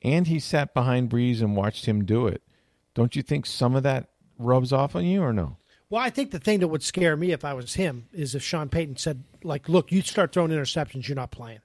and 0.02 0.26
he 0.26 0.38
sat 0.40 0.74
behind 0.74 1.08
Brees 1.08 1.40
and 1.40 1.56
watched 1.56 1.86
him 1.86 2.04
do 2.04 2.26
it. 2.26 2.42
Don't 2.92 3.16
you 3.16 3.22
think 3.22 3.46
some 3.46 3.74
of 3.74 3.82
that 3.84 4.10
rubs 4.38 4.74
off 4.74 4.94
on 4.94 5.06
you 5.06 5.22
or 5.22 5.32
no? 5.32 5.56
Well, 5.88 6.02
I 6.02 6.10
think 6.10 6.32
the 6.32 6.38
thing 6.38 6.60
that 6.60 6.68
would 6.68 6.82
scare 6.82 7.16
me 7.16 7.32
if 7.32 7.46
I 7.46 7.54
was 7.54 7.74
him 7.74 8.08
is 8.12 8.34
if 8.34 8.42
Sean 8.42 8.68
Payton 8.68 8.98
said, 8.98 9.24
like, 9.42 9.70
look, 9.70 9.90
you 9.90 10.02
start 10.02 10.32
throwing 10.32 10.50
interceptions, 10.50 11.08
you're 11.08 11.16
not 11.16 11.30
playing. 11.30 11.60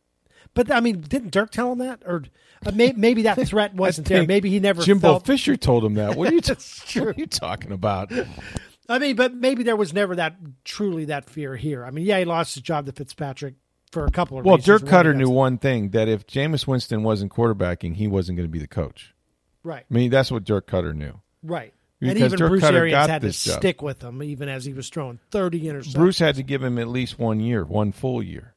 But 0.53 0.71
I 0.71 0.79
mean, 0.81 1.01
didn't 1.01 1.31
Dirk 1.31 1.51
tell 1.51 1.71
him 1.71 1.77
that, 1.79 2.03
or 2.05 2.23
uh, 2.65 2.71
may, 2.71 2.91
maybe 2.95 3.21
that 3.23 3.35
threat 3.47 3.73
wasn't 3.75 4.07
there? 4.07 4.25
Maybe 4.25 4.49
he 4.49 4.59
never 4.59 4.81
Jimbo 4.81 5.07
felt. 5.07 5.25
Fisher 5.25 5.55
told 5.55 5.83
him 5.85 5.93
that. 5.95 6.15
What 6.17 6.29
are 6.29 6.33
you, 6.33 6.41
ta- 6.41 6.55
what 6.95 7.07
are 7.07 7.13
you 7.17 7.25
talking 7.25 7.71
about? 7.71 8.11
I 8.89 8.99
mean, 8.99 9.15
but 9.15 9.33
maybe 9.33 9.63
there 9.63 9.77
was 9.77 9.93
never 9.93 10.15
that 10.17 10.35
truly 10.65 11.05
that 11.05 11.29
fear 11.29 11.55
here. 11.55 11.85
I 11.85 11.91
mean, 11.91 12.05
yeah, 12.05 12.19
he 12.19 12.25
lost 12.25 12.55
his 12.55 12.63
job 12.63 12.85
to 12.87 12.91
Fitzpatrick 12.91 13.53
for 13.91 14.05
a 14.05 14.11
couple 14.11 14.37
of 14.39 14.45
Well. 14.45 14.57
Dirk 14.57 14.83
Koetter 14.83 15.15
knew 15.15 15.29
one 15.29 15.57
thing 15.57 15.91
that 15.91 16.09
if 16.09 16.27
Jameis 16.27 16.67
Winston 16.67 17.03
wasn't 17.03 17.31
quarterbacking, 17.31 17.95
he 17.95 18.07
wasn't 18.07 18.37
going 18.37 18.47
to 18.47 18.51
be 18.51 18.59
the 18.59 18.67
coach. 18.67 19.13
right, 19.63 19.85
I 19.89 19.93
mean, 19.93 20.09
that's 20.11 20.31
what 20.31 20.43
Dirk 20.43 20.67
Koetter 20.67 20.93
knew. 20.93 21.21
right, 21.43 21.73
and 22.01 22.13
Because 22.13 22.33
even 22.33 22.39
Dirk 22.39 22.49
Bruce 22.49 22.63
Koetter 22.63 22.73
Arians 22.73 23.07
had 23.07 23.21
to 23.21 23.29
job. 23.29 23.59
stick 23.59 23.81
with 23.81 24.01
him 24.03 24.21
even 24.23 24.49
as 24.49 24.65
he 24.65 24.73
was 24.73 24.89
throwing 24.89 25.19
thirty 25.31 25.61
interceptions. 25.63 25.95
Bruce 25.95 26.19
had 26.19 26.35
to 26.35 26.43
give 26.43 26.61
him 26.61 26.77
at 26.77 26.89
least 26.89 27.17
one 27.17 27.39
year, 27.39 27.63
one 27.63 27.93
full 27.93 28.21
year. 28.21 28.55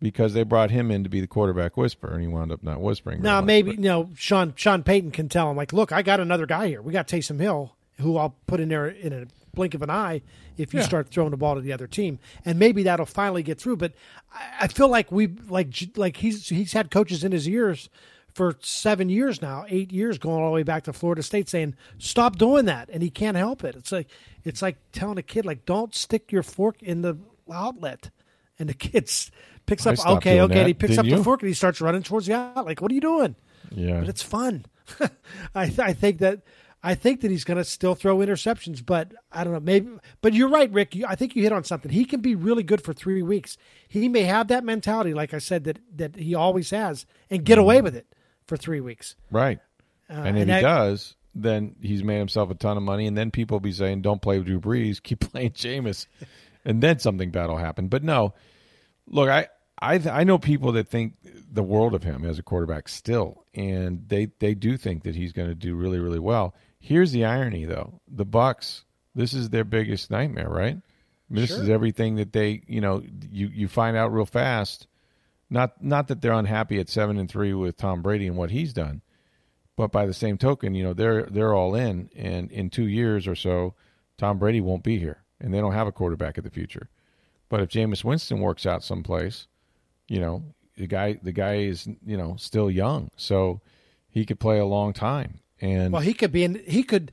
Because 0.00 0.32
they 0.34 0.42
brought 0.42 0.70
him 0.70 0.90
in 0.90 1.02
to 1.04 1.08
be 1.10 1.20
the 1.20 1.26
quarterback 1.26 1.76
whisperer, 1.76 2.12
and 2.12 2.20
he 2.22 2.28
wound 2.28 2.52
up 2.52 2.62
not 2.62 2.80
whispering. 2.80 3.20
Now 3.22 3.40
much, 3.40 3.46
maybe 3.46 3.70
but- 3.70 3.78
you 3.78 3.84
know 3.84 4.10
Sean 4.16 4.52
Sean 4.56 4.82
Payton 4.82 5.10
can 5.10 5.28
tell 5.28 5.50
him 5.50 5.56
like, 5.56 5.72
look, 5.72 5.92
I 5.92 6.02
got 6.02 6.20
another 6.20 6.46
guy 6.46 6.68
here. 6.68 6.82
We 6.82 6.92
got 6.92 7.08
Taysom 7.08 7.40
Hill, 7.40 7.74
who 8.00 8.16
I'll 8.16 8.36
put 8.46 8.60
in 8.60 8.68
there 8.68 8.86
in 8.86 9.12
a 9.12 9.26
blink 9.54 9.74
of 9.74 9.82
an 9.82 9.90
eye 9.90 10.22
if 10.56 10.72
you 10.72 10.80
Yeah. 10.80 10.86
start 10.86 11.08
throwing 11.08 11.30
the 11.30 11.36
ball 11.36 11.54
to 11.56 11.60
the 11.60 11.72
other 11.72 11.86
team, 11.86 12.18
and 12.44 12.58
maybe 12.58 12.82
that'll 12.84 13.06
finally 13.06 13.42
get 13.42 13.58
through. 13.60 13.76
But 13.76 13.92
I, 14.32 14.42
I 14.62 14.68
feel 14.68 14.88
like 14.88 15.10
we 15.10 15.26
like 15.48 15.74
like 15.96 16.16
he's 16.18 16.48
he's 16.48 16.72
had 16.72 16.90
coaches 16.90 17.24
in 17.24 17.32
his 17.32 17.48
ears 17.48 17.88
for 18.34 18.56
seven 18.60 19.08
years 19.08 19.42
now, 19.42 19.64
eight 19.68 19.90
years, 19.90 20.16
going 20.18 20.40
all 20.40 20.50
the 20.50 20.54
way 20.54 20.62
back 20.62 20.84
to 20.84 20.92
Florida 20.92 21.24
State, 21.24 21.48
saying 21.48 21.74
stop 21.98 22.36
doing 22.36 22.66
that, 22.66 22.88
and 22.92 23.02
he 23.02 23.10
can't 23.10 23.36
help 23.36 23.64
it. 23.64 23.74
It's 23.74 23.90
like 23.90 24.06
it's 24.44 24.62
like 24.62 24.76
telling 24.92 25.18
a 25.18 25.22
kid 25.22 25.44
like 25.44 25.64
don't 25.64 25.92
stick 25.92 26.30
your 26.30 26.44
fork 26.44 26.80
in 26.82 27.02
the 27.02 27.16
outlet, 27.52 28.10
and 28.60 28.68
the 28.68 28.74
kids 28.92 29.32
picks 29.68 29.86
I 29.86 29.92
up. 29.92 30.06
Okay, 30.18 30.40
okay, 30.40 30.64
he 30.66 30.74
picks 30.74 30.96
Didn't 30.96 31.12
up 31.12 31.18
the 31.18 31.24
fork 31.24 31.42
and 31.42 31.48
he 31.48 31.54
starts 31.54 31.80
running 31.80 32.02
towards 32.02 32.26
the 32.26 32.34
out. 32.34 32.66
Like, 32.66 32.80
what 32.80 32.90
are 32.90 32.94
you 32.94 33.00
doing? 33.00 33.36
Yeah. 33.70 34.00
But 34.00 34.08
it's 34.08 34.22
fun. 34.22 34.66
I 35.54 35.72
I 35.78 35.92
think 35.92 36.18
that 36.18 36.40
I 36.82 36.94
think 36.94 37.22
that 37.22 37.30
he's 37.30 37.44
going 37.44 37.58
to 37.58 37.64
still 37.64 37.94
throw 37.94 38.18
interceptions, 38.18 38.84
but 38.84 39.12
I 39.32 39.42
don't 39.42 39.52
know. 39.52 39.60
Maybe, 39.60 39.90
but 40.20 40.32
you're 40.32 40.48
right, 40.48 40.70
Rick. 40.70 40.94
You, 40.94 41.06
I 41.08 41.16
think 41.16 41.34
you 41.34 41.42
hit 41.42 41.52
on 41.52 41.64
something. 41.64 41.90
He 41.90 42.04
can 42.04 42.20
be 42.20 42.34
really 42.34 42.62
good 42.62 42.82
for 42.82 42.92
three 42.92 43.22
weeks. 43.22 43.58
He 43.88 44.08
may 44.08 44.22
have 44.22 44.48
that 44.48 44.64
mentality, 44.64 45.12
like 45.12 45.34
I 45.34 45.38
said, 45.38 45.64
that 45.64 45.80
that 45.96 46.16
he 46.16 46.34
always 46.34 46.70
has, 46.70 47.04
and 47.30 47.44
get 47.44 47.58
away 47.58 47.76
mm-hmm. 47.76 47.84
with 47.84 47.96
it 47.96 48.06
for 48.46 48.56
three 48.56 48.80
weeks. 48.80 49.16
Right. 49.30 49.58
Uh, 50.08 50.14
and 50.14 50.38
if 50.38 50.42
and 50.42 50.50
he 50.50 50.56
I- 50.56 50.60
does, 50.62 51.16
then 51.34 51.74
he's 51.82 52.04
made 52.04 52.18
himself 52.18 52.50
a 52.50 52.54
ton 52.54 52.76
of 52.76 52.82
money, 52.82 53.06
and 53.06 53.18
then 53.18 53.30
people 53.30 53.56
will 53.56 53.60
be 53.60 53.72
saying, 53.72 54.02
"Don't 54.02 54.22
play 54.22 54.38
with 54.38 54.46
Drew 54.46 54.60
Brees, 54.60 55.02
keep 55.02 55.20
playing 55.32 55.50
Jameis," 55.50 56.06
and 56.64 56.80
then 56.80 57.00
something 57.00 57.30
bad 57.30 57.48
will 57.48 57.56
happen. 57.56 57.88
But 57.88 58.04
no, 58.04 58.34
look, 59.08 59.28
I 59.28 59.48
I 59.80 59.94
I 59.94 60.24
know 60.24 60.38
people 60.38 60.72
that 60.72 60.88
think 60.88 61.14
the 61.50 61.62
world 61.62 61.94
of 61.94 62.02
him 62.02 62.24
as 62.24 62.38
a 62.38 62.42
quarterback 62.42 62.88
still, 62.88 63.44
and 63.54 64.04
they 64.08 64.26
they 64.38 64.54
do 64.54 64.76
think 64.76 65.04
that 65.04 65.14
he's 65.14 65.32
going 65.32 65.48
to 65.48 65.54
do 65.54 65.74
really 65.74 65.98
really 65.98 66.18
well. 66.18 66.54
Here's 66.80 67.12
the 67.12 67.24
irony, 67.24 67.64
though: 67.64 68.00
the 68.08 68.26
Bucs. 68.26 68.84
This 69.14 69.34
is 69.34 69.50
their 69.50 69.64
biggest 69.64 70.10
nightmare, 70.10 70.48
right? 70.48 70.78
This 71.30 71.50
is 71.50 71.68
everything 71.68 72.16
that 72.16 72.32
they, 72.32 72.62
you 72.66 72.80
know, 72.80 73.02
you 73.30 73.48
you 73.48 73.68
find 73.68 73.96
out 73.96 74.12
real 74.12 74.26
fast. 74.26 74.86
Not 75.50 75.82
not 75.82 76.08
that 76.08 76.20
they're 76.20 76.32
unhappy 76.32 76.78
at 76.78 76.88
seven 76.88 77.18
and 77.18 77.28
three 77.28 77.52
with 77.52 77.76
Tom 77.76 78.00
Brady 78.00 78.26
and 78.26 78.36
what 78.36 78.50
he's 78.50 78.72
done, 78.72 79.02
but 79.76 79.92
by 79.92 80.06
the 80.06 80.14
same 80.14 80.38
token, 80.38 80.74
you 80.74 80.84
know 80.84 80.94
they're 80.94 81.24
they're 81.24 81.54
all 81.54 81.74
in, 81.74 82.10
and 82.16 82.50
in 82.50 82.70
two 82.70 82.86
years 82.86 83.26
or 83.26 83.34
so, 83.34 83.74
Tom 84.16 84.38
Brady 84.38 84.60
won't 84.60 84.82
be 84.82 84.98
here, 84.98 85.22
and 85.40 85.52
they 85.52 85.60
don't 85.60 85.72
have 85.72 85.86
a 85.86 85.92
quarterback 85.92 86.38
of 86.38 86.44
the 86.44 86.50
future. 86.50 86.88
But 87.48 87.60
if 87.60 87.70
Jameis 87.70 88.04
Winston 88.04 88.40
works 88.40 88.66
out 88.66 88.84
someplace, 88.84 89.46
you 90.08 90.20
know 90.20 90.42
the 90.76 90.86
guy 90.86 91.18
the 91.22 91.32
guy 91.32 91.56
is 91.56 91.86
you 92.04 92.16
know 92.16 92.36
still 92.38 92.70
young, 92.70 93.10
so 93.16 93.60
he 94.08 94.24
could 94.24 94.40
play 94.40 94.58
a 94.58 94.66
long 94.66 94.92
time. 94.92 95.40
And 95.60 95.92
Well, 95.92 96.02
he 96.02 96.14
could 96.14 96.32
be 96.32 96.44
in. 96.44 96.62
He 96.66 96.82
could. 96.82 97.12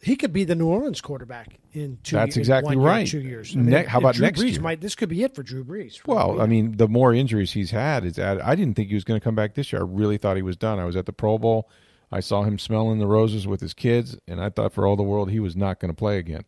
He 0.00 0.14
could 0.14 0.32
be 0.32 0.44
the 0.44 0.54
New 0.54 0.68
Orleans 0.68 1.00
quarterback 1.00 1.58
in 1.72 1.98
two. 2.04 2.14
That's 2.14 2.36
exactly 2.36 2.76
year, 2.76 2.84
right. 2.84 3.06
two 3.06 3.20
years. 3.20 3.56
Ne- 3.56 3.84
how 3.84 3.98
about 3.98 4.14
Drew 4.14 4.26
next 4.26 4.40
Brees 4.40 4.52
year? 4.52 4.60
Might 4.60 4.80
this 4.80 4.94
could 4.94 5.08
be 5.08 5.24
it 5.24 5.34
for 5.34 5.42
Drew 5.42 5.64
Brees? 5.64 5.98
for 5.98 6.14
Well, 6.14 6.40
I 6.40 6.46
mean, 6.46 6.76
the 6.76 6.86
more 6.86 7.12
injuries 7.12 7.50
he's 7.50 7.72
had, 7.72 8.04
it's 8.04 8.18
added. 8.18 8.42
I 8.42 8.54
didn't 8.54 8.74
think 8.74 8.90
he 8.90 8.94
was 8.94 9.02
going 9.02 9.18
to 9.18 9.24
come 9.24 9.34
back 9.34 9.54
this 9.54 9.72
year. 9.72 9.82
I 9.82 9.84
really 9.84 10.16
thought 10.16 10.36
he 10.36 10.42
was 10.42 10.56
done. 10.56 10.78
I 10.78 10.84
was 10.84 10.94
at 10.94 11.06
the 11.06 11.12
Pro 11.12 11.36
Bowl. 11.36 11.68
I 12.12 12.20
saw 12.20 12.44
him 12.44 12.58
smelling 12.60 13.00
the 13.00 13.08
roses 13.08 13.46
with 13.46 13.60
his 13.60 13.74
kids, 13.74 14.16
and 14.28 14.40
I 14.40 14.50
thought 14.50 14.72
for 14.72 14.86
all 14.86 14.96
the 14.96 15.02
world 15.02 15.30
he 15.30 15.40
was 15.40 15.56
not 15.56 15.80
going 15.80 15.90
to 15.90 15.96
play 15.96 16.18
again. 16.18 16.44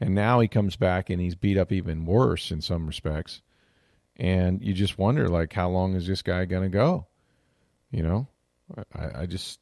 And 0.00 0.14
now 0.14 0.38
he 0.40 0.46
comes 0.48 0.76
back 0.76 1.10
and 1.10 1.20
he's 1.20 1.34
beat 1.34 1.58
up 1.58 1.72
even 1.72 2.06
worse 2.06 2.50
in 2.50 2.60
some 2.60 2.86
respects. 2.86 3.42
And 4.18 4.62
you 4.62 4.72
just 4.72 4.98
wonder, 4.98 5.28
like, 5.28 5.52
how 5.52 5.68
long 5.68 5.94
is 5.94 6.06
this 6.06 6.22
guy 6.22 6.44
going 6.46 6.62
to 6.62 6.68
go? 6.68 7.06
You 7.90 8.02
know, 8.02 8.28
I, 8.94 9.22
I 9.22 9.26
just, 9.26 9.60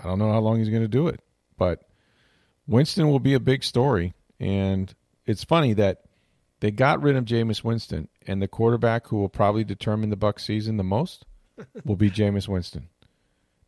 I 0.00 0.04
don't 0.04 0.18
know 0.18 0.32
how 0.32 0.40
long 0.40 0.58
he's 0.58 0.68
going 0.68 0.82
to 0.82 0.88
do 0.88 1.08
it. 1.08 1.20
But 1.56 1.88
Winston 2.66 3.08
will 3.08 3.20
be 3.20 3.34
a 3.34 3.40
big 3.40 3.62
story. 3.62 4.14
And 4.40 4.92
it's 5.24 5.44
funny 5.44 5.72
that 5.74 6.02
they 6.60 6.70
got 6.70 7.02
rid 7.02 7.16
of 7.16 7.24
Jameis 7.24 7.62
Winston, 7.62 8.08
and 8.26 8.40
the 8.40 8.48
quarterback 8.48 9.06
who 9.08 9.16
will 9.18 9.28
probably 9.28 9.64
determine 9.64 10.10
the 10.10 10.16
Buck 10.16 10.40
season 10.40 10.76
the 10.76 10.84
most 10.84 11.24
will 11.84 11.96
be 11.96 12.10
Jameis 12.10 12.48
Winston. 12.48 12.88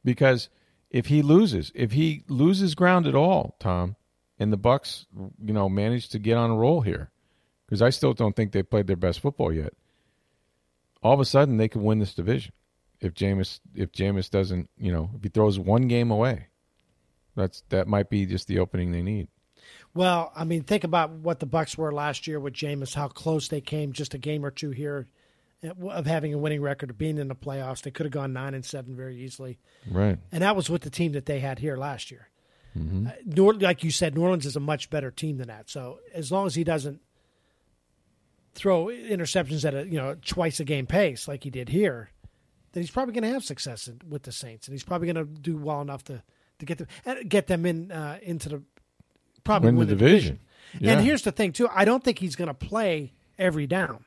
Because 0.04 0.48
if 0.90 1.06
he 1.06 1.22
loses, 1.22 1.70
if 1.74 1.92
he 1.92 2.24
loses 2.28 2.74
ground 2.74 3.06
at 3.06 3.14
all, 3.14 3.56
Tom, 3.60 3.96
and 4.38 4.52
the 4.52 4.58
Bucs, 4.58 5.06
you 5.44 5.52
know, 5.52 5.68
manage 5.68 6.08
to 6.10 6.18
get 6.18 6.36
on 6.36 6.50
a 6.50 6.56
roll 6.56 6.80
here, 6.80 7.10
because 7.66 7.82
I 7.82 7.90
still 7.90 8.14
don't 8.14 8.34
think 8.34 8.52
they 8.52 8.62
played 8.62 8.86
their 8.86 8.96
best 8.96 9.20
football 9.20 9.52
yet. 9.52 9.74
All 11.02 11.14
of 11.14 11.20
a 11.20 11.24
sudden, 11.24 11.56
they 11.56 11.68
could 11.68 11.82
win 11.82 11.98
this 11.98 12.14
division 12.14 12.52
if 13.00 13.14
Jameis 13.14 13.60
if 13.74 13.92
Jameis 13.92 14.30
doesn't, 14.30 14.68
you 14.78 14.92
know, 14.92 15.10
if 15.16 15.22
he 15.22 15.28
throws 15.28 15.58
one 15.58 15.88
game 15.88 16.10
away. 16.10 16.46
That's 17.36 17.62
that 17.68 17.86
might 17.86 18.10
be 18.10 18.26
just 18.26 18.48
the 18.48 18.58
opening 18.58 18.90
they 18.92 19.02
need. 19.02 19.28
Well, 19.94 20.32
I 20.34 20.44
mean, 20.44 20.62
think 20.62 20.84
about 20.84 21.10
what 21.10 21.40
the 21.40 21.46
Bucs 21.46 21.76
were 21.76 21.92
last 21.92 22.26
year 22.26 22.40
with 22.40 22.54
Jameis. 22.54 22.94
How 22.94 23.08
close 23.08 23.48
they 23.48 23.60
came, 23.60 23.92
just 23.92 24.14
a 24.14 24.18
game 24.18 24.44
or 24.44 24.50
two 24.50 24.70
here, 24.70 25.06
eh, 25.62 25.70
of 25.90 26.06
having 26.06 26.34
a 26.34 26.38
winning 26.38 26.60
record, 26.62 26.90
of 26.90 26.98
being 26.98 27.18
in 27.18 27.28
the 27.28 27.34
playoffs. 27.34 27.82
They 27.82 27.90
could 27.90 28.06
have 28.06 28.12
gone 28.12 28.32
nine 28.32 28.54
and 28.54 28.64
seven 28.64 28.96
very 28.96 29.16
easily, 29.22 29.58
Right. 29.90 30.18
and 30.32 30.42
that 30.42 30.56
was 30.56 30.68
with 30.68 30.82
the 30.82 30.90
team 30.90 31.12
that 31.12 31.26
they 31.26 31.40
had 31.40 31.58
here 31.58 31.76
last 31.76 32.10
year. 32.10 32.28
Mm-hmm. 32.76 33.06
Uh, 33.08 33.10
New, 33.24 33.52
like 33.52 33.82
you 33.82 33.90
said, 33.90 34.14
New 34.14 34.22
Orleans 34.22 34.46
is 34.46 34.56
a 34.56 34.60
much 34.60 34.90
better 34.90 35.10
team 35.10 35.38
than 35.38 35.48
that. 35.48 35.70
So 35.70 36.00
as 36.14 36.30
long 36.30 36.46
as 36.46 36.54
he 36.54 36.64
doesn't 36.64 37.00
throw 38.54 38.86
interceptions 38.86 39.64
at 39.64 39.74
a 39.74 39.86
you 39.86 39.98
know 39.98 40.16
twice 40.24 40.60
a 40.60 40.64
game 40.64 40.86
pace 40.86 41.28
like 41.28 41.44
he 41.44 41.50
did 41.50 41.68
here, 41.68 42.10
then 42.72 42.82
he's 42.82 42.90
probably 42.90 43.14
going 43.14 43.24
to 43.24 43.30
have 43.30 43.44
success 43.44 43.88
in, 43.88 44.00
with 44.08 44.22
the 44.24 44.32
Saints, 44.32 44.66
and 44.66 44.74
he's 44.74 44.84
probably 44.84 45.12
going 45.12 45.26
to 45.26 45.40
do 45.40 45.56
well 45.56 45.80
enough 45.80 46.04
to 46.04 46.22
to 46.58 46.66
get 46.66 46.78
them 46.78 46.88
get 47.28 47.46
them 47.46 47.66
in 47.66 47.90
uh, 47.92 48.18
into 48.22 48.48
the 48.48 48.62
probably 49.44 49.68
Win 49.68 49.74
the 49.76 49.78
win, 49.80 49.88
division. 49.88 50.40
Yeah. 50.78 50.92
And 50.92 51.04
here's 51.04 51.22
the 51.22 51.32
thing 51.32 51.52
too: 51.52 51.68
I 51.72 51.84
don't 51.84 52.02
think 52.02 52.18
he's 52.18 52.36
going 52.36 52.48
to 52.48 52.54
play 52.54 53.12
every 53.38 53.66
down. 53.66 54.04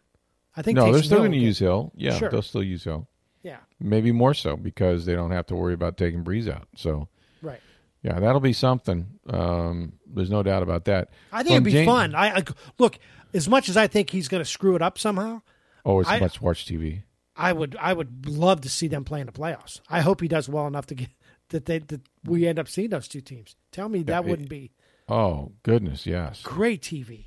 I 0.55 0.61
think 0.61 0.75
No, 0.75 0.91
they're 0.91 1.01
still 1.01 1.19
going 1.19 1.31
to 1.31 1.37
use 1.37 1.59
Hill. 1.59 1.93
Yeah, 1.95 2.17
Sure. 2.17 2.29
they'll 2.29 2.41
still 2.41 2.63
use 2.63 2.83
Hill. 2.83 3.07
Yeah, 3.41 3.57
Maybe 3.79 4.11
more 4.11 4.33
so 4.35 4.55
because 4.57 5.05
they 5.05 5.15
don't 5.15 5.31
have 5.31 5.47
to 5.47 5.55
worry 5.55 5.73
about 5.73 5.97
taking 5.97 6.23
Brees 6.23 6.47
out. 6.47 6.67
So, 6.75 7.07
right. 7.41 7.59
yeah, 8.03 8.19
that'll 8.19 8.39
be 8.41 8.53
something. 8.53 9.07
Um, 9.27 9.93
there's 10.05 10.29
no 10.29 10.43
doubt 10.43 10.61
about 10.61 10.85
that. 10.85 11.09
I 11.31 11.41
think 11.41 11.55
From 11.55 11.67
it'd 11.67 11.79
be 11.79 11.85
fun. 11.85 12.13
I, 12.13 12.37
I 12.39 12.43
look 12.77 12.99
as 13.33 13.47
much 13.49 13.69
as 13.69 13.77
I 13.77 13.87
think 13.87 14.09
he's 14.09 14.27
going 14.27 14.43
to 14.43 14.49
screw 14.49 14.75
it 14.75 14.81
up 14.81 14.97
somehow. 14.99 15.41
Oh, 15.85 15.99
it's 15.99 16.09
I- 16.09 16.19
much 16.19 16.41
watch 16.41 16.65
TV. 16.65 17.03
I 17.35 17.53
would 17.53 17.75
I 17.79 17.93
would 17.93 18.27
love 18.27 18.61
to 18.61 18.69
see 18.69 18.87
them 18.87 19.03
play 19.05 19.21
in 19.21 19.25
the 19.25 19.31
playoffs. 19.31 19.79
I 19.89 20.01
hope 20.01 20.19
he 20.21 20.27
does 20.27 20.49
well 20.49 20.67
enough 20.67 20.85
to 20.87 20.95
get 20.95 21.09
that 21.49 21.65
they 21.65 21.79
that 21.79 22.01
we 22.25 22.45
end 22.45 22.59
up 22.59 22.67
seeing 22.67 22.89
those 22.89 23.07
two 23.07 23.21
teams. 23.21 23.55
Tell 23.71 23.87
me 23.89 24.03
that 24.03 24.25
it- 24.25 24.29
wouldn't 24.29 24.49
be 24.49 24.71
Oh 25.09 25.51
goodness, 25.63 26.05
yes. 26.05 26.41
great 26.43 26.81
TV. 26.81 27.25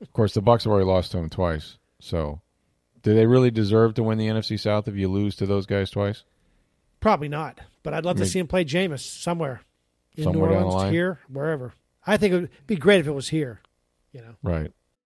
Of 0.00 0.12
course, 0.12 0.34
the 0.34 0.42
Bucs 0.42 0.64
have 0.64 0.72
already 0.72 0.86
lost 0.86 1.12
to 1.12 1.18
him 1.18 1.30
twice. 1.30 1.78
So, 2.00 2.40
do 3.02 3.14
they 3.14 3.24
really 3.26 3.50
deserve 3.52 3.94
to 3.94 4.02
win 4.02 4.18
the 4.18 4.26
NFC 4.26 4.58
South 4.58 4.88
if 4.88 4.96
you 4.96 5.08
lose 5.08 5.36
to 5.36 5.46
those 5.46 5.64
guys 5.66 5.90
twice? 5.90 6.24
Probably 7.00 7.28
not, 7.28 7.60
but 7.84 7.94
I'd 7.94 8.04
love 8.04 8.16
I 8.16 8.20
mean- 8.20 8.26
to 8.26 8.30
see 8.32 8.38
him 8.40 8.48
play 8.48 8.64
Jameis 8.64 9.00
somewhere 9.00 9.60
in 10.16 10.24
Somewhere 10.24 10.50
New 10.50 10.56
Orleans, 10.56 10.90
here, 10.92 11.20
wherever. 11.28 11.72
I 12.06 12.16
think 12.16 12.34
it 12.34 12.40
would 12.40 12.50
be 12.66 12.76
great 12.76 13.00
if 13.00 13.06
it 13.06 13.12
was 13.12 13.28
here. 13.28 13.60
You 14.12 14.22
know, 14.22 14.34
Right. 14.42 14.72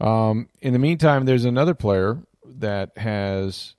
Um, 0.00 0.48
in 0.60 0.72
the 0.72 0.78
meantime, 0.78 1.24
there's 1.24 1.44
another 1.44 1.74
player 1.74 2.22
that 2.44 2.96
has 2.98 3.74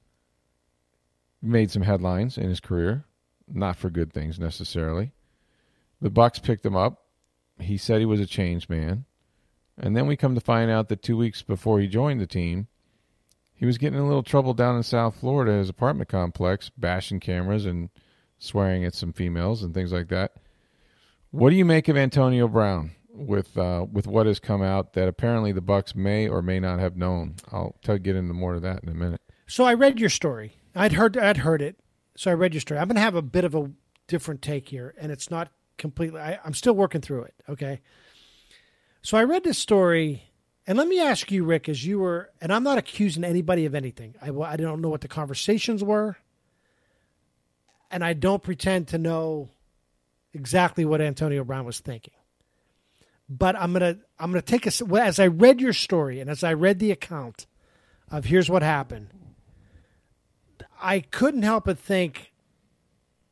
made 1.42 1.72
some 1.72 1.84
headlines 1.84 2.38
in 2.38 2.50
his 2.50 2.60
career, 2.60 3.06
not 3.48 3.76
for 3.76 3.90
good 3.90 4.12
things 4.12 4.40
necessarily. 4.40 5.12
The 6.02 6.10
Bucs 6.10 6.42
picked 6.42 6.66
him 6.66 6.76
up. 6.76 7.04
He 7.60 7.78
said 7.78 8.00
he 8.00 8.06
was 8.06 8.20
a 8.20 8.26
changed 8.26 8.70
man, 8.70 9.06
and 9.78 9.96
then 9.96 10.06
we 10.06 10.16
come 10.16 10.36
to 10.36 10.42
find 10.42 10.70
out 10.70 10.90
that 10.90 11.02
two 11.02 11.18
weeks 11.18 11.42
before 11.42 11.80
he 11.80 11.88
joined 11.88 12.22
the 12.22 12.28
team, 12.28 12.68
he 13.54 13.66
was 13.66 13.80
getting 13.80 13.98
in 13.98 14.06
a 14.06 14.08
little 14.08 14.24
trouble 14.24 14.54
down 14.54 14.76
in 14.76 14.84
South 14.84 15.16
Florida 15.16 15.54
at 15.54 15.60
his 15.60 15.70
apartment 15.70 16.10
complex, 16.10 16.70
bashing 16.78 17.20
cameras 17.20 17.66
and 17.66 17.90
swearing 18.38 18.86
at 18.86 18.94
some 18.94 19.12
females 19.12 19.64
and 19.64 19.74
things 19.74 19.92
like 19.92 20.10
that. 20.10 20.34
What 21.32 21.50
do 21.50 21.56
you 21.56 21.66
make 21.66 21.88
of 21.88 21.98
Antonio 21.98 22.48
Brown 22.48 22.92
with 23.18 23.58
uh, 23.58 23.86
with 23.92 24.08
what 24.08 24.26
has 24.26 24.40
come 24.40 24.62
out 24.62 24.94
that 24.94 25.08
apparently 25.08 25.52
the 25.52 25.62
Bucs 25.62 25.96
may 25.96 26.28
or 26.28 26.42
may 26.42 26.60
not 26.60 26.80
have 26.80 26.96
known? 26.96 27.36
I'll 27.52 27.76
tell 27.84 27.98
get 27.98 28.16
into 28.16 28.34
more 28.34 28.56
of 28.56 28.62
that 28.62 28.84
in 28.84 28.90
a 28.90 28.94
minute. 28.94 29.22
so 29.48 29.64
I 29.66 29.74
read 29.74 30.00
your 30.00 30.10
story. 30.10 30.56
I'd 30.76 30.94
heard 30.94 31.18
I'd 31.18 31.38
heard 31.38 31.62
it, 31.62 31.80
so 32.16 32.32
I 32.32 32.36
read 32.36 32.54
your 32.54 32.62
story. 32.62 32.80
I'm 32.80 32.88
going 32.88 32.96
to 32.96 33.02
have 33.02 33.16
a 33.16 33.22
bit 33.22 33.44
of 33.44 33.56
a 33.56 33.72
different 34.08 34.42
take 34.42 34.70
here, 34.70 34.94
and 34.98 35.12
it's 35.12 35.30
not 35.32 35.50
completely. 35.78 36.20
I, 36.22 36.40
I'm 36.46 36.54
still 36.54 36.74
working 36.74 37.02
through 37.02 37.24
it. 37.24 37.34
Okay. 37.50 37.82
So 39.02 39.18
I 39.18 39.24
read 39.24 39.44
this 39.44 39.58
story, 39.58 40.24
and 40.66 40.78
let 40.78 40.88
me 40.88 41.00
ask 41.00 41.32
you, 41.32 41.44
Rick, 41.46 41.70
as 41.70 41.86
you 41.86 42.00
were, 42.00 42.30
and 42.42 42.52
I'm 42.54 42.64
not 42.64 42.78
accusing 42.78 43.24
anybody 43.24 43.66
of 43.66 43.74
anything. 43.74 44.16
I, 44.22 44.30
I 44.32 44.58
don't 44.58 44.82
know 44.82 44.90
what 44.90 45.02
the 45.02 45.08
conversations 45.08 45.84
were. 45.84 46.18
and 47.90 48.04
I 48.04 48.14
don't 48.14 48.44
pretend 48.44 48.90
to 48.90 48.98
know 48.98 49.50
exactly 50.34 50.84
what 50.86 51.00
Antonio 51.02 51.44
Brown 51.44 51.66
was 51.66 51.80
thinking. 51.80 52.14
But 53.30 53.56
I'm 53.56 53.74
gonna 53.74 53.98
I'm 54.20 54.32
gonna 54.32 54.42
take 54.42 54.66
a 54.66 55.02
as 55.02 55.20
I 55.20 55.28
read 55.28 55.60
your 55.60 55.74
story 55.74 56.20
and 56.20 56.30
as 56.30 56.44
I 56.44 56.54
read 56.54 56.80
the 56.80 56.92
account 56.92 57.46
of 58.10 58.26
here's 58.26 58.50
what 58.50 58.62
happened. 58.62 59.10
I 60.82 61.00
couldn't 61.00 61.44
help 61.44 61.66
but 61.66 61.80
think. 61.80 62.32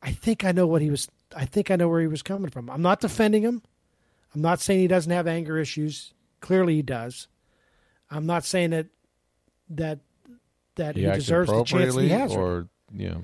I 0.02 0.12
think 0.12 0.44
I 0.44 0.52
know 0.52 0.66
what 0.66 0.82
he 0.82 0.90
was. 0.90 1.08
I 1.34 1.46
think 1.46 1.70
I 1.70 1.76
know 1.76 1.88
where 1.88 2.00
he 2.00 2.06
was 2.06 2.22
coming 2.22 2.50
from. 2.50 2.68
I'm 2.70 2.82
not 2.82 3.00
defending 3.00 3.42
him. 3.42 3.62
I'm 4.34 4.42
not 4.42 4.60
saying 4.60 4.80
he 4.80 4.86
doesn't 4.86 5.10
have 5.10 5.26
anger 5.26 5.58
issues. 5.58 6.12
Clearly, 6.40 6.76
he 6.76 6.82
does. 6.82 7.28
I'm 8.10 8.26
not 8.26 8.44
saying 8.44 8.70
that 8.70 8.86
that 9.70 10.00
that 10.76 10.96
he, 10.96 11.04
He, 11.04 11.10
deserves 11.10 11.50
the 11.50 11.64
chance 11.64 11.94
he 11.96 12.08
has. 12.10 12.32
or 12.34 12.68
yeah, 12.94 13.16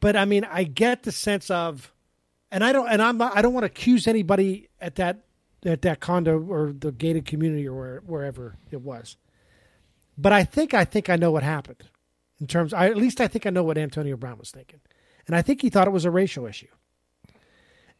but 0.00 0.16
I 0.16 0.24
mean, 0.24 0.44
I 0.44 0.64
get 0.64 1.02
the 1.02 1.12
sense 1.12 1.50
of, 1.50 1.92
and 2.50 2.64
I 2.64 2.72
don't, 2.72 2.88
and 2.88 3.00
I'm, 3.00 3.18
not, 3.18 3.36
I 3.36 3.42
don't 3.42 3.52
want 3.52 3.62
to 3.62 3.66
accuse 3.66 4.06
anybody 4.06 4.68
at 4.80 4.96
that 4.96 5.25
at 5.66 5.82
that 5.82 6.00
condo 6.00 6.38
or 6.40 6.72
the 6.72 6.92
gated 6.92 7.26
community 7.26 7.68
or 7.68 7.74
where, 7.74 8.02
wherever 8.06 8.56
it 8.70 8.80
was. 8.80 9.16
But 10.16 10.32
I 10.32 10.44
think 10.44 10.72
I 10.72 10.84
think 10.84 11.10
I 11.10 11.16
know 11.16 11.30
what 11.30 11.42
happened 11.42 11.82
in 12.40 12.46
terms. 12.46 12.72
I, 12.72 12.86
at 12.86 12.96
least 12.96 13.20
I 13.20 13.28
think 13.28 13.46
I 13.46 13.50
know 13.50 13.64
what 13.64 13.76
Antonio 13.76 14.16
Brown 14.16 14.38
was 14.38 14.50
thinking, 14.50 14.80
and 15.26 15.36
I 15.36 15.42
think 15.42 15.60
he 15.60 15.68
thought 15.68 15.88
it 15.88 15.92
was 15.92 16.04
a 16.04 16.10
racial 16.10 16.46
issue. 16.46 16.68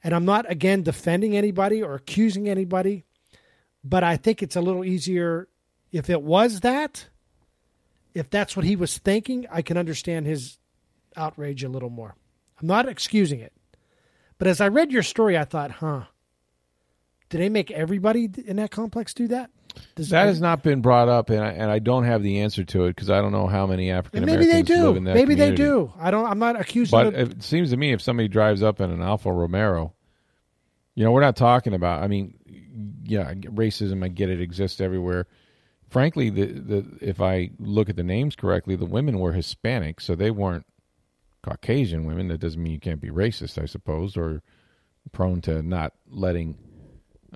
And 0.03 0.15
I'm 0.15 0.25
not 0.25 0.51
again 0.51 0.83
defending 0.83 1.37
anybody 1.37 1.83
or 1.83 1.95
accusing 1.95 2.49
anybody, 2.49 3.05
but 3.85 4.05
I 4.05 4.17
think 4.17 4.43
it's 4.43 4.57
a 4.57 4.61
little 4.61 4.85
easier 4.85 5.49
if 5.93 6.09
it 6.09 6.23
was 6.23 6.61
that. 6.61 7.07
If 8.15 8.31
that's 8.31 8.57
what 8.57 8.65
he 8.65 8.77
was 8.77 8.97
thinking, 8.97 9.47
I 9.51 9.61
can 9.61 9.77
understand 9.77 10.27
his 10.27 10.57
outrage 11.17 11.63
a 11.63 11.69
little 11.69 11.91
more. 11.91 12.15
I'm 12.59 12.67
not 12.67 12.89
excusing 12.89 13.41
it. 13.41 13.53
But 14.39 14.49
as 14.49 14.61
I 14.61 14.69
read 14.69 14.91
your 14.91 15.03
story, 15.03 15.37
I 15.37 15.45
thought, 15.45 15.71
huh, 15.71 16.05
did 17.29 17.41
they 17.41 17.49
make 17.49 17.71
everybody 17.71 18.29
in 18.47 18.57
that 18.57 18.71
complex 18.71 19.15
do 19.15 19.29
that? 19.29 19.51
Does 19.95 20.09
that 20.11 20.27
has 20.27 20.41
not 20.41 20.63
been 20.63 20.81
brought 20.81 21.09
up, 21.09 21.29
and 21.29 21.45
I, 21.45 21.51
and 21.51 21.71
I 21.71 21.81
don't 21.81 22.05
have 22.05 22.23
the 22.23 22.41
answer 22.41 22.65
to 22.65 22.85
it 22.85 22.91
because 22.91 23.11
I 23.11 23.21
don't 23.21 23.33
know 23.33 23.47
how 23.47 23.67
many 23.67 23.91
African 23.91 24.19
and 24.19 24.27
maybe 24.27 24.45
Americans 24.45 24.69
they 24.69 24.75
do. 24.75 24.87
live 24.87 24.97
in 24.97 25.05
that 25.05 25.15
Maybe 25.15 25.35
they 25.35 25.55
do. 25.55 25.93
I 25.99 26.11
don't. 26.11 26.27
I'm 26.27 26.39
not 26.39 26.59
accusing. 26.59 26.99
But 26.99 27.13
them. 27.13 27.31
it 27.33 27.43
seems 27.43 27.71
to 27.71 27.77
me 27.77 27.93
if 27.93 28.01
somebody 28.01 28.29
drives 28.29 28.63
up 28.63 28.81
in 28.81 28.91
an 28.91 29.03
Alfa 29.03 29.31
Romero, 29.31 29.93
you 30.95 31.05
know, 31.05 31.13
we're 31.13 31.21
not 31.21 31.37
talking 31.37 31.75
about. 31.75 32.03
I 32.03 32.09
mean, 32.09 32.39
yeah, 33.05 33.35
racism. 33.35 34.03
I 34.03 34.09
get 34.09 34.31
it 34.31 34.41
exists 34.41 34.81
everywhere. 34.81 35.27
Frankly, 35.91 36.31
the 36.31 36.47
the 36.47 36.99
if 37.03 37.21
I 37.21 37.51
look 37.59 37.91
at 37.91 37.97
the 37.97 38.03
names 38.03 38.35
correctly, 38.35 38.77
the 38.77 38.87
women 38.87 39.19
were 39.19 39.33
Hispanic, 39.33 40.01
so 40.01 40.15
they 40.15 40.31
weren't 40.31 40.65
Caucasian 41.43 42.07
women. 42.07 42.29
That 42.29 42.41
doesn't 42.41 42.63
mean 42.63 42.73
you 42.73 42.81
can't 42.81 43.01
be 43.01 43.11
racist, 43.11 43.61
I 43.63 43.67
suppose, 43.67 44.17
or 44.17 44.43
prone 45.13 45.41
to 45.43 45.63
not 45.63 45.93
letting, 46.09 46.59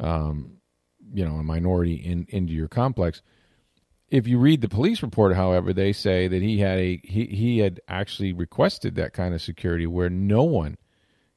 um, 0.00 0.58
you 1.12 1.24
know, 1.24 1.36
a 1.36 1.42
minority 1.42 1.94
in 1.94 2.26
into 2.30 2.52
your 2.52 2.68
complex. 2.68 3.22
If 4.08 4.26
you 4.26 4.38
read 4.38 4.60
the 4.60 4.68
police 4.68 5.02
report, 5.02 5.36
however, 5.36 5.72
they 5.72 5.92
say 5.92 6.26
that 6.26 6.42
he 6.42 6.58
had 6.58 6.78
a 6.78 7.00
he 7.04 7.26
he 7.26 7.58
had 7.58 7.80
actually 7.88 8.32
requested 8.32 8.96
that 8.96 9.12
kind 9.12 9.34
of 9.34 9.40
security 9.42 9.86
where 9.86 10.10
no 10.10 10.42
one 10.42 10.76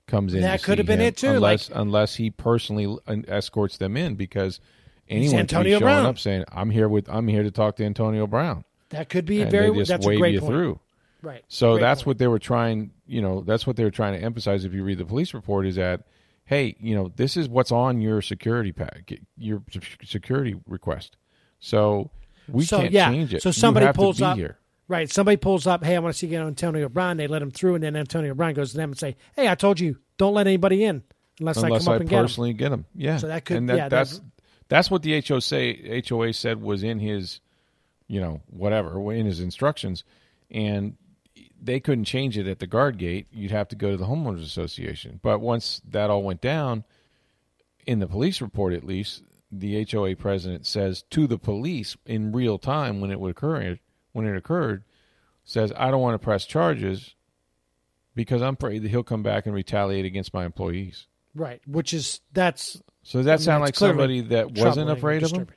comes 0.07 0.33
in. 0.33 0.41
That 0.41 0.63
could 0.63 0.79
have 0.79 0.87
been 0.87 1.01
it, 1.01 1.17
too, 1.17 1.29
unless 1.29 1.69
unless 1.69 2.15
he 2.15 2.29
personally 2.31 2.97
escorts 3.27 3.77
them 3.77 3.95
in 3.95 4.15
because 4.15 4.59
anyone 5.07 5.41
Antonio 5.41 5.73
showing 5.79 5.83
Brown. 5.83 6.05
up 6.07 6.17
saying, 6.17 6.45
"I'm 6.51 6.71
here 6.71 6.89
with 6.89 7.07
I'm 7.09 7.27
here 7.27 7.43
to 7.43 7.51
talk 7.51 7.75
to 7.75 7.85
Antonio 7.85 8.25
Brown," 8.25 8.63
that 8.89 9.09
could 9.09 9.25
be 9.25 9.41
and 9.41 9.51
very. 9.51 9.69
they 9.69 9.77
just 9.77 9.89
That's 9.89 10.07
wave 10.07 10.17
a 10.17 10.19
great 10.19 10.33
you 10.33 10.39
point. 10.39 10.51
through. 10.51 10.79
Right. 11.21 11.43
So 11.47 11.73
Great 11.73 11.81
that's 11.81 12.01
point. 12.01 12.07
what 12.07 12.17
they 12.17 12.27
were 12.27 12.39
trying, 12.39 12.91
you 13.07 13.21
know, 13.21 13.41
that's 13.41 13.65
what 13.65 13.77
they 13.77 13.83
were 13.85 13.91
trying 13.91 14.19
to 14.19 14.25
emphasize 14.25 14.65
if 14.65 14.73
you 14.73 14.83
read 14.83 14.97
the 14.97 15.05
police 15.05 15.33
report 15.33 15.65
is 15.65 15.75
that 15.75 16.01
hey, 16.45 16.75
you 16.79 16.95
know, 16.95 17.11
this 17.15 17.37
is 17.37 17.47
what's 17.47 17.71
on 17.71 18.01
your 18.01 18.21
security 18.21 18.71
pack, 18.71 19.11
your 19.37 19.63
security 20.03 20.55
request. 20.67 21.17
So 21.59 22.11
we 22.47 22.65
so 22.65 22.79
can't 22.81 22.91
yeah. 22.91 23.09
change 23.09 23.33
it. 23.33 23.41
So 23.41 23.51
somebody 23.51 23.91
pulls 23.93 24.21
up. 24.21 24.37
here. 24.37 24.57
Right. 24.87 25.09
Somebody 25.09 25.37
pulls 25.37 25.65
up. 25.65 25.83
Hey, 25.83 25.95
I 25.95 25.99
want 25.99 26.13
to 26.13 26.19
see 26.19 26.35
Antonio 26.35 26.89
Brown. 26.89 27.17
They 27.17 27.27
let 27.27 27.41
him 27.41 27.51
through, 27.51 27.75
and 27.75 27.83
then 27.83 27.95
Antonio 27.95 28.33
Brown 28.33 28.53
goes 28.53 28.71
to 28.71 28.77
them 28.77 28.91
and 28.91 28.99
say, 28.99 29.15
"Hey, 29.35 29.47
I 29.47 29.55
told 29.55 29.79
you, 29.79 29.97
don't 30.17 30.33
let 30.33 30.45
anybody 30.45 30.83
in 30.83 31.03
unless, 31.39 31.57
I 31.57 31.67
unless 31.67 31.85
come 31.85 31.93
up 31.93 31.99
I 31.99 32.01
and 32.01 32.09
get 32.09 32.17
him." 32.17 32.23
personally 32.25 32.53
get 32.53 32.69
them. 32.69 32.85
Yeah. 32.93 33.17
So 33.17 33.27
that 33.27 33.45
could- 33.45 33.57
and 33.57 33.69
that, 33.69 33.77
yeah, 33.77 33.89
that's 33.89 34.19
that- 34.19 34.25
that's 34.67 34.91
what 34.91 35.01
the 35.03 35.13
HO 35.15 35.39
say, 35.39 36.01
HOA 36.07 36.33
said 36.33 36.61
was 36.61 36.83
in 36.83 36.99
his, 36.99 37.39
you 38.07 38.19
know, 38.19 38.41
whatever 38.49 39.13
in 39.13 39.25
his 39.25 39.39
instructions, 39.39 40.03
and 40.51 40.97
they 41.63 41.79
couldn't 41.79 42.05
change 42.05 42.37
it 42.37 42.47
at 42.47 42.59
the 42.59 42.67
guard 42.67 42.97
gate. 42.97 43.27
You'd 43.31 43.51
have 43.51 43.69
to 43.69 43.75
go 43.75 43.91
to 43.91 43.97
the 43.97 44.05
homeowners 44.05 44.43
association. 44.43 45.19
But 45.23 45.39
once 45.39 45.81
that 45.89 46.09
all 46.09 46.23
went 46.23 46.41
down, 46.41 46.83
in 47.85 47.99
the 47.99 48.07
police 48.07 48.41
report 48.41 48.73
at 48.73 48.83
least, 48.83 49.23
the 49.51 49.85
HOA 49.89 50.15
president 50.15 50.65
says 50.65 51.03
to 51.11 51.27
the 51.27 51.37
police 51.37 51.95
in 52.05 52.31
real 52.31 52.57
time 52.57 52.99
when 53.01 53.11
it 53.11 53.19
would 53.19 53.31
occur 53.31 53.77
when 54.11 54.27
it 54.27 54.35
occurred, 54.35 54.83
says 55.43 55.71
I 55.75 55.91
don't 55.91 56.01
want 56.01 56.15
to 56.15 56.23
press 56.23 56.45
charges 56.45 57.15
because 58.15 58.41
I'm 58.41 58.55
afraid 58.55 58.83
that 58.83 58.89
he'll 58.89 59.03
come 59.03 59.23
back 59.23 59.45
and 59.45 59.55
retaliate 59.55 60.05
against 60.05 60.33
my 60.33 60.45
employees. 60.45 61.07
Right. 61.35 61.61
Which 61.65 61.93
is 61.93 62.21
that's 62.31 62.81
So 63.03 63.19
does 63.19 63.25
that 63.25 63.41
sound 63.41 63.63
like 63.63 63.75
somebody 63.75 64.21
that 64.21 64.57
wasn't 64.57 64.89
afraid 64.89 65.23
of 65.23 65.31
him? 65.31 65.47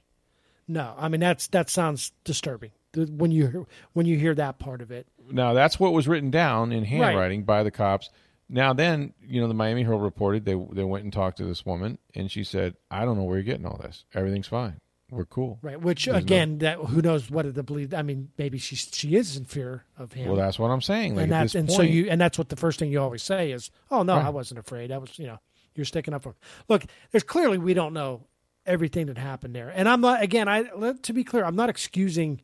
No, 0.68 0.94
I 0.96 1.08
mean 1.08 1.20
that's 1.20 1.48
that 1.48 1.70
sounds 1.70 2.12
disturbing 2.24 2.72
when 2.94 3.30
you 3.30 3.66
when 3.92 4.06
you 4.06 4.18
hear 4.18 4.34
that 4.34 4.58
part 4.58 4.80
of 4.80 4.90
it. 4.90 5.06
Now 5.30 5.52
that's 5.54 5.78
what 5.80 5.92
was 5.92 6.08
written 6.08 6.30
down 6.30 6.72
in 6.72 6.84
handwriting 6.84 7.44
by 7.44 7.62
the 7.62 7.70
cops. 7.70 8.10
Now 8.48 8.72
then, 8.72 9.12
you 9.26 9.40
know, 9.40 9.48
the 9.48 9.54
Miami 9.54 9.82
Herald 9.82 10.02
reported 10.02 10.44
they 10.44 10.54
they 10.72 10.84
went 10.84 11.04
and 11.04 11.12
talked 11.12 11.38
to 11.38 11.44
this 11.44 11.66
woman, 11.66 11.98
and 12.14 12.30
she 12.30 12.44
said, 12.44 12.74
"I 12.90 13.04
don't 13.04 13.16
know 13.16 13.24
where 13.24 13.36
you're 13.36 13.44
getting 13.44 13.66
all 13.66 13.78
this. 13.82 14.04
Everything's 14.14 14.46
fine. 14.46 14.80
We're 15.10 15.24
cool." 15.24 15.58
Right. 15.62 15.80
Which 15.80 16.04
There's 16.04 16.14
no- 16.14 16.18
again, 16.18 16.58
that 16.58 16.78
who 16.78 17.02
knows 17.02 17.28
what 17.30 17.52
the 17.52 17.62
believe. 17.62 17.92
I 17.92 18.02
mean, 18.02 18.30
maybe 18.38 18.58
she 18.58 18.76
she 18.76 19.16
is 19.16 19.36
in 19.36 19.44
fear 19.46 19.84
of 19.98 20.12
him. 20.12 20.28
Well, 20.28 20.36
that's 20.36 20.58
what 20.58 20.68
I'm 20.70 20.80
saying. 20.80 21.16
Like 21.16 21.24
and 21.24 21.32
at 21.32 21.40
that's 21.40 21.54
and 21.56 21.68
point, 21.68 21.76
so 21.76 21.82
you 21.82 22.08
and 22.08 22.20
that's 22.20 22.38
what 22.38 22.48
the 22.48 22.56
first 22.56 22.78
thing 22.78 22.90
you 22.92 23.00
always 23.00 23.22
say 23.22 23.50
is, 23.50 23.70
"Oh 23.90 24.02
no, 24.04 24.14
I 24.14 24.28
wasn't 24.28 24.60
afraid. 24.60 24.92
I 24.92 24.98
was, 24.98 25.18
you 25.18 25.26
know, 25.26 25.38
you're 25.74 25.84
sticking 25.84 26.14
up 26.14 26.22
for." 26.22 26.36
Look, 26.68 26.84
there's 27.10 27.24
clearly 27.24 27.58
we 27.58 27.74
don't 27.74 27.92
know 27.92 28.26
everything 28.64 29.06
that 29.06 29.18
happened 29.18 29.54
there, 29.56 29.72
and 29.74 29.88
I'm 29.88 30.00
not. 30.00 30.22
Again, 30.22 30.46
I 30.48 30.62
to 31.02 31.12
be 31.12 31.24
clear, 31.24 31.44
I'm 31.44 31.56
not 31.56 31.68
excusing, 31.68 32.42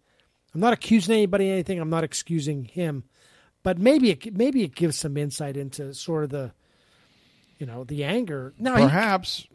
I'm 0.54 0.60
not 0.60 0.72
accusing 0.72 1.14
anybody 1.14 1.48
of 1.48 1.52
anything. 1.54 1.80
I'm 1.80 1.90
not 1.90 2.04
excusing 2.04 2.64
him, 2.64 3.04
but 3.62 3.78
maybe 3.78 4.10
it 4.10 4.36
maybe 4.36 4.62
it 4.62 4.74
gives 4.74 4.96
some 4.96 5.16
insight 5.16 5.56
into 5.56 5.94
sort 5.94 6.24
of 6.24 6.30
the, 6.30 6.52
you 7.58 7.66
know, 7.66 7.84
the 7.84 8.04
anger. 8.04 8.52
Now, 8.58 8.76
he, 8.76 8.82
perhaps 8.84 9.46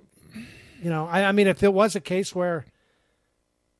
you 0.81 0.89
know, 0.89 1.07
I, 1.07 1.25
I 1.25 1.31
mean, 1.31 1.47
if 1.47 1.63
it 1.63 1.73
was 1.73 1.95
a 1.95 1.99
case 1.99 2.35
where, 2.35 2.65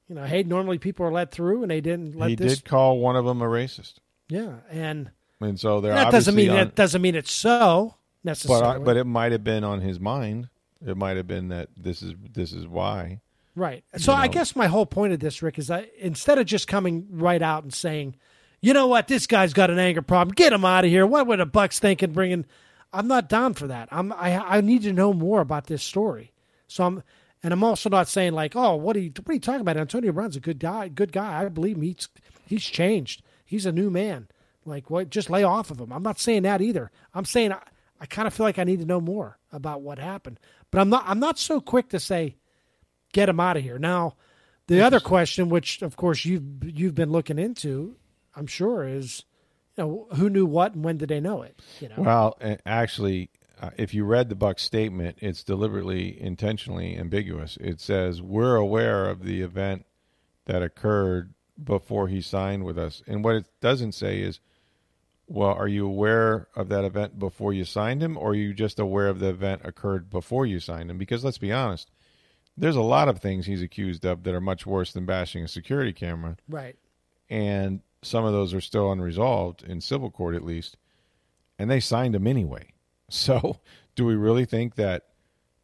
you 0.08 0.16
know, 0.16 0.24
hey, 0.24 0.44
normally 0.44 0.78
people 0.78 1.06
are 1.06 1.12
let 1.12 1.32
through 1.32 1.62
and 1.62 1.72
they 1.72 1.82
didn't 1.82 2.16
let 2.16 2.30
he 2.30 2.36
this, 2.36 2.58
did 2.58 2.66
call 2.66 3.00
one 3.00 3.16
of 3.16 3.26
them 3.26 3.42
a 3.42 3.46
racist, 3.46 3.96
yeah, 4.30 4.58
and 4.70 5.12
and 5.40 5.60
so 5.60 5.82
they're 5.82 5.94
that 5.94 6.12
doesn't 6.12 6.36
mean 6.36 6.50
obviously 6.50 6.66
that 6.66 6.76
doesn't 6.76 7.02
mean 7.02 7.16
it's 7.16 7.32
so 7.32 7.96
But 8.24 8.30
necessarily. 8.30 8.76
I, 8.76 8.80
but 8.80 8.98
it 8.98 9.06
might 9.06 9.32
have 9.32 9.44
been 9.44 9.64
on 9.64 9.82
his 9.82 10.00
mind. 10.00 10.50
It 10.86 10.98
might 10.98 11.18
have 11.18 11.28
been 11.28 11.50
that 11.50 11.70
this 11.76 12.02
is 12.02 12.14
this 12.34 12.54
is 12.54 12.68
why. 12.68 13.22
Right. 13.58 13.84
So 13.98 14.14
I 14.14 14.28
know. 14.28 14.34
guess 14.34 14.56
my 14.56 14.68
whole 14.68 14.86
point 14.86 15.14
of 15.14 15.20
this, 15.20 15.42
Rick, 15.42 15.58
is 15.58 15.68
that 15.68 15.90
instead 15.98 16.38
of 16.38 16.46
just 16.46 16.68
coming 16.68 17.08
right 17.10 17.42
out 17.42 17.64
and 17.64 17.74
saying, 17.74 18.16
you 18.62 18.72
know 18.72 18.86
what, 18.86 19.08
this 19.08 19.26
guy's 19.26 19.54
got 19.54 19.72
an 19.72 19.80
anger 19.80 20.04
problem, 20.04 20.36
get 20.36 20.54
him 20.54 20.64
out 20.64 20.86
of 20.86 20.92
here. 20.92 21.08
What 21.08 21.26
were 21.26 21.38
the 21.38 21.48
Bucs 21.48 21.80
think 21.80 22.00
thinking 22.00 22.12
bringing? 22.12 22.46
I'm 22.94 23.08
not 23.08 23.28
down 23.28 23.56
for 23.56 23.66
that. 23.66 23.90
I'm 23.92 24.14
I 24.14 24.38
I 24.38 24.62
need 24.62 24.84
to 24.84 24.94
know 24.94 25.12
more 25.12 25.42
about 25.42 25.66
this 25.66 25.82
story. 25.82 26.34
So 26.68 26.84
I'm 26.86 27.04
and 27.42 27.52
I'm 27.52 27.64
also 27.64 27.90
not 27.90 28.08
saying 28.08 28.34
like, 28.34 28.56
oh, 28.56 28.76
what 28.76 28.96
are 28.96 29.00
you 29.00 29.12
what 29.16 29.32
are 29.32 29.34
you 29.34 29.40
talking 29.40 29.62
about? 29.62 29.76
Antonio 29.76 30.12
Brown's 30.12 30.36
a 30.36 30.40
good 30.40 30.60
guy, 30.60 30.88
good 30.88 31.12
guy. 31.12 31.44
I 31.44 31.50
believe 31.50 31.78
him. 31.78 31.82
He's 31.82 32.10
he's 32.46 32.64
changed. 32.64 33.24
He's 33.44 33.66
a 33.66 33.72
new 33.72 33.90
man. 33.90 34.28
Like 34.66 34.92
what? 34.92 35.10
Just 35.10 35.32
lay 35.32 35.44
off 35.44 35.72
of 35.72 35.80
him. 35.80 35.92
I'm 35.92 36.04
not 36.04 36.20
saying 36.20 36.44
that 36.44 36.62
either. 36.62 36.92
I'm 37.16 37.26
saying 37.26 37.54
I, 37.54 37.62
I 38.00 38.06
kind 38.06 38.28
of 38.28 38.36
feel 38.36 38.46
like 38.46 38.60
I 38.60 38.66
need 38.66 38.82
to 38.82 38.86
know 38.86 39.02
more 39.02 39.40
about 39.52 39.82
what 39.82 39.98
happened. 39.98 40.40
But 40.70 40.80
I'm 40.80 40.90
not 40.90 41.06
I'm 41.08 41.20
not 41.20 41.40
so 41.40 41.60
quick 41.60 41.90
to 41.90 42.00
say 42.00 42.36
get 43.18 43.30
him 43.30 43.40
out 43.40 43.58
of 43.58 43.64
here. 43.64 43.80
Now, 43.80 44.16
the 44.68 44.82
other 44.82 45.00
question, 45.00 45.50
which 45.50 45.82
of 45.82 45.96
course 45.96 46.24
you've 46.24 46.44
you've 46.64 46.94
been 46.94 47.12
looking 47.12 47.40
into, 47.40 47.96
I'm 48.36 48.48
sure, 48.48 48.88
is 48.88 49.24
you 49.76 49.84
know 49.84 50.08
who 50.16 50.30
knew 50.30 50.46
what 50.46 50.76
and 50.76 50.84
when 50.84 50.98
did 50.98 51.10
they 51.10 51.20
know 51.20 51.42
it? 51.42 51.60
You 51.80 51.90
know, 51.90 51.96
Well, 51.98 52.38
actually, 52.66 53.32
uh, 53.60 53.72
if 53.76 53.94
you 53.94 54.04
read 54.04 54.30
the 54.30 54.36
Buck 54.36 54.60
statement, 54.60 55.18
it's 55.20 55.44
deliberately, 55.44 56.22
intentionally 56.22 56.96
ambiguous. 56.96 57.58
It 57.60 57.82
says 57.82 58.22
we're 58.22 58.56
aware 58.56 59.06
of 59.06 59.24
the 59.24 59.42
event 59.42 59.86
that 60.46 60.62
occurred 60.62 61.34
before 61.62 62.08
he 62.08 62.22
signed 62.22 62.66
with 62.66 62.78
us, 62.78 63.02
and 63.08 63.24
what 63.24 63.36
it 63.36 63.46
doesn't 63.62 63.94
say 63.94 64.20
is, 64.20 64.40
well, 65.26 65.50
are 65.50 65.68
you 65.68 65.88
aware 65.88 66.50
of 66.56 66.70
that 66.70 66.86
event 66.86 67.18
before 67.18 67.52
you 67.52 67.66
signed 67.66 68.04
him, 68.04 68.16
or 68.16 68.32
are 68.32 68.36
you 68.36 68.54
just 68.54 68.80
aware 68.80 69.08
of 69.08 69.20
the 69.20 69.30
event 69.30 69.62
occurred 69.64 70.12
before 70.12 70.46
you 70.46 70.60
signed 70.60 70.92
him? 70.92 71.00
Because 71.00 71.26
let's 71.26 71.40
be 71.40 71.52
honest, 71.52 71.90
there's 72.58 72.76
a 72.76 72.82
lot 72.82 73.08
of 73.08 73.20
things 73.20 73.46
he's 73.46 73.62
accused 73.62 74.06
of 74.06 74.24
that 74.24 74.34
are 74.34 74.42
much 74.42 74.66
worse 74.66 74.92
than 74.94 75.06
bashing 75.06 75.44
a 75.44 75.48
security 75.48 75.94
camera 75.94 76.36
right? 76.50 76.76
and 77.30 77.82
some 78.02 78.26
of 78.26 78.32
those 78.34 78.54
are 78.54 78.62
still 78.62 78.92
unresolved 78.92 79.64
in 79.64 79.82
civil 79.82 80.10
court 80.12 80.36
at 80.36 80.44
least 80.44 80.78
and 81.60 81.70
they 81.70 81.80
signed 81.80 82.16
him 82.16 82.28
anyway. 82.28 82.74
So, 83.10 83.62
do 83.96 84.06
we 84.06 84.16
really 84.16 84.44
think 84.44 84.76
that, 84.76 85.04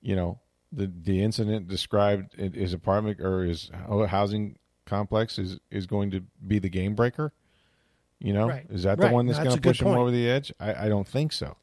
you 0.01 0.15
know, 0.15 0.39
the 0.71 0.89
the 1.03 1.21
incident 1.21 1.67
described 1.67 2.35
in 2.35 2.53
his 2.53 2.71
apartment 2.71 3.19
or 3.19 3.43
his 3.43 3.69
housing 4.07 4.57
complex 4.85 5.37
is 5.37 5.59
is 5.69 5.85
going 5.85 6.11
to 6.11 6.21
be 6.47 6.59
the 6.59 6.69
game 6.69 6.95
breaker? 6.95 7.33
You 8.19 8.31
know, 8.31 8.47
Right. 8.47 8.65
is 8.69 8.83
that 8.83 8.97
Right. 8.97 9.09
the 9.09 9.13
one 9.13 9.25
that's 9.25 9.39
That's 9.39 9.49
going 9.49 9.61
to 9.61 9.69
push 9.69 9.81
him 9.81 9.87
point. 9.87 9.99
over 9.99 10.09
the 10.11 10.29
edge? 10.29 10.53
I, 10.57 10.85
I 10.85 10.87
don't 10.87 11.05
think 11.05 11.33
so. 11.33 11.57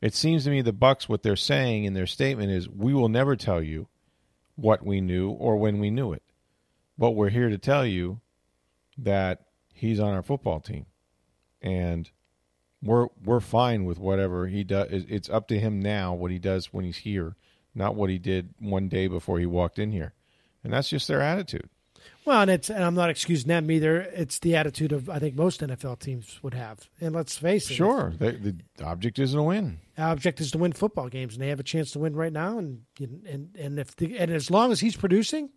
It 0.00 0.14
seems 0.14 0.42
to 0.44 0.50
me 0.50 0.62
the 0.62 0.72
Bucs 0.72 1.08
what 1.08 1.22
they're 1.22 1.36
saying 1.36 1.84
in 1.84 1.94
their 1.94 2.08
statement 2.08 2.50
is 2.50 2.68
we 2.68 2.92
will 2.92 3.08
never 3.08 3.36
tell 3.36 3.62
you 3.62 3.86
what 4.56 4.84
we 4.84 5.00
knew 5.00 5.30
or 5.30 5.56
when 5.56 5.78
we 5.78 5.90
knew 5.90 6.12
it. 6.12 6.22
But 6.98 7.12
we're 7.12 7.30
here 7.30 7.48
to 7.48 7.58
tell 7.58 7.86
you 7.86 8.20
that 8.98 9.46
he's 9.72 10.00
on 10.00 10.12
our 10.12 10.22
football 10.22 10.60
team. 10.60 10.86
And 11.62 12.10
we're 12.82 13.08
we're 13.22 13.40
fine 13.40 13.84
with 13.84 13.98
whatever 13.98 14.46
he 14.46 14.64
does. 14.64 14.88
It's 14.90 15.28
up 15.28 15.48
to 15.48 15.58
him 15.58 15.80
now 15.80 16.14
what 16.14 16.30
he 16.30 16.38
does 16.38 16.72
when 16.72 16.84
he's 16.84 16.98
here, 16.98 17.36
not 17.74 17.94
what 17.94 18.10
he 18.10 18.18
did 18.18 18.54
one 18.58 18.88
day 18.88 19.06
before 19.06 19.38
he 19.38 19.46
walked 19.46 19.78
in 19.78 19.92
here. 19.92 20.14
And 20.64 20.72
that's 20.72 20.88
just 20.88 21.08
their 21.08 21.22
attitude. 21.22 21.68
Well, 22.26 22.42
and 22.42 22.50
it's 22.50 22.68
and 22.68 22.84
I'm 22.84 22.94
not 22.94 23.08
excusing 23.10 23.48
them 23.48 23.70
either. 23.70 24.00
It's 24.00 24.38
the 24.38 24.54
attitude 24.56 24.92
of 24.92 25.08
I 25.08 25.18
think 25.18 25.34
most 25.36 25.60
NFL 25.60 26.00
teams 26.00 26.38
would 26.42 26.54
have. 26.54 26.88
And 27.00 27.14
let's 27.14 27.36
face 27.36 27.70
it, 27.70 27.74
Sure, 27.74 28.12
the, 28.18 28.32
the 28.32 28.84
object 28.84 29.18
is 29.18 29.32
to 29.32 29.42
win. 29.42 29.80
object 29.96 30.40
is 30.40 30.50
to 30.52 30.58
win 30.58 30.72
football 30.72 31.08
games, 31.08 31.34
and 31.34 31.42
they 31.42 31.48
have 31.48 31.60
a 31.60 31.64
chance 31.64 31.92
to 31.92 31.98
win 31.98 32.14
right 32.14 32.32
now. 32.32 32.58
And 32.58 32.82
and 33.00 33.56
and 33.58 33.78
if 33.78 33.96
the, 33.96 34.18
and 34.18 34.30
as 34.30 34.50
long 34.50 34.70
as 34.70 34.80
he's 34.80 34.96
producing, 34.96 35.48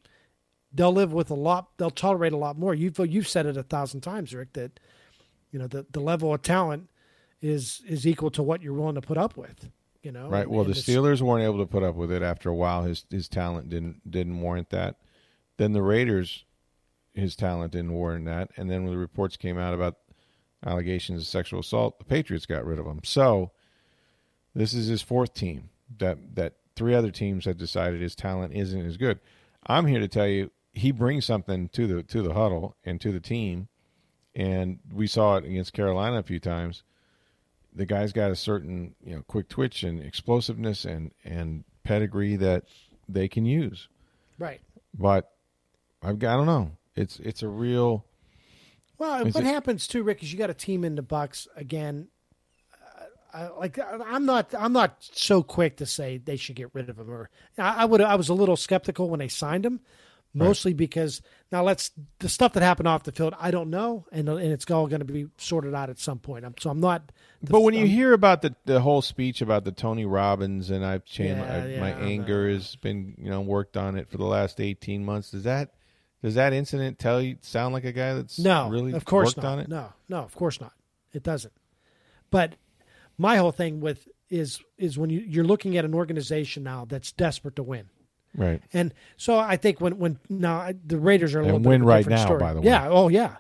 they'll 0.74 0.94
live 0.94 1.12
with 1.12 1.30
a 1.30 1.36
lot. 1.36 1.70
They'll 1.78 1.92
tolerate 1.92 2.34
a 2.34 2.38
lot 2.38 2.58
more. 2.58 2.74
You've 2.74 2.98
you've 3.00 3.28
said 3.28 3.46
it 3.46 3.58
a 3.58 3.64
thousand 3.64 4.02
times, 4.02 4.34
Rick, 4.34 4.54
that 4.54 4.80
you 5.52 5.60
know 5.60 5.68
the 5.68 5.86
the 5.92 6.00
level 6.00 6.34
of 6.34 6.42
talent 6.44 6.90
is 7.42 7.82
is 7.88 8.08
equal 8.08 8.32
to 8.32 8.42
what 8.42 8.62
you're 8.62 8.74
willing 8.74 8.96
to 8.96 9.02
put 9.02 9.18
up 9.18 9.36
with. 9.36 9.70
You 10.02 10.12
know, 10.12 10.28
Right. 10.30 10.50
Well, 10.50 10.66
And 10.66 10.74
the 10.74 10.80
Steelers 10.80 11.22
weren't 11.22 11.44
able 11.44 11.60
to 11.60 11.66
put 11.66 11.84
up 11.84 11.96
with 11.96 12.12
it 12.12 12.22
after 12.22 12.50
a 12.50 12.56
while. 12.56 12.84
His 12.84 13.06
his 13.10 13.28
talent 13.28 13.70
didn't 13.70 14.10
didn't 14.10 14.40
warrant 14.40 14.70
that. 14.70 14.96
Then 15.58 15.74
the 15.74 15.82
Raiders, 15.84 16.46
his 17.14 17.36
talent 17.36 17.74
didn't 17.74 17.94
warrant 17.94 18.26
that. 18.26 18.52
And 18.58 18.70
then 18.70 18.84
when 18.84 18.94
the 18.94 19.00
reports 19.00 19.38
came 19.38 19.58
out 19.58 19.74
about 19.74 19.98
allegations 20.66 21.22
of 21.22 21.28
sexual 21.28 21.60
assault, 21.60 22.00
the 22.00 22.06
Patriots 22.06 22.46
got 22.46 22.66
rid 22.66 22.80
of 22.80 22.86
him. 22.86 23.02
So 23.04 23.52
this 24.56 24.74
is 24.74 24.88
his 24.88 25.02
fourth 25.02 25.34
team 25.34 25.70
that 25.98 26.36
that 26.36 26.54
three 26.76 26.96
other 26.96 27.12
teams 27.12 27.46
have 27.46 27.58
decided 27.58 28.02
his 28.02 28.16
talent 28.16 28.54
isn't 28.54 28.86
as 28.86 28.98
good. 28.98 29.20
I'm 29.68 29.86
here 29.86 30.00
to 30.00 30.08
tell 30.08 30.28
you 30.28 30.52
he 30.74 30.92
brings 30.92 31.26
something 31.26 31.70
to 31.70 31.88
the 31.88 32.04
to 32.04 32.22
the 32.22 32.34
huddle 32.34 32.76
and 32.84 33.00
to 33.02 33.12
the 33.12 33.20
team, 33.20 33.68
and 34.36 34.80
we 34.92 35.08
saw 35.08 35.38
it 35.38 35.46
against 35.46 35.74
Carolina 35.74 36.18
a 36.18 36.24
few 36.24 36.40
times 36.40 36.84
the 37.76 37.86
guy's 37.86 38.14
got 38.14 38.32
a 38.32 38.36
certain 38.36 38.96
you 39.04 39.16
know 39.16 39.24
quick 39.28 39.50
twitch 39.50 39.84
and 39.84 40.02
explosiveness 40.02 40.86
and 40.86 41.12
and 41.24 41.64
pedigree 41.84 42.36
that 42.36 42.66
they 43.10 43.28
can 43.28 43.46
use. 43.46 43.90
right. 44.40 44.62
But 44.96 45.32
I've 46.04 46.20
got, 46.20 46.34
I 46.34 46.38
don't 46.38 46.46
know. 46.46 46.72
It's 46.96 47.20
it's 47.20 47.42
a 47.44 47.48
real 47.48 48.06
Well, 48.98 49.26
what 49.26 49.36
it- 49.38 49.44
happens 49.46 49.88
too, 49.88 50.04
Rick, 50.04 50.22
is 50.24 50.32
you 50.32 50.38
got 50.40 50.50
a 50.50 50.54
team 50.54 50.84
in 50.84 50.96
the 50.96 51.04
Bucs 51.04 51.48
again. 51.56 52.08
Uh, 53.34 53.38
I, 53.38 53.48
like 53.58 53.80
I'm 53.80 54.26
not, 54.26 54.54
I'm 54.58 54.74
not 54.74 54.98
so 55.00 55.42
quick 55.42 55.78
to 55.78 55.86
say 55.86 56.18
they 56.18 56.36
should 56.38 56.56
get 56.56 56.70
rid 56.74 56.90
of 56.90 57.00
him. 57.00 57.10
Or 57.10 57.30
I, 57.58 57.82
I 57.84 57.86
would, 57.86 58.02
I 58.02 58.16
was 58.16 58.30
a 58.30 58.34
little 58.34 58.56
skeptical 58.58 59.10
when 59.10 59.20
they 59.20 59.28
signed 59.28 59.66
him, 59.66 59.80
mostly 60.36 60.74
because 60.74 61.22
now 61.52 61.64
let's 61.64 61.90
the 62.20 62.30
stuff 62.30 62.54
that 62.54 62.62
happened 62.62 62.88
off 62.88 63.04
the 63.04 63.12
field. 63.12 63.34
I 63.40 63.50
don't 63.50 63.72
know, 63.72 64.06
and 64.12 64.30
and 64.30 64.52
it's 64.52 64.70
all 64.70 64.86
going 64.86 65.00
to 65.06 65.12
be 65.12 65.26
sorted 65.40 65.74
out 65.74 65.90
at 65.90 65.98
some 65.98 66.20
point. 66.20 66.46
I'm, 66.46 66.54
so 66.60 66.70
I'm 66.70 66.80
not. 66.80 67.12
But 67.42 67.62
when 67.62 67.74
you 67.74 67.82
I'm- 67.82 67.90
hear 67.90 68.14
about 68.14 68.44
the 68.44 68.56
the 68.66 68.82
whole 68.82 69.02
speech 69.02 69.42
about 69.42 69.66
the 69.66 69.72
Tony 69.72 70.06
Robbins 70.06 70.70
and 70.70 70.86
I've 70.86 71.04
changed 71.06 71.40
Yeah, 71.42 71.80
my 71.80 71.92
know. 71.94 72.06
anger 72.06 72.48
has 72.50 72.76
been 72.76 73.16
you 73.18 73.32
know 73.32 73.42
worked 73.42 73.78
on 73.78 73.96
it 73.98 74.10
for 74.12 74.18
the 74.18 74.26
last 74.26 74.62
eighteen 74.62 75.04
months. 75.04 75.32
Does 75.32 75.44
that 75.44 75.74
does 76.24 76.34
that 76.36 76.54
incident 76.54 76.98
tell 76.98 77.22
you 77.22 77.38
sound 77.42 77.74
like 77.74 77.84
a 77.86 77.92
guy 77.92 78.16
that's 78.16 78.40
No, 78.40 78.70
really 78.70 78.94
of 78.94 79.06
course 79.06 79.28
worked 79.36 79.38
not. 79.38 79.46
on 79.46 79.60
it? 79.60 79.68
No, 79.68 79.90
no, 80.10 80.18
of 80.20 80.34
course 80.36 80.60
not. 80.60 80.74
It 81.12 81.22
doesn't. 81.22 81.54
But 82.32 82.56
my 83.18 83.38
whole 83.38 83.52
thing 83.52 83.80
with 83.82 84.08
is 84.30 84.60
is 84.78 84.98
when 84.98 85.10
you, 85.12 85.20
you're 85.20 85.44
looking 85.44 85.78
at 85.78 85.86
an 85.86 85.94
organization 85.94 86.64
now 86.64 86.86
that's 86.86 87.12
desperate 87.12 87.56
to 87.58 87.64
win. 87.64 87.90
Right. 88.36 88.64
And 88.74 88.94
so 89.18 89.38
I 89.38 89.58
think 89.58 89.80
when 89.80 90.00
when 90.00 90.18
now 90.30 90.72
the 90.86 90.98
Raiders 90.98 91.36
are 91.36 91.40
a 91.40 91.44
And 91.44 91.48
little 91.48 91.60
bit 91.60 91.70
win 91.70 91.84
right 91.84 92.08
now, 92.08 92.26
story. 92.26 92.40
by 92.40 92.54
the 92.54 92.62
way. 92.62 92.66
Yeah. 92.68 92.88
Oh 92.90 93.10
yeah. 93.10 93.36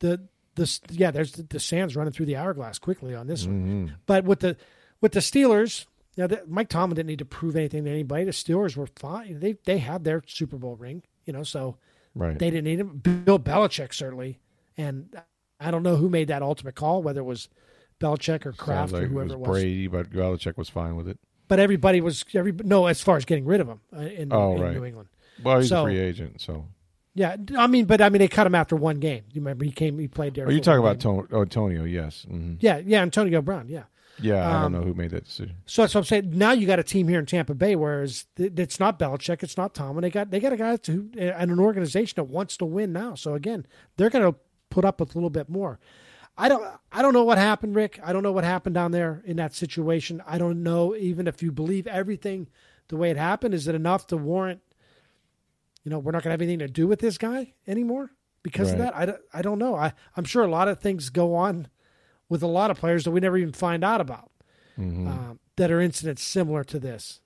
The 0.00 0.26
the 0.56 0.80
yeah. 0.90 1.12
There's 1.12 1.32
the, 1.32 1.44
the 1.44 1.60
sands 1.60 1.94
running 1.94 2.12
through 2.12 2.26
the 2.26 2.36
hourglass 2.36 2.78
quickly 2.80 3.14
on 3.14 3.28
this 3.28 3.44
Mm-hmm. 3.44 3.68
one. 3.84 3.96
But 4.06 4.24
with 4.24 4.40
the 4.40 4.56
with 5.00 5.12
the 5.12 5.20
Steelers, 5.20 5.86
know, 6.16 6.26
the, 6.26 6.42
Mike 6.48 6.68
Tomlin 6.68 6.96
didn't 6.96 7.06
need 7.08 7.20
to 7.20 7.24
prove 7.24 7.54
anything 7.54 7.84
to 7.84 7.90
anybody. 7.90 8.24
The 8.24 8.32
Steelers 8.32 8.76
were 8.76 8.88
fine. 8.96 9.38
They 9.38 9.52
they 9.64 9.78
had 9.78 10.02
their 10.02 10.24
Super 10.26 10.56
Bowl 10.56 10.74
ring. 10.74 11.02
You 11.24 11.32
know, 11.34 11.44
so 11.44 11.76
Right. 12.14 12.38
they 12.38 12.50
didn't 12.50 12.64
need 12.64 12.78
him. 12.80 12.98
Bill 12.98 13.38
Belichick 13.38 13.94
certainly, 13.94 14.38
and 14.76 15.14
I 15.58 15.70
don't 15.70 15.82
know 15.82 15.96
who 15.96 16.08
made 16.08 16.28
that 16.28 16.42
ultimate 16.42 16.74
call, 16.74 17.02
whether 17.02 17.20
it 17.20 17.24
was 17.24 17.48
Belichick 18.00 18.44
or 18.46 18.52
Kraft 18.52 18.92
like 18.92 19.02
or 19.02 19.04
it 19.06 19.08
whoever 19.08 19.24
was 19.24 19.32
it 19.32 19.38
was. 19.38 19.48
Brady, 19.48 19.86
but 19.86 20.10
Belichick 20.10 20.56
was 20.56 20.68
fine 20.68 20.96
with 20.96 21.08
it. 21.08 21.18
But 21.48 21.58
everybody 21.60 22.00
was 22.00 22.24
every 22.34 22.52
no 22.52 22.86
as 22.86 23.00
far 23.00 23.16
as 23.16 23.24
getting 23.24 23.44
rid 23.44 23.60
of 23.60 23.68
him 23.68 23.80
uh, 23.96 24.00
in, 24.00 24.32
Oh, 24.32 24.54
in 24.56 24.60
right. 24.62 24.74
New 24.74 24.84
England. 24.84 25.08
Well, 25.42 25.60
he's 25.60 25.68
So- 25.68 25.82
a 25.82 25.84
free 25.86 25.98
agent, 25.98 26.40
so. 26.40 26.66
Yeah, 27.14 27.36
I 27.58 27.66
mean, 27.66 27.84
but 27.84 28.00
I 28.00 28.08
mean, 28.08 28.20
they 28.20 28.28
cut 28.28 28.46
him 28.46 28.54
after 28.54 28.74
one 28.74 28.98
game. 28.98 29.24
You 29.32 29.42
remember 29.42 29.66
he 29.66 29.70
came, 29.70 29.98
he 29.98 30.08
played 30.08 30.34
there. 30.34 30.46
Oh, 30.46 30.50
you 30.50 30.60
talking 30.60 30.80
about 30.80 30.98
game. 30.98 31.16
Ton- 31.18 31.28
oh, 31.30 31.42
Antonio? 31.42 31.84
Yes. 31.84 32.22
hmm 32.26 32.54
Yeah, 32.60 32.78
yeah, 32.78 33.02
Antonio 33.02 33.42
Brown. 33.42 33.68
Yeah. 33.68 33.82
Yeah, 34.22 34.46
I 34.48 34.56
Um, 34.64 34.72
don't 34.72 34.80
know 34.80 34.86
who 34.86 34.94
made 34.94 35.10
that 35.10 35.24
decision. 35.24 35.56
So 35.66 35.82
that's 35.82 35.94
what 35.94 36.00
I'm 36.00 36.04
saying. 36.06 36.30
Now 36.36 36.52
you 36.52 36.66
got 36.66 36.78
a 36.78 36.82
team 36.84 37.08
here 37.08 37.18
in 37.18 37.26
Tampa 37.26 37.54
Bay, 37.54 37.76
whereas 37.76 38.26
th- 38.36 38.52
it's 38.56 38.78
not 38.80 38.98
Belichick, 38.98 39.42
it's 39.42 39.56
not 39.56 39.74
Tom, 39.74 39.96
and 39.96 40.04
they 40.04 40.10
got 40.10 40.30
they 40.30 40.40
got 40.40 40.52
a 40.52 40.56
guy 40.56 40.78
who 40.86 41.10
and 41.18 41.50
an 41.50 41.58
organization 41.60 42.14
that 42.16 42.24
wants 42.24 42.56
to 42.58 42.64
win 42.64 42.92
now. 42.92 43.14
So 43.14 43.34
again, 43.34 43.66
they're 43.96 44.10
going 44.10 44.32
to 44.32 44.38
put 44.70 44.84
up 44.84 45.00
with 45.00 45.14
a 45.14 45.18
little 45.18 45.30
bit 45.30 45.48
more. 45.48 45.78
I 46.38 46.48
don't 46.48 46.64
I 46.90 47.02
don't 47.02 47.12
know 47.12 47.24
what 47.24 47.36
happened, 47.38 47.74
Rick. 47.76 48.00
I 48.02 48.12
don't 48.12 48.22
know 48.22 48.32
what 48.32 48.44
happened 48.44 48.74
down 48.74 48.90
there 48.92 49.22
in 49.26 49.36
that 49.36 49.54
situation. 49.54 50.22
I 50.26 50.38
don't 50.38 50.62
know 50.62 50.96
even 50.96 51.26
if 51.26 51.42
you 51.42 51.52
believe 51.52 51.86
everything 51.86 52.48
the 52.88 52.96
way 52.96 53.10
it 53.10 53.16
happened. 53.18 53.52
Is 53.54 53.68
it 53.68 53.74
enough 53.74 54.06
to 54.08 54.16
warrant? 54.16 54.60
You 55.84 55.90
know, 55.90 55.98
we're 55.98 56.12
not 56.12 56.22
going 56.22 56.30
to 56.30 56.34
have 56.34 56.40
anything 56.42 56.60
to 56.60 56.68
do 56.68 56.86
with 56.86 57.00
this 57.00 57.18
guy 57.18 57.54
anymore 57.66 58.12
because 58.42 58.70
of 58.72 58.78
that. 58.78 58.96
I, 58.96 59.04
don't- 59.06 59.20
I 59.34 59.42
don't 59.42 59.58
know. 59.58 59.74
I 59.74 59.92
I'm 60.16 60.24
sure 60.24 60.42
a 60.44 60.48
lot 60.50 60.68
of 60.68 60.80
things 60.80 61.10
go 61.10 61.34
on 61.34 61.66
with 62.32 62.42
a 62.42 62.46
lot 62.46 62.70
of 62.70 62.78
players 62.78 63.04
that 63.04 63.10
we 63.10 63.20
never 63.20 63.36
even 63.36 63.52
find 63.52 63.84
out 63.84 64.00
about 64.00 64.30
um, 65.06 65.38
that 65.56 65.70
are 65.70 65.82
incidents 65.82 66.22
similar 66.22 66.64
to 66.64 66.78
this. 66.78 67.20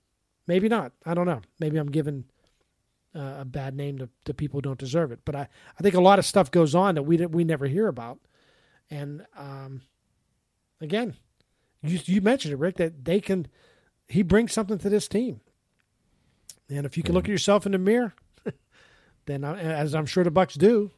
Maybe 0.47 0.67
not. 0.67 0.91
I 1.05 1.13
don't 1.13 1.25
know. 1.25 1.39
Maybe 1.61 1.77
I'm 1.77 1.89
giving 1.89 2.25
uh, 3.15 3.37
a 3.39 3.45
bad 3.45 3.73
name 3.73 3.99
to, 3.99 4.09
to 4.25 4.33
people 4.33 4.57
who 4.57 4.63
don't 4.63 4.77
deserve 4.77 5.13
it. 5.13 5.21
But 5.23 5.33
I, 5.37 5.47
I 5.79 5.81
think 5.81 5.95
a 5.95 6.01
lot 6.01 6.19
of 6.19 6.25
stuff 6.25 6.51
goes 6.51 6.75
on 6.75 6.95
that 6.95 7.03
we 7.03 7.25
we 7.25 7.45
never 7.45 7.67
hear 7.67 7.87
about. 7.87 8.19
And 8.89 9.25
um, 9.37 9.83
again, 10.81 11.15
you 11.81 11.99
you 12.03 12.19
mentioned 12.19 12.53
it, 12.53 12.57
Rick, 12.57 12.75
that 12.75 13.05
they 13.05 13.21
can. 13.21 13.47
He 14.09 14.23
brings 14.23 14.51
something 14.51 14.77
to 14.77 14.89
this 14.89 15.07
team. 15.07 15.39
And 16.69 16.85
if 16.85 16.97
you 16.97 17.03
can 17.03 17.13
look 17.13 17.25
at 17.25 17.31
yourself 17.31 17.65
in 17.65 17.71
the 17.71 17.77
mirror, 17.77 18.13
then 19.25 19.45
I, 19.45 19.57
as 19.57 19.95
I'm 19.95 20.05
sure 20.05 20.25
the 20.25 20.31
Bucs 20.31 20.57
do, 20.57 20.91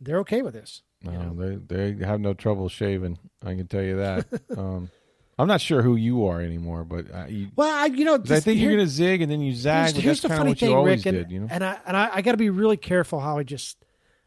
they're 0.00 0.20
okay 0.20 0.40
with 0.40 0.54
this. 0.54 0.80
No, 1.02 1.34
they 1.34 1.56
they 1.56 2.04
have 2.04 2.20
no 2.20 2.34
trouble 2.34 2.68
shaving. 2.68 3.18
I 3.44 3.54
can 3.54 3.68
tell 3.68 3.82
you 3.82 3.96
that. 3.96 4.26
um, 4.56 4.90
I'm 5.38 5.46
not 5.46 5.60
sure 5.60 5.82
who 5.82 5.94
you 5.94 6.26
are 6.26 6.40
anymore, 6.40 6.84
but 6.84 7.14
uh, 7.14 7.26
you, 7.28 7.48
Well, 7.54 7.72
I, 7.72 7.86
you 7.86 8.04
know, 8.04 8.14
I 8.28 8.40
think 8.40 8.60
you're 8.60 8.72
going 8.72 8.84
to 8.84 8.90
zig 8.90 9.22
and 9.22 9.30
then 9.30 9.40
you 9.40 9.54
zag. 9.54 9.92
Here's, 9.92 10.04
here's 10.04 10.22
the 10.22 10.28
funny 10.30 10.54
thing, 10.54 10.70
you 10.70 10.84
Rick, 10.84 11.06
and, 11.06 11.16
did, 11.16 11.30
you 11.30 11.40
know. 11.40 11.46
and 11.48 11.64
I 11.64 11.78
and 11.86 11.96
I, 11.96 12.10
I 12.14 12.22
got 12.22 12.32
to 12.32 12.38
be 12.38 12.50
really 12.50 12.76
careful 12.76 13.20
how 13.20 13.38
I 13.38 13.44
just 13.44 13.84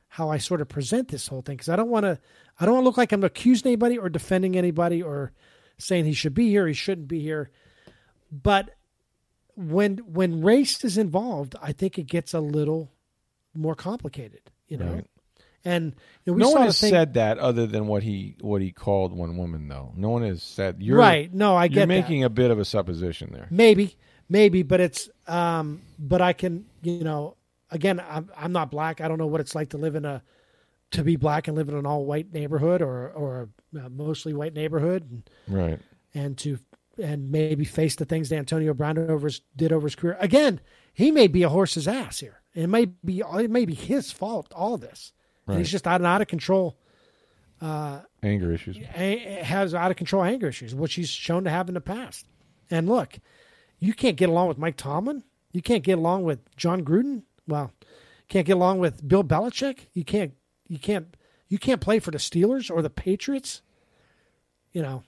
how 0.07 0.29
I 0.29 0.37
sort 0.37 0.61
of 0.61 0.69
present 0.69 1.09
this 1.09 1.27
whole 1.27 1.41
thing 1.41 1.57
because 1.57 1.67
I 1.69 1.75
don't 1.75 1.89
want 1.89 2.05
to 2.05 2.17
I 2.59 2.65
don't 2.65 2.75
want 2.75 2.83
to 2.83 2.87
look 2.87 2.97
like 2.97 3.11
I'm 3.11 3.25
accusing 3.25 3.67
anybody 3.67 3.97
or 3.97 4.07
defending 4.07 4.55
anybody 4.55 5.03
or 5.03 5.33
saying 5.77 6.05
he 6.05 6.13
should 6.13 6.33
be 6.33 6.49
here, 6.49 6.65
he 6.67 6.73
shouldn't 6.73 7.09
be 7.09 7.19
here. 7.19 7.51
But 8.31 8.77
when 9.55 9.97
when 9.99 10.41
race 10.41 10.83
is 10.85 10.97
involved, 10.97 11.55
I 11.61 11.73
think 11.73 11.97
it 11.97 12.07
gets 12.07 12.33
a 12.33 12.39
little 12.39 12.89
more 13.53 13.75
complicated, 13.75 14.49
you 14.67 14.77
know. 14.77 14.93
Right. 14.93 15.05
And 15.63 15.93
you 16.25 16.31
know, 16.31 16.37
we 16.37 16.39
no 16.41 16.49
one 16.49 16.63
has 16.63 16.79
thing, 16.81 16.89
said 16.89 17.13
that 17.15 17.37
other 17.37 17.67
than 17.67 17.87
what 17.87 18.01
he 18.03 18.35
what 18.41 18.61
he 18.61 18.71
called 18.71 19.13
one 19.13 19.37
woman, 19.37 19.67
though. 19.67 19.93
No 19.95 20.09
one 20.09 20.23
has 20.23 20.41
said 20.41 20.77
you're 20.79 20.97
right. 20.97 21.31
No, 21.33 21.55
I 21.55 21.67
get 21.67 21.75
You're 21.75 21.85
get 21.87 21.87
that. 21.87 22.01
making 22.01 22.23
a 22.23 22.29
bit 22.29 22.49
of 22.51 22.57
a 22.59 22.65
supposition 22.65 23.29
there. 23.31 23.47
Maybe, 23.51 23.95
maybe, 24.27 24.63
but 24.63 24.79
it's 24.79 25.09
um, 25.27 25.81
but 25.99 26.21
I 26.21 26.33
can, 26.33 26.65
you 26.81 27.03
know, 27.03 27.37
again, 27.69 27.99
I'm 27.99 28.29
I'm 28.35 28.51
not 28.51 28.71
black. 28.71 29.01
I 29.01 29.07
don't 29.07 29.19
know 29.19 29.27
what 29.27 29.39
it's 29.41 29.53
like 29.53 29.69
to 29.69 29.77
live 29.77 29.95
in 29.95 30.03
a 30.05 30.23
to 30.91 31.03
be 31.03 31.15
black 31.15 31.47
and 31.47 31.55
live 31.55 31.69
in 31.69 31.75
an 31.75 31.85
all 31.85 32.05
white 32.05 32.33
neighborhood 32.33 32.81
or 32.81 33.09
or 33.11 33.49
a 33.79 33.89
mostly 33.89 34.33
white 34.33 34.53
neighborhood, 34.55 35.03
and, 35.11 35.29
Right. 35.47 35.79
and 36.15 36.37
to 36.39 36.57
and 37.01 37.31
maybe 37.31 37.65
face 37.65 37.95
the 37.95 38.05
things 38.05 38.29
that 38.29 38.37
Antonio 38.37 38.73
Brown 38.73 38.97
over 38.97 39.27
his, 39.27 39.41
did 39.55 39.71
over 39.71 39.85
his 39.87 39.95
career. 39.95 40.17
Again, 40.19 40.59
he 40.93 41.09
may 41.11 41.27
be 41.27 41.43
a 41.43 41.49
horse's 41.49 41.87
ass 41.87 42.19
here. 42.19 42.41
It 42.53 42.67
may 42.67 42.85
be 42.85 43.21
it 43.21 43.49
may 43.51 43.65
be 43.65 43.73
his 43.75 44.11
fault. 44.11 44.51
All 44.53 44.73
of 44.73 44.81
this, 45.47 45.53
and 45.53 45.57
he's 45.57 45.71
just 45.71 45.87
out 45.87 46.01
and 46.01 46.07
out 46.07 46.21
of 46.21 46.27
control. 46.27 46.77
Anger 48.23 48.51
issues. 48.51 48.77
a- 48.95 49.43
has 49.43 49.75
out 49.75 49.91
of 49.91 49.97
control 49.97 50.23
anger 50.23 50.47
issues, 50.47 50.73
which 50.73 50.95
he's 50.95 51.09
shown 51.09 51.43
to 51.43 51.49
have 51.49 51.67
in 51.67 51.75
the 51.75 51.81
past. 51.81 52.25
And 52.69 52.87
look, 52.87 53.19
you 53.79 53.93
can't 53.93 54.17
get 54.17 54.29
along 54.29 54.47
with 54.47 54.57
Mike 54.57 54.77
Tomlin. 54.77 55.23
You 55.51 55.61
can't 55.61 55.83
get 55.83 55.97
along 55.97 56.23
with 56.23 56.39
Jon 56.55 56.83
Gruden. 56.83 57.23
Well, 57.47 57.71
can't 58.29 58.47
get 58.47 58.53
along 58.53 58.79
with 58.79 59.07
Bill 59.07 59.23
Belichick. 59.23 59.87
You 59.93 60.05
can't. 60.05 60.33
You 60.67 60.79
can't. 60.79 61.17
You 61.49 61.59
can't 61.59 61.81
play 61.81 61.99
for 61.99 62.11
the 62.11 62.17
Steelers 62.17 62.71
or 62.71 62.81
the 62.81 62.89
Patriots. 62.89 63.61
You 64.71 64.81
know. 64.81 65.03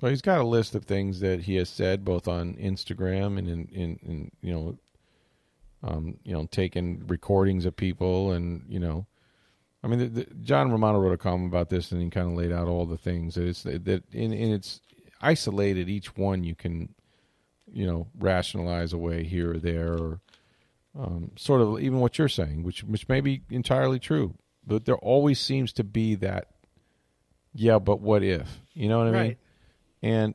Well, 0.00 0.10
he's 0.10 0.22
got 0.22 0.40
a 0.40 0.44
list 0.44 0.74
of 0.74 0.84
things 0.84 1.20
that 1.20 1.42
he 1.42 1.54
has 1.56 1.70
said 1.70 2.04
both 2.04 2.28
on 2.28 2.54
Instagram 2.56 3.38
and 3.38 3.48
in, 3.48 3.68
in, 3.68 3.98
in 4.02 4.30
you 4.42 4.52
know, 4.52 4.78
um, 5.82 6.18
you 6.22 6.34
know, 6.34 6.46
taking 6.50 7.06
recordings 7.06 7.64
of 7.64 7.76
people 7.76 8.32
and 8.32 8.64
you 8.68 8.78
know, 8.80 9.06
I 9.86 9.88
mean, 9.88 10.00
the, 10.00 10.06
the, 10.08 10.34
John 10.42 10.72
Romano 10.72 10.98
wrote 10.98 11.12
a 11.12 11.16
column 11.16 11.44
about 11.44 11.68
this 11.68 11.92
and 11.92 12.02
he 12.02 12.10
kind 12.10 12.26
of 12.26 12.36
laid 12.36 12.50
out 12.50 12.66
all 12.66 12.86
the 12.86 12.98
things 12.98 13.36
that 13.36 13.46
it's 13.46 13.62
that 13.62 14.02
in, 14.12 14.32
in 14.32 14.52
it's 14.52 14.80
isolated. 15.20 15.88
Each 15.88 16.16
one 16.16 16.42
you 16.42 16.56
can, 16.56 16.92
you 17.72 17.86
know, 17.86 18.08
rationalize 18.18 18.92
away 18.92 19.22
here 19.22 19.52
or 19.52 19.58
there, 19.58 19.92
or 19.92 20.20
um, 20.98 21.30
sort 21.36 21.60
of 21.60 21.78
even 21.78 22.00
what 22.00 22.18
you're 22.18 22.28
saying, 22.28 22.64
which 22.64 22.82
which 22.82 23.08
may 23.08 23.20
be 23.20 23.42
entirely 23.48 24.00
true, 24.00 24.34
but 24.66 24.86
there 24.86 24.96
always 24.96 25.38
seems 25.38 25.72
to 25.74 25.84
be 25.84 26.16
that. 26.16 26.48
Yeah, 27.54 27.78
but 27.78 28.00
what 28.00 28.24
if? 28.24 28.60
You 28.74 28.88
know 28.88 28.98
what 28.98 29.14
I 29.14 29.22
mean? 29.22 29.36
And 30.02 30.34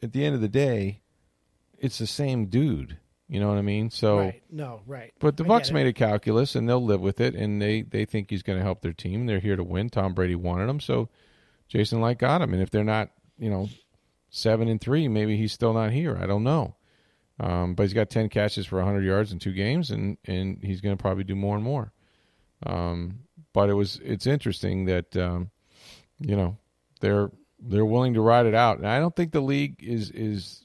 at 0.00 0.12
the 0.12 0.24
end 0.24 0.36
of 0.36 0.40
the 0.40 0.48
day, 0.48 1.00
it's 1.76 1.98
the 1.98 2.06
same 2.06 2.46
dude. 2.46 2.98
You 3.28 3.40
know 3.40 3.48
what 3.48 3.58
I 3.58 3.62
mean? 3.62 3.90
So, 3.90 4.18
right. 4.18 4.42
No. 4.50 4.82
Right. 4.86 5.12
but 5.18 5.36
the 5.36 5.44
I 5.44 5.48
Bucs 5.48 5.72
made 5.72 5.86
a 5.86 5.92
calculus, 5.92 6.54
and 6.54 6.68
they'll 6.68 6.84
live 6.84 7.00
with 7.00 7.20
it, 7.20 7.34
and 7.34 7.62
they 7.62 7.82
they 7.82 8.04
think 8.04 8.30
he's 8.30 8.42
going 8.42 8.58
to 8.58 8.64
help 8.64 8.82
their 8.82 8.92
team. 8.92 9.26
They're 9.26 9.40
here 9.40 9.56
to 9.56 9.64
win. 9.64 9.88
Tom 9.88 10.12
Brady 10.12 10.34
wanted 10.34 10.68
him, 10.68 10.80
so 10.80 11.08
Jason 11.68 12.02
Licht 12.02 12.20
got 12.20 12.42
him. 12.42 12.52
And 12.52 12.62
if 12.62 12.70
they're 12.70 12.84
not, 12.84 13.10
you 13.38 13.48
know, 13.48 13.68
seven 14.28 14.68
and 14.68 14.80
three, 14.80 15.08
maybe 15.08 15.36
he's 15.36 15.52
still 15.52 15.72
not 15.72 15.92
here. 15.92 16.18
I 16.20 16.26
don't 16.26 16.44
know. 16.44 16.76
Um, 17.40 17.74
but 17.74 17.84
he's 17.84 17.94
got 17.94 18.10
ten 18.10 18.28
catches 18.28 18.66
for 18.66 18.82
hundred 18.82 19.04
yards 19.04 19.32
in 19.32 19.38
two 19.38 19.52
games, 19.52 19.90
and 19.90 20.18
and 20.26 20.58
he's 20.62 20.80
going 20.80 20.96
to 20.96 21.00
probably 21.00 21.24
do 21.24 21.34
more 21.34 21.56
and 21.56 21.64
more. 21.64 21.92
Um, 22.66 23.20
but 23.52 23.70
it 23.70 23.74
was 23.74 24.00
it's 24.04 24.26
interesting 24.26 24.84
that 24.86 25.16
um, 25.16 25.50
you 26.20 26.36
know 26.36 26.58
they're 27.00 27.30
they're 27.58 27.86
willing 27.86 28.14
to 28.14 28.20
ride 28.20 28.46
it 28.46 28.54
out, 28.54 28.78
and 28.78 28.86
I 28.86 28.98
don't 28.98 29.14
think 29.16 29.32
the 29.32 29.40
league 29.40 29.82
is 29.82 30.10
is 30.10 30.64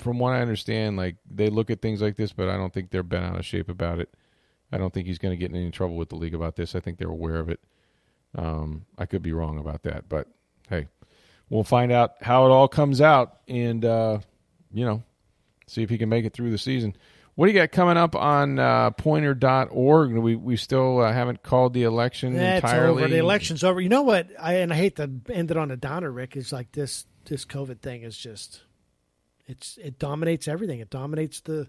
from 0.00 0.18
what 0.18 0.32
I 0.32 0.40
understand, 0.40 0.96
like 0.96 1.16
they 1.30 1.48
look 1.50 1.70
at 1.70 1.80
things 1.80 2.00
like 2.00 2.16
this, 2.16 2.32
but 2.32 2.48
I 2.48 2.56
don't 2.56 2.72
think 2.72 2.90
they're 2.90 3.02
bent 3.02 3.24
out 3.24 3.38
of 3.38 3.44
shape 3.44 3.68
about 3.68 3.98
it. 3.98 4.10
I 4.72 4.78
don't 4.78 4.92
think 4.92 5.06
he's 5.06 5.18
going 5.18 5.32
to 5.32 5.36
get 5.36 5.50
in 5.50 5.56
any 5.56 5.70
trouble 5.70 5.96
with 5.96 6.10
the 6.10 6.16
league 6.16 6.34
about 6.34 6.56
this. 6.56 6.74
I 6.74 6.80
think 6.80 6.98
they're 6.98 7.08
aware 7.08 7.36
of 7.36 7.48
it. 7.48 7.60
Um, 8.36 8.84
I 8.96 9.06
could 9.06 9.22
be 9.22 9.32
wrong 9.32 9.58
about 9.58 9.82
that, 9.82 10.08
but 10.08 10.28
hey, 10.68 10.86
we'll 11.48 11.64
find 11.64 11.90
out 11.90 12.14
how 12.20 12.46
it 12.46 12.50
all 12.50 12.68
comes 12.68 13.00
out, 13.00 13.40
and 13.48 13.84
uh, 13.84 14.20
you 14.72 14.84
know, 14.84 15.02
see 15.66 15.82
if 15.82 15.90
he 15.90 15.98
can 15.98 16.08
make 16.08 16.24
it 16.24 16.32
through 16.32 16.50
the 16.50 16.58
season. 16.58 16.94
What 17.34 17.46
do 17.46 17.52
you 17.52 17.58
got 17.58 17.72
coming 17.72 17.96
up 17.96 18.14
on 18.14 18.58
uh, 18.58 18.90
Poynter.org? 18.90 20.12
We 20.12 20.36
we 20.36 20.56
still 20.56 21.00
uh, 21.00 21.12
haven't 21.12 21.42
called 21.42 21.74
the 21.74 21.84
election 21.84 22.36
it's 22.36 22.64
entirely. 22.64 23.02
over. 23.02 23.08
The 23.08 23.18
election's 23.18 23.64
over. 23.64 23.80
You 23.80 23.88
know 23.88 24.02
what? 24.02 24.28
I 24.38 24.56
and 24.56 24.72
I 24.72 24.76
hate 24.76 24.96
to 24.96 25.10
end 25.28 25.50
it 25.50 25.56
on 25.56 25.70
a 25.70 25.76
downer, 25.76 26.10
Rick. 26.10 26.36
Is 26.36 26.52
like 26.52 26.70
this. 26.72 27.06
This 27.24 27.44
COVID 27.44 27.80
thing 27.80 28.02
is 28.02 28.16
just. 28.16 28.62
It's 29.50 29.78
it 29.78 29.98
dominates 29.98 30.48
everything. 30.48 30.80
It 30.80 30.90
dominates 30.90 31.40
the 31.40 31.68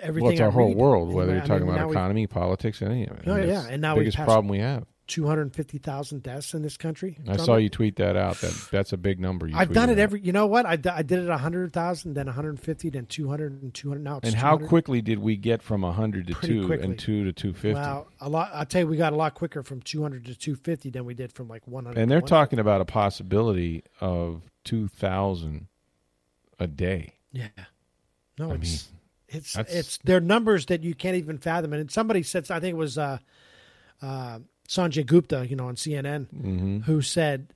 everything. 0.00 0.24
Well, 0.24 0.32
it's 0.32 0.40
I 0.40 0.44
our 0.44 0.50
whole 0.50 0.68
read. 0.68 0.76
world, 0.76 1.08
And 1.08 1.16
whether 1.16 1.32
I 1.32 1.36
you're 1.36 1.44
talking 1.46 1.66
mean, 1.66 1.74
about 1.76 1.88
we- 1.88 1.94
economy, 1.94 2.26
politics, 2.26 2.82
any 2.82 3.06
of 3.06 3.18
it. 3.18 3.24
Oh, 3.26 3.34
I 3.34 3.40
mean, 3.40 3.48
yeah, 3.48 3.66
and 3.68 3.82
now 3.82 3.94
the 3.94 4.00
biggest 4.00 4.16
problem 4.18 4.48
we 4.48 4.58
have. 4.58 4.86
250,000 5.08 6.22
deaths 6.22 6.54
in 6.54 6.62
this 6.62 6.76
country. 6.78 7.18
I 7.28 7.36
saw 7.36 7.56
it. 7.56 7.62
you 7.62 7.68
tweet 7.68 7.96
that 7.96 8.16
out. 8.16 8.36
That 8.36 8.68
that's 8.70 8.92
a 8.92 8.96
big 8.96 9.20
number. 9.20 9.46
You 9.46 9.56
I've 9.56 9.72
done 9.72 9.90
it 9.90 9.94
out. 9.94 9.98
every. 9.98 10.20
You 10.20 10.32
know 10.32 10.46
what? 10.46 10.64
I, 10.64 10.72
I 10.90 11.02
did 11.02 11.18
it 11.18 11.28
100,000, 11.28 12.14
then 12.14 12.26
150, 12.26 12.88
then 12.90 13.06
200, 13.06 13.62
and 13.62 13.74
200. 13.74 14.02
Now 14.02 14.18
it's 14.18 14.28
And 14.28 14.34
how 14.36 14.52
200. 14.52 14.68
quickly 14.68 15.02
did 15.02 15.18
we 15.18 15.36
get 15.36 15.60
from 15.60 15.82
hundred 15.82 16.28
to 16.28 16.34
Pretty 16.34 16.60
two 16.60 16.66
quickly. 16.66 16.86
and 16.86 16.98
two 16.98 17.24
to 17.24 17.32
two 17.32 17.52
fifty? 17.52 17.74
Wow, 17.74 18.06
a 18.20 18.28
lot. 18.28 18.50
I'll 18.54 18.64
tell 18.64 18.82
you, 18.82 18.86
we 18.86 18.96
got 18.96 19.12
a 19.12 19.16
lot 19.16 19.34
quicker 19.34 19.62
from 19.62 19.82
200 19.82 20.24
to 20.26 20.34
250 20.36 20.90
than 20.90 21.04
we 21.04 21.14
did 21.14 21.32
from 21.32 21.48
like 21.48 21.66
100. 21.66 21.98
and 22.00 22.10
they're 22.10 22.20
talking 22.22 22.58
about 22.58 22.80
a 22.80 22.86
possibility 22.86 23.82
of 24.00 24.42
two 24.64 24.88
thousand 24.88 25.66
a 26.62 26.66
day. 26.66 27.14
Yeah. 27.32 27.48
No, 28.38 28.50
I 28.50 28.54
it's 28.54 28.88
mean, 28.90 28.98
it's 29.28 29.52
that's- 29.54 29.74
it's 29.74 29.98
they're 30.04 30.20
numbers 30.20 30.66
that 30.66 30.82
you 30.82 30.94
can't 30.94 31.16
even 31.16 31.38
fathom. 31.38 31.72
And 31.72 31.90
somebody 31.90 32.22
said, 32.22 32.50
I 32.50 32.60
think 32.60 32.74
it 32.74 32.78
was 32.78 32.96
uh, 32.98 33.18
uh, 34.00 34.38
Sanjay 34.68 35.04
Gupta, 35.06 35.46
you 35.48 35.56
know, 35.56 35.66
on 35.68 35.76
CNN, 35.76 36.26
Mm-hmm. 36.32 36.78
who 36.80 37.02
said 37.02 37.52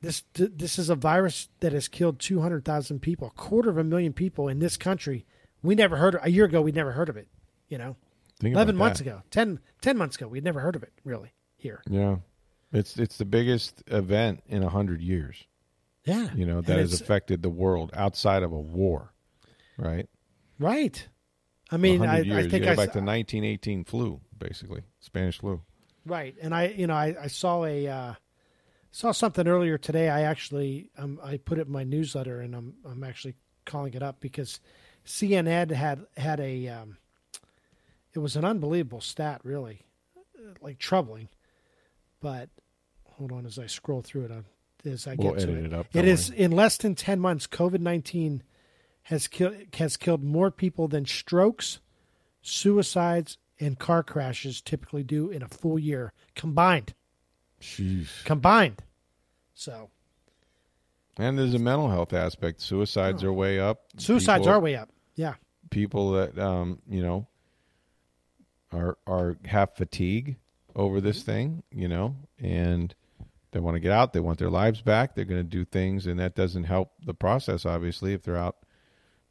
this 0.00 0.22
this 0.34 0.78
is 0.78 0.90
a 0.90 0.94
virus 0.94 1.48
that 1.60 1.72
has 1.72 1.88
killed 1.88 2.18
two 2.18 2.40
hundred 2.40 2.64
thousand 2.64 3.00
people, 3.00 3.28
a 3.28 3.30
quarter 3.40 3.70
of 3.70 3.78
a 3.78 3.84
million 3.84 4.12
people 4.12 4.48
in 4.48 4.58
this 4.58 4.76
country. 4.76 5.24
We 5.62 5.74
never 5.74 5.96
heard 5.96 6.16
a 6.22 6.30
year 6.30 6.44
ago. 6.44 6.60
We 6.60 6.72
never 6.72 6.92
heard 6.92 7.08
of 7.08 7.16
it. 7.16 7.28
You 7.68 7.78
know, 7.78 7.96
Think 8.40 8.54
eleven 8.54 8.76
months 8.76 8.98
that. 9.00 9.06
ago, 9.06 9.22
10, 9.30 9.58
10 9.80 9.96
months 9.96 10.16
ago, 10.16 10.28
we'd 10.28 10.44
never 10.44 10.60
heard 10.60 10.76
of 10.76 10.82
it 10.82 10.92
really 11.04 11.32
here. 11.56 11.82
Yeah, 11.88 12.16
it's 12.72 12.98
it's 12.98 13.16
the 13.16 13.24
biggest 13.24 13.82
event 13.86 14.42
in 14.46 14.62
a 14.62 14.68
hundred 14.68 15.00
years. 15.00 15.46
Yeah, 16.04 16.28
You 16.34 16.44
know 16.44 16.58
And 16.58 16.66
that 16.66 16.78
has 16.78 17.00
affected 17.00 17.42
the 17.42 17.48
world 17.48 17.90
outside 17.94 18.42
of 18.42 18.52
a 18.52 18.60
war, 18.60 19.14
right? 19.78 20.08
right. 20.58 21.08
I 21.70 21.76
mean, 21.78 22.02
I. 22.02 22.18
I 22.18 22.22
think 22.22 22.52
you 22.52 22.60
go 22.60 22.72
I 22.72 22.76
back 22.76 22.92
to 22.92 23.00
1918 23.00 23.84
flu, 23.84 24.20
basically 24.36 24.82
Spanish 25.00 25.38
flu. 25.38 25.62
Right, 26.06 26.34
and 26.42 26.54
I, 26.54 26.66
you 26.68 26.86
know, 26.86 26.94
I, 26.94 27.16
I 27.22 27.26
saw 27.28 27.64
a 27.64 27.88
uh, 27.88 28.14
saw 28.90 29.12
something 29.12 29.48
earlier 29.48 29.78
today. 29.78 30.10
I 30.10 30.22
actually, 30.22 30.90
um, 30.98 31.18
I 31.24 31.38
put 31.38 31.58
it 31.58 31.66
in 31.66 31.72
my 31.72 31.84
newsletter, 31.84 32.40
and 32.40 32.54
I'm 32.54 32.74
I'm 32.84 33.02
actually 33.02 33.34
calling 33.64 33.94
it 33.94 34.02
up 34.02 34.20
because 34.20 34.60
CNN 35.06 35.70
had 35.70 36.06
had 36.16 36.40
a, 36.40 36.68
um, 36.68 36.98
it 38.12 38.18
was 38.18 38.36
an 38.36 38.44
unbelievable 38.44 39.00
stat, 39.00 39.40
really, 39.42 39.80
uh, 40.16 40.52
like 40.60 40.78
troubling. 40.78 41.28
But 42.20 42.50
hold 43.04 43.32
on, 43.32 43.46
as 43.46 43.58
I 43.58 43.66
scroll 43.66 44.02
through 44.02 44.26
it, 44.26 44.30
uh, 44.30 44.42
as 44.84 45.06
I 45.06 45.14
We'll 45.18 45.32
get 45.34 45.40
to 45.46 45.56
it, 45.56 45.64
it 45.66 45.72
up, 45.72 45.86
it 45.94 46.30
in 46.30 46.52
less 46.52 46.76
than 46.76 46.94
ten 46.94 47.20
months. 47.20 47.46
COVID 47.46 47.80
nineteen 47.80 48.42
has 49.08 49.28
killed 49.28 49.54
has 49.74 49.96
killed 49.96 50.22
more 50.24 50.50
people 50.50 50.88
than 50.88 51.06
strokes, 51.06 51.80
suicides, 52.42 53.38
and 53.60 53.78
car 53.78 54.02
crashes 54.02 54.60
typically 54.60 55.02
do 55.02 55.30
in 55.30 55.42
a 55.42 55.48
full 55.48 55.78
year 55.78 56.12
combined. 56.34 56.94
Jeez. 57.60 58.08
Combined. 58.24 58.82
So 59.54 59.90
And 61.16 61.38
there's 61.38 61.54
a 61.54 61.58
mental 61.58 61.88
health 61.88 62.12
aspect. 62.12 62.60
Suicides 62.60 63.22
are 63.24 63.32
way 63.32 63.58
up. 63.60 63.82
Oh. 63.96 64.00
suicides 64.00 64.42
People- 64.42 64.52
are 64.52 64.60
way 64.60 64.76
up. 64.76 64.90
Yeah. 65.14 65.34
people 65.70 66.12
that 66.12 66.38
um, 66.38 66.80
you 66.88 67.02
know 67.02 67.26
are 68.72 68.98
are 69.06 69.36
have 69.46 69.74
fatigue 69.76 70.36
over 70.74 71.00
this 71.00 71.18
Mm-hmm. 71.20 71.30
thing, 71.30 71.62
you 71.70 71.86
know, 71.88 72.16
and 72.40 72.94
they 73.54 73.60
want 73.60 73.76
to 73.76 73.80
get 73.80 73.92
out. 73.92 74.12
They 74.12 74.20
want 74.20 74.40
their 74.40 74.50
lives 74.50 74.82
back. 74.82 75.14
They're 75.14 75.24
going 75.24 75.40
to 75.40 75.48
do 75.48 75.64
things, 75.64 76.08
and 76.08 76.18
that 76.18 76.34
doesn't 76.34 76.64
help 76.64 76.90
the 77.06 77.14
process. 77.14 77.64
Obviously, 77.64 78.12
if 78.12 78.24
they're 78.24 78.36
out 78.36 78.56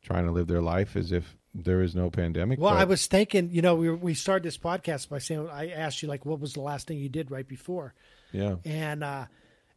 trying 0.02 0.26
to 0.26 0.32
live 0.32 0.48
their 0.48 0.62
life 0.62 0.96
as 0.96 1.12
if 1.12 1.36
there 1.54 1.82
is 1.82 1.94
no 1.94 2.10
pandemic. 2.10 2.58
Well, 2.58 2.72
but- 2.74 2.80
I 2.80 2.86
was 2.86 3.06
thinking, 3.06 3.50
you 3.52 3.62
know, 3.62 3.76
we 3.76 3.92
we 3.92 4.14
started 4.14 4.44
this 4.44 4.58
podcast 4.58 5.10
by 5.10 5.20
saying 5.20 5.50
I 5.52 5.72
asked 5.72 6.02
you 6.02 6.08
like, 6.08 6.26
what 6.26 6.40
was 6.40 6.54
the 6.54 6.62
last 6.62 6.88
thing 6.88 7.00
you 7.00 7.10
did 7.10 7.32
right 7.32 7.48
before, 7.48 7.94
yeah, 8.32 8.56
and 8.64 9.04
uh, 9.04 9.26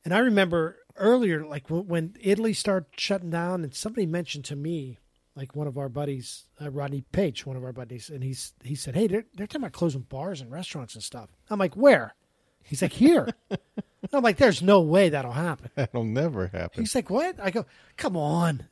and 0.05 0.15
I 0.15 0.19
remember 0.19 0.77
earlier, 0.95 1.45
like 1.45 1.69
when, 1.69 1.89
when 1.89 2.15
Italy 2.21 2.53
started 2.53 2.87
shutting 2.97 3.31
down, 3.31 3.65
and 3.65 3.75
somebody 3.75 4.07
mentioned 4.07 4.45
to 4.47 4.55
me, 4.57 4.99
like 5.35 5.57
one 5.57 5.67
of 5.67 5.77
our 5.77 5.89
buddies, 5.89 6.45
uh, 6.63 6.71
Rodney 6.71 7.03
Page, 7.11 7.45
one 7.45 7.57
of 7.57 7.65
our 7.65 7.73
buddies, 7.73 8.11
and 8.11 8.23
he's 8.23 8.53
he 8.63 8.77
said, 8.77 8.95
hey, 8.95 9.09
they're 9.09 9.27
they're 9.35 9.49
talking 9.49 9.63
about 9.63 9.73
closing 9.73 10.03
bars 10.03 10.41
and 10.41 10.53
restaurants 10.53 10.95
and 10.95 11.03
stuff. 11.03 11.31
I'm 11.51 11.59
like, 11.59 11.75
where? 11.75 12.15
He's 12.63 12.83
like, 12.83 12.93
here. 12.93 13.29
I'm 14.13 14.23
like, 14.23 14.37
there's 14.37 14.63
no 14.63 14.81
way 14.83 15.09
that'll 15.09 15.33
happen. 15.33 15.71
that'll 15.75 16.05
never 16.05 16.47
happen. 16.49 16.83
He's 16.83 16.95
like, 16.95 17.11
"What?" 17.11 17.41
I 17.41 17.51
go, 17.51 17.67
"Come 17.97 18.17
on," 18.17 18.65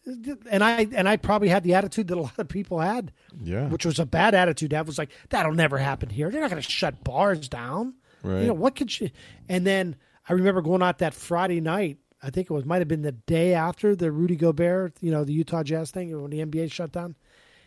and 0.51 0.63
I 0.63 0.87
and 0.95 1.09
I 1.09 1.17
probably 1.17 1.49
had 1.49 1.65
the 1.65 1.75
attitude 1.75 2.09
that 2.09 2.19
a 2.19 2.21
lot 2.21 2.39
of 2.39 2.49
people 2.49 2.79
had, 2.81 3.13
Yeah. 3.43 3.69
which 3.69 3.85
was 3.87 3.99
a 3.99 4.07
bad 4.07 4.35
attitude. 4.35 4.71
to 4.71 4.77
have. 4.77 4.87
was 4.87 4.99
like, 4.99 5.11
"That'll 5.31 5.55
never 5.55 5.79
happen 5.79 6.09
here. 6.11 6.31
They're 6.31 6.41
not 6.41 6.51
going 6.51 6.63
to 6.63 6.71
shut 6.71 7.03
bars 7.03 7.49
down." 7.49 7.95
Right. 8.23 8.41
You 8.43 8.47
know 8.49 8.55
what 8.55 8.77
could 8.77 8.99
you? 9.01 9.11
And 9.49 9.67
then 9.67 9.97
I 10.29 10.33
remember 10.35 10.63
going 10.63 10.83
out 10.83 10.99
that 10.99 11.15
Friday 11.15 11.61
night. 11.61 11.99
I 12.23 12.31
think 12.31 12.51
it 12.51 12.55
was 12.55 12.65
might 12.65 12.79
have 12.79 12.89
been 12.89 13.03
the 13.03 13.13
day 13.13 13.53
after 13.55 13.95
the 13.95 14.11
Rudy 14.11 14.37
Gobert, 14.37 14.95
you 15.03 15.11
know, 15.11 15.25
the 15.25 15.35
Utah 15.35 15.63
Jazz 15.63 15.91
thing 15.91 16.19
when 16.23 16.31
the 16.31 16.41
NBA 16.45 16.71
shut 16.73 16.91
down. 16.93 17.17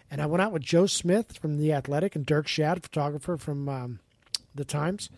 And 0.10 0.20
I 0.22 0.26
went 0.26 0.42
out 0.42 0.52
with 0.52 0.64
Joe 0.64 0.88
Smith 0.88 1.38
from 1.38 1.58
the 1.58 1.74
Athletic 1.74 2.16
and 2.16 2.26
Dirk 2.26 2.48
Shadd, 2.48 2.82
photographer 2.82 3.38
from 3.38 3.68
um, 3.70 4.00
the 4.56 4.66
Times, 4.66 5.10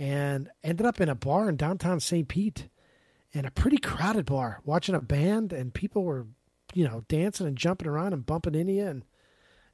and 0.00 0.48
ended 0.64 0.86
up 0.86 1.00
in 1.00 1.10
a 1.10 1.14
bar 1.14 1.48
in 1.48 1.56
downtown 1.56 2.00
St. 2.00 2.26
Pete 2.26 2.68
in 3.32 3.44
a 3.44 3.50
pretty 3.50 3.76
crowded 3.76 4.24
bar 4.26 4.60
watching 4.64 4.94
a 4.94 5.00
band 5.00 5.52
and 5.52 5.74
people 5.74 6.02
were 6.02 6.26
you 6.74 6.84
know 6.88 7.04
dancing 7.08 7.46
and 7.46 7.56
jumping 7.56 7.86
around 7.86 8.12
and 8.14 8.24
bumping 8.26 8.54
into 8.54 8.72
you 8.72 8.86
and 8.86 9.04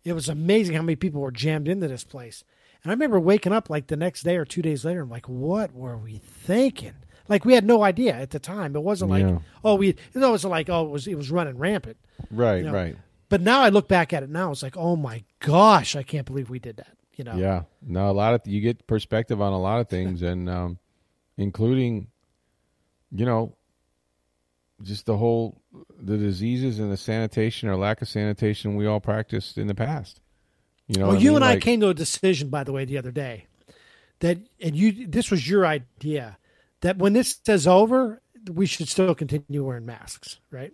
it 0.04 0.12
was 0.12 0.28
amazing 0.28 0.74
how 0.74 0.82
many 0.82 0.96
people 0.96 1.20
were 1.20 1.30
jammed 1.30 1.68
into 1.68 1.86
this 1.88 2.04
place 2.04 2.42
and 2.82 2.90
i 2.90 2.94
remember 2.94 3.20
waking 3.20 3.52
up 3.52 3.70
like 3.70 3.86
the 3.86 3.96
next 3.96 4.22
day 4.24 4.36
or 4.36 4.44
two 4.44 4.62
days 4.62 4.84
later 4.84 5.02
i'm 5.02 5.10
like 5.10 5.28
what 5.28 5.72
were 5.72 5.96
we 5.96 6.18
thinking 6.18 6.94
Like 7.28 7.44
we 7.44 7.54
had 7.54 7.64
no 7.64 7.82
idea 7.82 8.14
at 8.14 8.30
the 8.30 8.38
time. 8.38 8.76
It 8.76 8.82
wasn't 8.82 9.10
like 9.10 9.24
Yeah. 9.24 9.38
oh 9.64 9.74
we 9.76 9.90
it 9.90 9.98
wasn't 10.14 10.50
like 10.50 10.68
oh 10.68 10.86
it 10.86 10.90
was 10.90 11.06
it 11.06 11.16
was 11.16 11.30
running 11.30 11.58
rampant. 11.58 11.96
Right, 12.30 12.58
You 12.58 12.64
know, 12.64 12.72
right. 12.72 12.96
But 13.28 13.40
now 13.40 13.60
I 13.62 13.70
look 13.70 13.88
back 13.88 14.12
at 14.12 14.22
it 14.22 14.30
now, 14.30 14.52
it's 14.52 14.62
like 14.62 14.76
oh 14.76 14.96
my 14.96 15.24
gosh, 15.40 15.96
I 15.96 16.02
can't 16.02 16.26
believe 16.26 16.48
we 16.50 16.58
did 16.60 16.76
that. 16.76 16.96
You 17.16 17.24
know. 17.24 17.36
Yeah, 17.36 17.62
no, 17.82 18.10
a 18.10 18.12
lot 18.12 18.34
of 18.34 18.42
you 18.46 18.60
get 18.60 18.86
perspective 18.86 19.40
on 19.40 19.52
a 19.52 19.60
lot 19.60 19.80
of 19.80 19.88
things, 19.88 20.22
and 20.22 20.48
um, 20.48 20.78
including, 21.36 22.08
you 23.10 23.24
know, 23.24 23.56
just 24.82 25.06
the 25.06 25.16
whole 25.16 25.60
the 25.98 26.16
diseases 26.16 26.78
and 26.78 26.92
the 26.92 26.96
sanitation 26.96 27.68
or 27.68 27.76
lack 27.76 28.02
of 28.02 28.08
sanitation 28.08 28.76
we 28.76 28.86
all 28.86 29.00
practiced 29.00 29.58
in 29.58 29.66
the 29.66 29.74
past. 29.74 30.20
You 30.88 31.00
know, 31.00 31.08
Well, 31.08 31.16
you 31.16 31.30
mean? 31.30 31.36
and 31.36 31.44
I 31.44 31.58
came 31.58 31.80
to 31.80 31.88
a 31.88 31.94
decision, 31.94 32.48
by 32.48 32.62
the 32.62 32.72
way, 32.72 32.84
the 32.84 32.98
other 32.98 33.10
day 33.10 33.46
that, 34.20 34.38
and 34.60 34.76
you, 34.76 35.06
this 35.06 35.30
was 35.30 35.48
your 35.48 35.66
idea 35.66 36.38
that 36.80 36.98
when 36.98 37.12
this 37.12 37.40
is 37.46 37.66
over, 37.66 38.22
we 38.52 38.66
should 38.66 38.88
still 38.88 39.14
continue 39.14 39.64
wearing 39.64 39.86
masks, 39.86 40.38
right? 40.50 40.72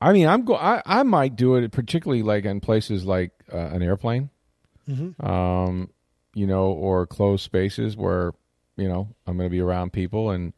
I 0.00 0.12
mean, 0.12 0.28
I'm 0.28 0.44
go. 0.44 0.54
I, 0.54 0.80
I 0.86 1.02
might 1.02 1.34
do 1.34 1.56
it, 1.56 1.72
particularly 1.72 2.22
like 2.22 2.44
in 2.44 2.60
places 2.60 3.04
like 3.04 3.32
uh, 3.52 3.56
an 3.56 3.82
airplane, 3.82 4.30
Mm-hmm. 4.88 5.26
um, 5.26 5.90
you 6.34 6.46
know, 6.46 6.66
or 6.70 7.06
closed 7.06 7.44
spaces 7.44 7.96
where 7.96 8.32
you 8.76 8.88
know 8.88 9.14
I'm 9.26 9.36
going 9.36 9.48
to 9.48 9.50
be 9.50 9.60
around 9.60 9.92
people, 9.92 10.30
and 10.30 10.52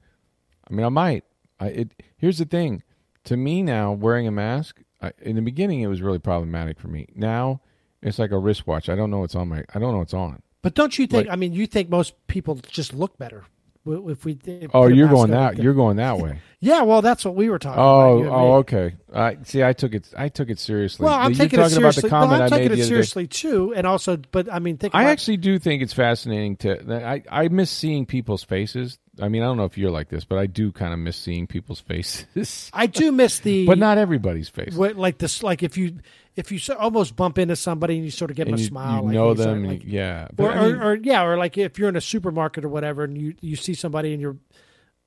I 0.71 0.75
mean, 0.75 0.85
I 0.87 0.91
might. 0.91 1.25
I 1.59 1.67
it. 1.69 2.03
Here's 2.17 2.39
the 2.39 2.45
thing, 2.45 2.83
to 3.25 3.37
me 3.37 3.63
now, 3.63 3.93
wearing 3.93 4.27
a 4.27 4.31
mask. 4.31 4.83
I, 5.03 5.13
in 5.23 5.37
the 5.37 5.43
beginning, 5.43 5.81
it 5.81 5.87
was 5.87 6.03
really 6.03 6.19
problematic 6.19 6.79
for 6.79 6.89
me. 6.89 7.07
Now, 7.15 7.63
it's 8.03 8.19
like 8.19 8.31
a 8.31 8.39
wristwatch. 8.39 8.89
I 8.89 8.95
don't 8.95 9.11
know 9.11 9.21
what's 9.21 9.35
on 9.35 9.49
my. 9.49 9.65
I 9.75 9.79
don't 9.79 9.93
know 9.93 9.99
what's 9.99 10.15
on. 10.15 10.43
But 10.63 10.75
don't 10.75 10.99
you 10.99 11.07
think? 11.07 11.27
Like- 11.27 11.33
I 11.33 11.37
mean, 11.37 11.53
you 11.55 11.67
think 11.67 11.89
most 11.89 12.15
people 12.27 12.57
just 12.69 12.93
look 12.93 13.19
better 13.19 13.45
if 13.87 14.25
we? 14.25 14.39
if 14.45 14.71
Oh, 14.75 14.87
you're 14.89 15.09
going 15.09 15.31
that. 15.31 15.59
You're 15.59 15.75
going 15.75 15.97
that 15.97 16.19
way. 16.19 16.41
Yeah, 16.63 16.83
well, 16.83 17.01
that's 17.01 17.25
what 17.25 17.35
we 17.37 17.49
were 17.49 17.59
talking 17.59 17.81
Oh, 17.81 18.23
about. 18.23 18.33
oh, 18.35 18.53
okay. 18.57 18.95
I 19.15 19.39
see. 19.45 19.65
I 19.65 19.73
took 19.73 19.95
it. 19.95 20.13
I 20.15 20.29
took 20.29 20.51
it 20.51 20.59
seriously. 20.59 21.05
Well, 21.07 21.15
I'm 21.15 21.31
You're 21.33 21.39
taking 21.39 21.59
it 21.59 21.63
talking 21.63 21.79
about 21.79 21.95
the 21.95 22.01
seriously. 22.03 22.11
No, 22.11 22.17
I'm 22.35 22.43
I 22.43 22.49
taking 22.51 22.67
it 22.67 22.69
the 22.69 22.73
other 22.75 22.77
day. 22.83 22.83
seriously 22.89 23.27
too, 23.29 23.73
and 23.75 23.87
also, 23.87 24.19
but 24.31 24.53
I 24.53 24.59
mean. 24.59 24.79
I 24.83 24.87
about, 24.89 25.07
actually 25.07 25.39
do 25.39 25.59
think 25.59 25.83
it's 25.83 25.95
fascinating 25.95 26.57
to. 26.57 27.03
I 27.03 27.23
I 27.31 27.49
miss 27.49 27.71
seeing 27.71 28.05
people's 28.05 28.45
faces. 28.45 28.99
I 29.21 29.29
mean, 29.29 29.43
I 29.43 29.47
don't 29.47 29.57
know 29.57 29.65
if 29.65 29.77
you're 29.79 29.91
like 29.91 30.09
this, 30.09 30.25
but 30.25 30.39
I 30.39 30.47
do 30.47 30.73
kind 30.73 30.93
of 30.93 30.99
miss 30.99 31.17
seeing 31.17 31.47
people's 31.47 31.81
faces. 31.81 32.71
I 32.75 32.87
do 32.87 33.13
miss 33.13 33.41
the, 33.41 33.67
but 33.67 33.79
not 33.79 33.99
everybody's 33.99 34.49
face. 34.49 34.75
what, 34.75 34.97
like 34.97 35.19
this, 35.19 35.43
like 35.43 35.63
if 35.63 35.77
you 35.77 35.99
if 36.37 36.51
you 36.53 36.59
so- 36.59 36.77
almost 36.77 37.17
bump 37.17 37.39
into 37.39 37.57
somebody 37.57 37.97
and 37.97 38.05
you 38.05 38.11
sort 38.11 38.31
of 38.31 38.37
give 38.37 38.49
and 38.49 38.57
them 38.57 38.63
a 38.65 38.67
smile, 38.67 38.97
you 39.01 39.07
like, 39.07 39.15
know 39.15 39.35
them, 39.35 39.67
like- 39.67 39.83
yeah. 39.85 40.29
But 40.35 40.45
or, 40.45 40.53
I 40.53 40.63
mean, 40.67 40.77
or, 40.77 40.87
or 40.91 40.95
yeah, 40.95 41.25
or 41.25 41.37
like 41.37 41.59
if 41.59 41.79
you're 41.79 41.89
in 41.89 41.97
a 41.97 42.01
supermarket 42.01 42.65
or 42.65 42.69
whatever, 42.69 43.05
and 43.05 43.17
you 43.21 43.35
you 43.41 43.57
see 43.57 43.75
somebody 43.75 44.13
and 44.13 44.21
you're 44.21 44.37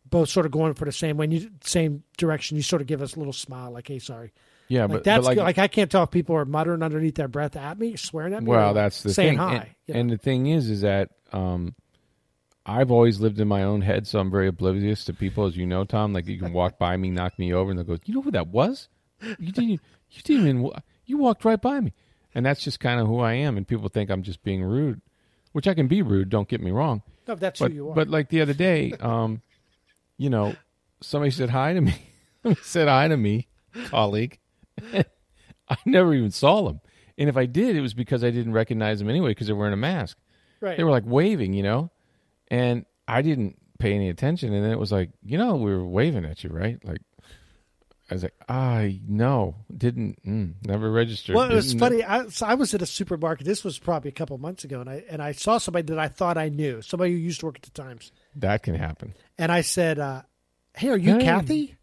both 0.10 0.30
sort 0.30 0.46
of 0.46 0.52
going 0.52 0.74
for 0.74 0.86
the 0.86 0.92
same 0.92 1.18
way, 1.18 1.26
and 1.26 1.34
you, 1.34 1.50
same 1.64 2.04
direction, 2.18 2.58
you 2.58 2.64
sort 2.64 2.82
of 2.82 2.88
give 2.88 3.02
us 3.02 3.16
a 3.16 3.20
little 3.20 3.34
smile, 3.34 3.72
like 3.72 3.88
"Hey, 3.88 4.00
sorry." 4.00 4.32
yeah, 4.68 4.82
Like 4.84 4.92
but 4.92 5.04
that's 5.04 5.28
but 5.28 5.38
like, 5.38 5.38
like 5.38 5.58
I 5.58 5.68
can't 5.68 5.90
tell 5.92 6.04
if 6.04 6.12
people 6.12 6.36
are 6.36 6.46
muttering 6.46 6.84
underneath 6.84 7.16
their 7.16 7.28
breath 7.28 7.56
at 7.56 7.78
me, 7.80 7.96
swearing 7.96 8.34
at 8.34 8.44
me. 8.44 8.50
well, 8.50 8.74
that's 8.74 9.04
the 9.04 9.14
saying 9.14 9.38
thing. 9.38 9.38
hi. 9.38 9.56
And, 9.56 9.66
you 9.88 9.94
know. 9.94 10.00
and 10.00 10.10
the 10.12 10.18
thing 10.18 10.48
is, 10.48 10.70
is 10.70 10.82
that 10.82 11.10
um, 11.32 11.76
I've 12.66 12.92
always 12.92 13.20
lived 13.20 13.40
in 13.40 13.48
my 13.48 13.64
own 13.64 13.82
head, 13.82 14.08
so 14.08 14.20
I'm 14.20 14.32
very 14.32 14.48
oblivious 14.48 15.04
to 15.06 15.14
people, 15.14 15.46
as 15.46 15.58
you 15.58 15.66
know, 15.66 15.84
Tom. 15.84 16.14
Like 16.14 16.28
you 16.28 16.40
can 16.40 16.54
walk 16.54 16.78
by 16.78 16.96
me, 16.96 17.10
knock 17.10 17.38
me 17.38 17.54
over, 17.54 17.72
and 17.72 17.78
they'll 17.78 17.86
go, 17.86 17.98
"You 18.06 18.16
know 18.16 18.22
who 18.22 18.32
that 18.32 18.48
was? 18.48 18.88
You 19.40 19.52
didn't. 19.52 19.82
You 20.12 20.22
didn't 20.24 20.48
even. 20.48 20.72
You 21.06 21.18
walked 21.18 21.44
right 21.46 21.62
by 21.62 21.80
me." 21.80 21.94
And 22.36 22.46
that's 22.46 22.64
just 22.64 22.80
kind 22.80 23.00
of 23.00 23.08
who 23.08 23.20
I 23.20 23.34
am. 23.34 23.58
And 23.58 23.68
people 23.68 23.90
think 23.90 24.10
I'm 24.10 24.24
just 24.24 24.44
being 24.44 24.64
rude, 24.64 25.02
which 25.52 25.68
I 25.68 25.74
can 25.74 25.88
be 25.88 26.02
rude. 26.02 26.30
Don't 26.30 26.48
get 26.48 26.62
me 26.62 26.72
wrong. 26.72 27.04
no, 27.28 27.36
that's 27.36 27.60
but, 27.60 27.72
who 27.72 27.76
you 27.76 27.90
are. 27.90 27.96
But 27.96 28.10
like 28.10 28.30
the 28.30 28.42
other 28.42 28.54
day, 28.54 28.94
um, 29.00 29.42
you 30.18 30.30
know, 30.30 30.56
somebody 31.02 31.32
said 31.32 31.50
hi 31.50 31.74
to 31.74 31.82
me. 31.82 31.96
said 32.62 32.88
hi 32.88 33.08
to 33.10 33.18
me, 33.18 33.48
colleague. 33.88 34.40
I 35.70 35.78
never 35.86 36.14
even 36.14 36.32
saw 36.32 36.64
them. 36.68 36.82
And 37.18 37.30
if 37.30 37.38
I 37.38 37.46
did, 37.46 37.76
it 37.76 37.82
was 37.82 37.94
because 37.94 38.24
I 38.24 38.32
didn't 38.32 38.54
recognize 38.54 39.00
them 39.00 39.10
anyway 39.10 39.30
because 39.30 39.48
they're 39.48 39.56
wearing 39.56 39.74
a 39.74 39.78
mask. 39.78 40.18
right. 40.60 40.78
They 40.78 40.84
were 40.84 40.92
like 40.92 41.04
waving, 41.06 41.54
you 41.54 41.64
know, 41.64 41.92
and 42.54 42.86
I 43.08 43.22
didn't 43.22 43.58
pay 43.80 43.94
any 43.94 44.10
attention. 44.10 44.54
And 44.54 44.64
then 44.64 44.72
it 44.72 44.80
was 44.80 44.92
like, 44.92 45.10
you 45.24 45.38
know, 45.38 45.56
we 45.56 45.72
were 45.76 45.86
waving 45.86 46.26
at 46.26 46.44
you, 46.44 46.50
right? 46.52 46.78
Like, 46.86 47.02
I 48.12 48.16
was 48.16 48.24
like, 48.24 48.34
I 48.50 49.00
no, 49.08 49.56
didn't, 49.76 50.24
mm, 50.26 50.54
never 50.66 50.92
registered. 50.92 51.36
Well, 51.36 51.50
it 51.50 51.56
was 51.56 51.68
Didn't- 51.74 51.80
funny. 51.80 52.04
I, 52.04 52.28
so 52.28 52.46
I 52.46 52.54
was 52.56 52.74
at 52.74 52.82
a 52.82 52.86
supermarket. 52.86 53.46
This 53.48 53.64
was 53.64 53.80
probably 53.80 54.10
a 54.10 54.14
couple 54.14 54.38
months 54.38 54.64
ago, 54.66 54.82
and 54.82 54.90
I 54.90 55.04
and 55.10 55.22
I 55.22 55.32
saw 55.32 55.58
somebody 55.58 55.86
that 55.88 55.98
I 56.00 56.10
thought 56.10 56.38
I 56.38 56.50
knew, 56.50 56.82
somebody 56.82 57.12
who 57.14 57.18
used 57.18 57.40
to 57.40 57.46
work 57.48 57.56
at 57.56 57.64
the 57.64 57.72
Times, 57.72 58.12
That 58.36 58.62
can 58.62 58.76
happen, 58.76 59.14
and 59.38 59.52
I 59.52 59.62
said, 59.62 60.00
uh, 60.00 60.22
"Hey, 60.76 60.90
are 60.90 60.98
you 60.98 61.16
Hey. 61.18 61.24
Kathy?" 61.24 61.76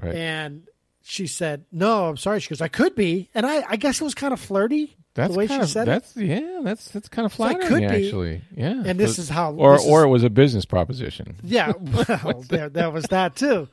right? 0.00 0.14
And 0.14 0.66
she 1.02 1.26
said, 1.26 1.64
"No, 1.72 2.08
I'm 2.08 2.16
sorry." 2.16 2.40
She 2.40 2.48
goes, 2.48 2.60
"I 2.62 2.68
could 2.68 2.94
be," 2.94 3.28
and 3.34 3.44
I 3.44 3.64
I 3.68 3.76
guess 3.76 4.00
it 4.00 4.04
was 4.04 4.14
kind 4.14 4.32
of 4.32 4.40
flirty 4.40 4.95
That's 5.16 5.32
the 5.32 5.38
way 5.38 5.46
kind 5.48 5.60
she 5.60 5.64
of 5.64 5.68
said 5.70 5.82
it. 5.82 5.90
that's 5.90 6.16
yeah, 6.16 6.60
that's 6.62 6.88
that's 6.90 7.08
kind 7.08 7.26
of 7.26 7.34
So 7.34 7.44
it 7.46 7.50
flattering 7.52 7.68
could 7.68 7.80
be. 7.90 8.06
actually. 8.06 8.42
Yeah, 8.56 8.82
And 8.86 9.00
this 9.00 9.16
So- 9.16 9.22
is 9.22 9.28
how- 9.28 9.52
or 9.54 9.74
is- 9.76 9.84
or 9.86 10.04
it 10.04 10.08
was 10.08 10.22
a 10.22 10.30
business 10.30 10.64
proposition. 10.64 11.36
Yeah, 11.42 11.72
well, 12.24 12.44
there, 12.48 12.68
there 12.68 12.90
was 12.90 13.04
that 13.06 13.34
too. 13.34 13.68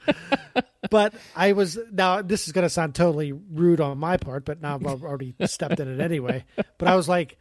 But 0.90 1.14
I 1.36 1.54
was 1.54 1.78
now. 1.92 2.22
This 2.22 2.48
is 2.48 2.54
going 2.54 2.64
to 2.64 2.70
sound 2.70 2.94
totally 2.96 3.32
rude 3.32 3.80
on 3.82 3.98
my 3.98 4.18
part, 4.18 4.46
but 4.46 4.62
now 4.62 4.76
I've 4.76 5.04
already 5.04 5.34
stepped 5.46 5.80
in 5.80 5.88
it 5.88 6.02
anyway. 6.04 6.44
But 6.78 6.88
I 6.88 6.96
was 6.96 7.08
like, 7.08 7.38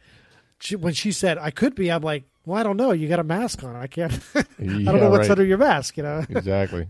she, 0.59 0.75
when 0.75 0.93
she 0.93 1.11
said 1.11 1.37
I 1.37 1.51
could 1.51 1.75
be, 1.75 1.91
I'm 1.91 2.01
like, 2.03 2.23
well, 2.45 2.57
I 2.59 2.63
don't 2.63 2.77
know. 2.77 2.91
You 2.91 3.07
got 3.09 3.19
a 3.19 3.23
mask 3.23 3.63
on. 3.63 3.75
I 3.75 3.87
can't. 3.87 4.13
I 4.35 4.43
don't 4.59 4.83
know 4.85 5.09
what's 5.09 5.23
right. 5.27 5.31
under 5.31 5.45
your 5.45 5.57
mask. 5.57 5.97
You 5.97 6.03
know. 6.03 6.25
Exactly. 6.29 6.87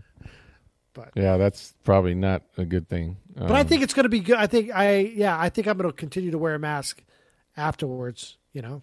But- 0.94 1.10
yeah, 1.16 1.36
that's 1.36 1.74
probably 1.84 2.14
not 2.14 2.42
a 2.56 2.64
good 2.64 2.88
thing. 2.88 3.16
But 3.36 3.50
I 3.52 3.60
Um, 3.60 3.66
think 3.66 3.82
it's 3.82 3.92
going 3.94 4.04
to 4.04 4.08
be 4.08 4.20
good. 4.20 4.36
I 4.36 4.46
think 4.46 4.70
I 4.74 4.98
yeah. 4.98 5.36
I 5.38 5.48
think 5.48 5.66
I'm 5.66 5.76
going 5.76 5.90
to 5.90 5.96
continue 5.96 6.30
to 6.30 6.38
wear 6.38 6.54
a 6.54 6.58
mask 6.58 7.02
afterwards. 7.56 8.38
You 8.52 8.62
know, 8.62 8.82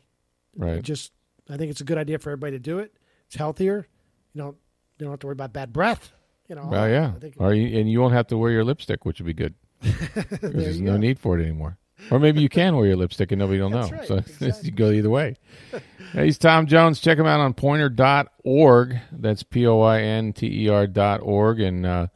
right. 0.58 0.82
just 0.84 1.14
I 1.50 1.58
think 1.58 1.72
it's 1.72 1.82
a 1.82 1.86
good 1.86 1.98
idea 1.98 2.20
for 2.20 2.30
everybody 2.32 2.52
to 2.58 2.60
do 2.60 2.80
it. 2.80 2.94
It's 3.28 3.36
healthier. 3.36 3.88
You 4.34 4.42
don't 4.42 4.58
you 5.00 5.06
don't 5.06 5.12
have 5.12 5.20
to 5.22 5.28
worry 5.28 5.34
about 5.34 5.54
bad 5.54 5.72
breath. 5.74 6.12
You 6.50 6.56
know. 6.56 6.68
Well, 6.68 6.90
yeah. 6.90 7.14
I 7.16 7.20
think, 7.20 7.36
Or 7.38 7.54
you, 7.54 7.80
and 7.80 7.90
you 7.90 8.02
won't 8.02 8.14
have 8.14 8.28
to 8.28 8.38
wear 8.38 8.52
your 8.52 8.66
lipstick, 8.66 9.06
which 9.06 9.20
would 9.20 9.26
be 9.26 9.34
good. 9.34 9.54
There's 10.42 10.82
no 10.82 10.94
go. 10.94 10.98
need 10.98 11.18
for 11.18 11.40
it 11.40 11.44
anymore. 11.44 11.78
Or 12.10 12.20
maybe 12.20 12.42
you 12.42 12.50
can 12.50 12.76
wear 12.76 12.88
your 12.88 12.96
lipstick 12.96 13.32
and 13.32 13.40
nobody 13.40 13.62
will 13.62 13.70
know. 13.70 13.88
Right, 13.88 14.08
So 14.08 14.16
exactly. 14.18 14.60
you 14.64 14.72
go 14.72 14.92
either 14.92 15.10
way. 15.10 15.36
Hey, 16.14 16.26
he's 16.26 16.38
Tom 16.38 16.66
Jones. 16.68 17.00
Check 17.00 17.18
him 17.18 17.26
out 17.26 17.40
on 17.40 17.54
poynter.org. 17.54 19.00
That's 19.12 19.44
P 19.44 19.68
O 19.68 19.82
I 19.82 20.02
N 20.02 20.34
T 20.34 20.66
E 20.66 20.70
R 20.70 20.88
dot 20.88 21.22
org. 21.22 21.60
And 21.60 21.86
uh, 21.86 22.08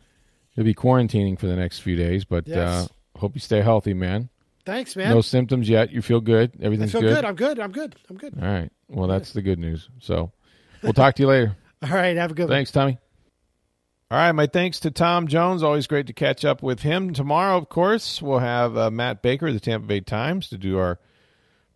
he'll 0.52 0.66
be 0.66 0.74
quarantining 0.74 1.40
for 1.40 1.48
the 1.48 1.56
next 1.56 1.80
few 1.80 1.96
days. 1.96 2.26
But 2.26 2.48
Yes. 2.48 2.58
uh, 2.58 3.20
hope 3.20 3.36
you 3.36 3.40
stay 3.42 3.62
healthy, 3.62 3.94
man. 3.94 4.30
Thanks, 4.66 4.96
man. 4.96 5.12
No 5.12 5.22
symptoms 5.22 5.70
yet. 5.70 5.92
You 5.92 6.02
feel 6.02 6.20
good. 6.22 6.54
Everything's 6.60 6.92
feel 6.92 7.02
good. 7.02 7.24
I'm 7.24 7.36
good. 7.36 7.60
I'm 7.60 7.72
good. 7.72 7.96
I'm 8.10 8.18
good. 8.18 8.34
All 8.42 8.48
right. 8.48 8.72
Well, 8.90 9.08
that's 9.08 9.32
the 9.34 9.42
good 9.44 9.60
news. 9.60 9.90
So 10.00 10.32
we'll 10.82 10.94
talk 10.94 11.16
to 11.16 11.22
you 11.24 11.28
later. 11.28 11.56
All 11.84 11.90
right. 11.90 12.18
Have 12.18 12.32
a 12.32 12.34
good 12.34 12.50
one. 12.50 12.58
Thanks, 12.58 12.72
Tommy. 12.72 12.98
All 14.12 14.20
right, 14.20 14.32
my 14.34 14.46
thanks 14.46 14.82
to 14.82 14.92
Tom 14.92 15.28
Jones. 15.28 15.64
Always 15.64 15.88
great 15.88 16.06
to 16.08 16.14
catch 16.14 16.46
up 16.46 16.62
with 16.62 16.82
him. 16.82 17.12
Tomorrow, 17.12 17.58
of 17.58 17.70
course, 17.70 18.22
we'll 18.22 18.38
have 18.38 18.78
uh, 18.78 18.92
Matt 18.92 19.24
Baker 19.24 19.48
of 19.48 19.56
the 19.56 19.60
Tampa 19.60 19.88
Bay 19.88 20.00
Times 20.00 20.48
to 20.50 20.60
do 20.60 20.78
our 20.78 21.00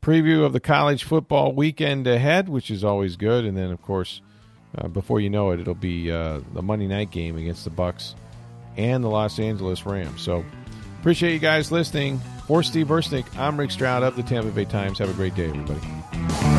preview 0.03 0.45
of 0.45 0.53
the 0.53 0.59
college 0.59 1.03
football 1.03 1.53
weekend 1.53 2.05
ahead, 2.05 2.47
which 2.47 2.69
is 2.69 2.83
always 2.83 3.15
good. 3.15 3.45
And 3.45 3.57
then, 3.57 3.71
of 3.71 3.81
course, 3.81 4.21
uh, 4.77 4.87
before 4.87 5.19
you 5.19 5.31
know 5.31 5.49
it, 5.49 5.59
it'll 5.59 5.73
be 5.73 6.11
uh, 6.11 6.41
the 6.53 6.61
Monday 6.61 6.87
night 6.87 7.09
game 7.09 7.35
against 7.35 7.63
the 7.63 7.71
Bucs 7.71 8.13
and 8.77 9.03
the 9.03 9.09
Los 9.09 9.39
Angeles 9.39 9.83
Rams. 9.87 10.21
So 10.21 10.45
appreciate 10.99 11.33
you 11.33 11.39
guys 11.39 11.71
listening. 11.71 12.21
For 12.45 12.61
Steve 12.63 12.87
Burstick, 12.87 13.25
I'm 13.37 13.59
Rick 13.59 13.71
Stroud 13.71 14.03
of 14.03 14.15
the 14.15 14.23
Tampa 14.23 14.51
Bay 14.51 14.65
Times. 14.65 14.99
Have 14.99 15.09
a 15.09 15.13
great 15.13 15.35
day, 15.35 15.49
everybody. 15.49 16.58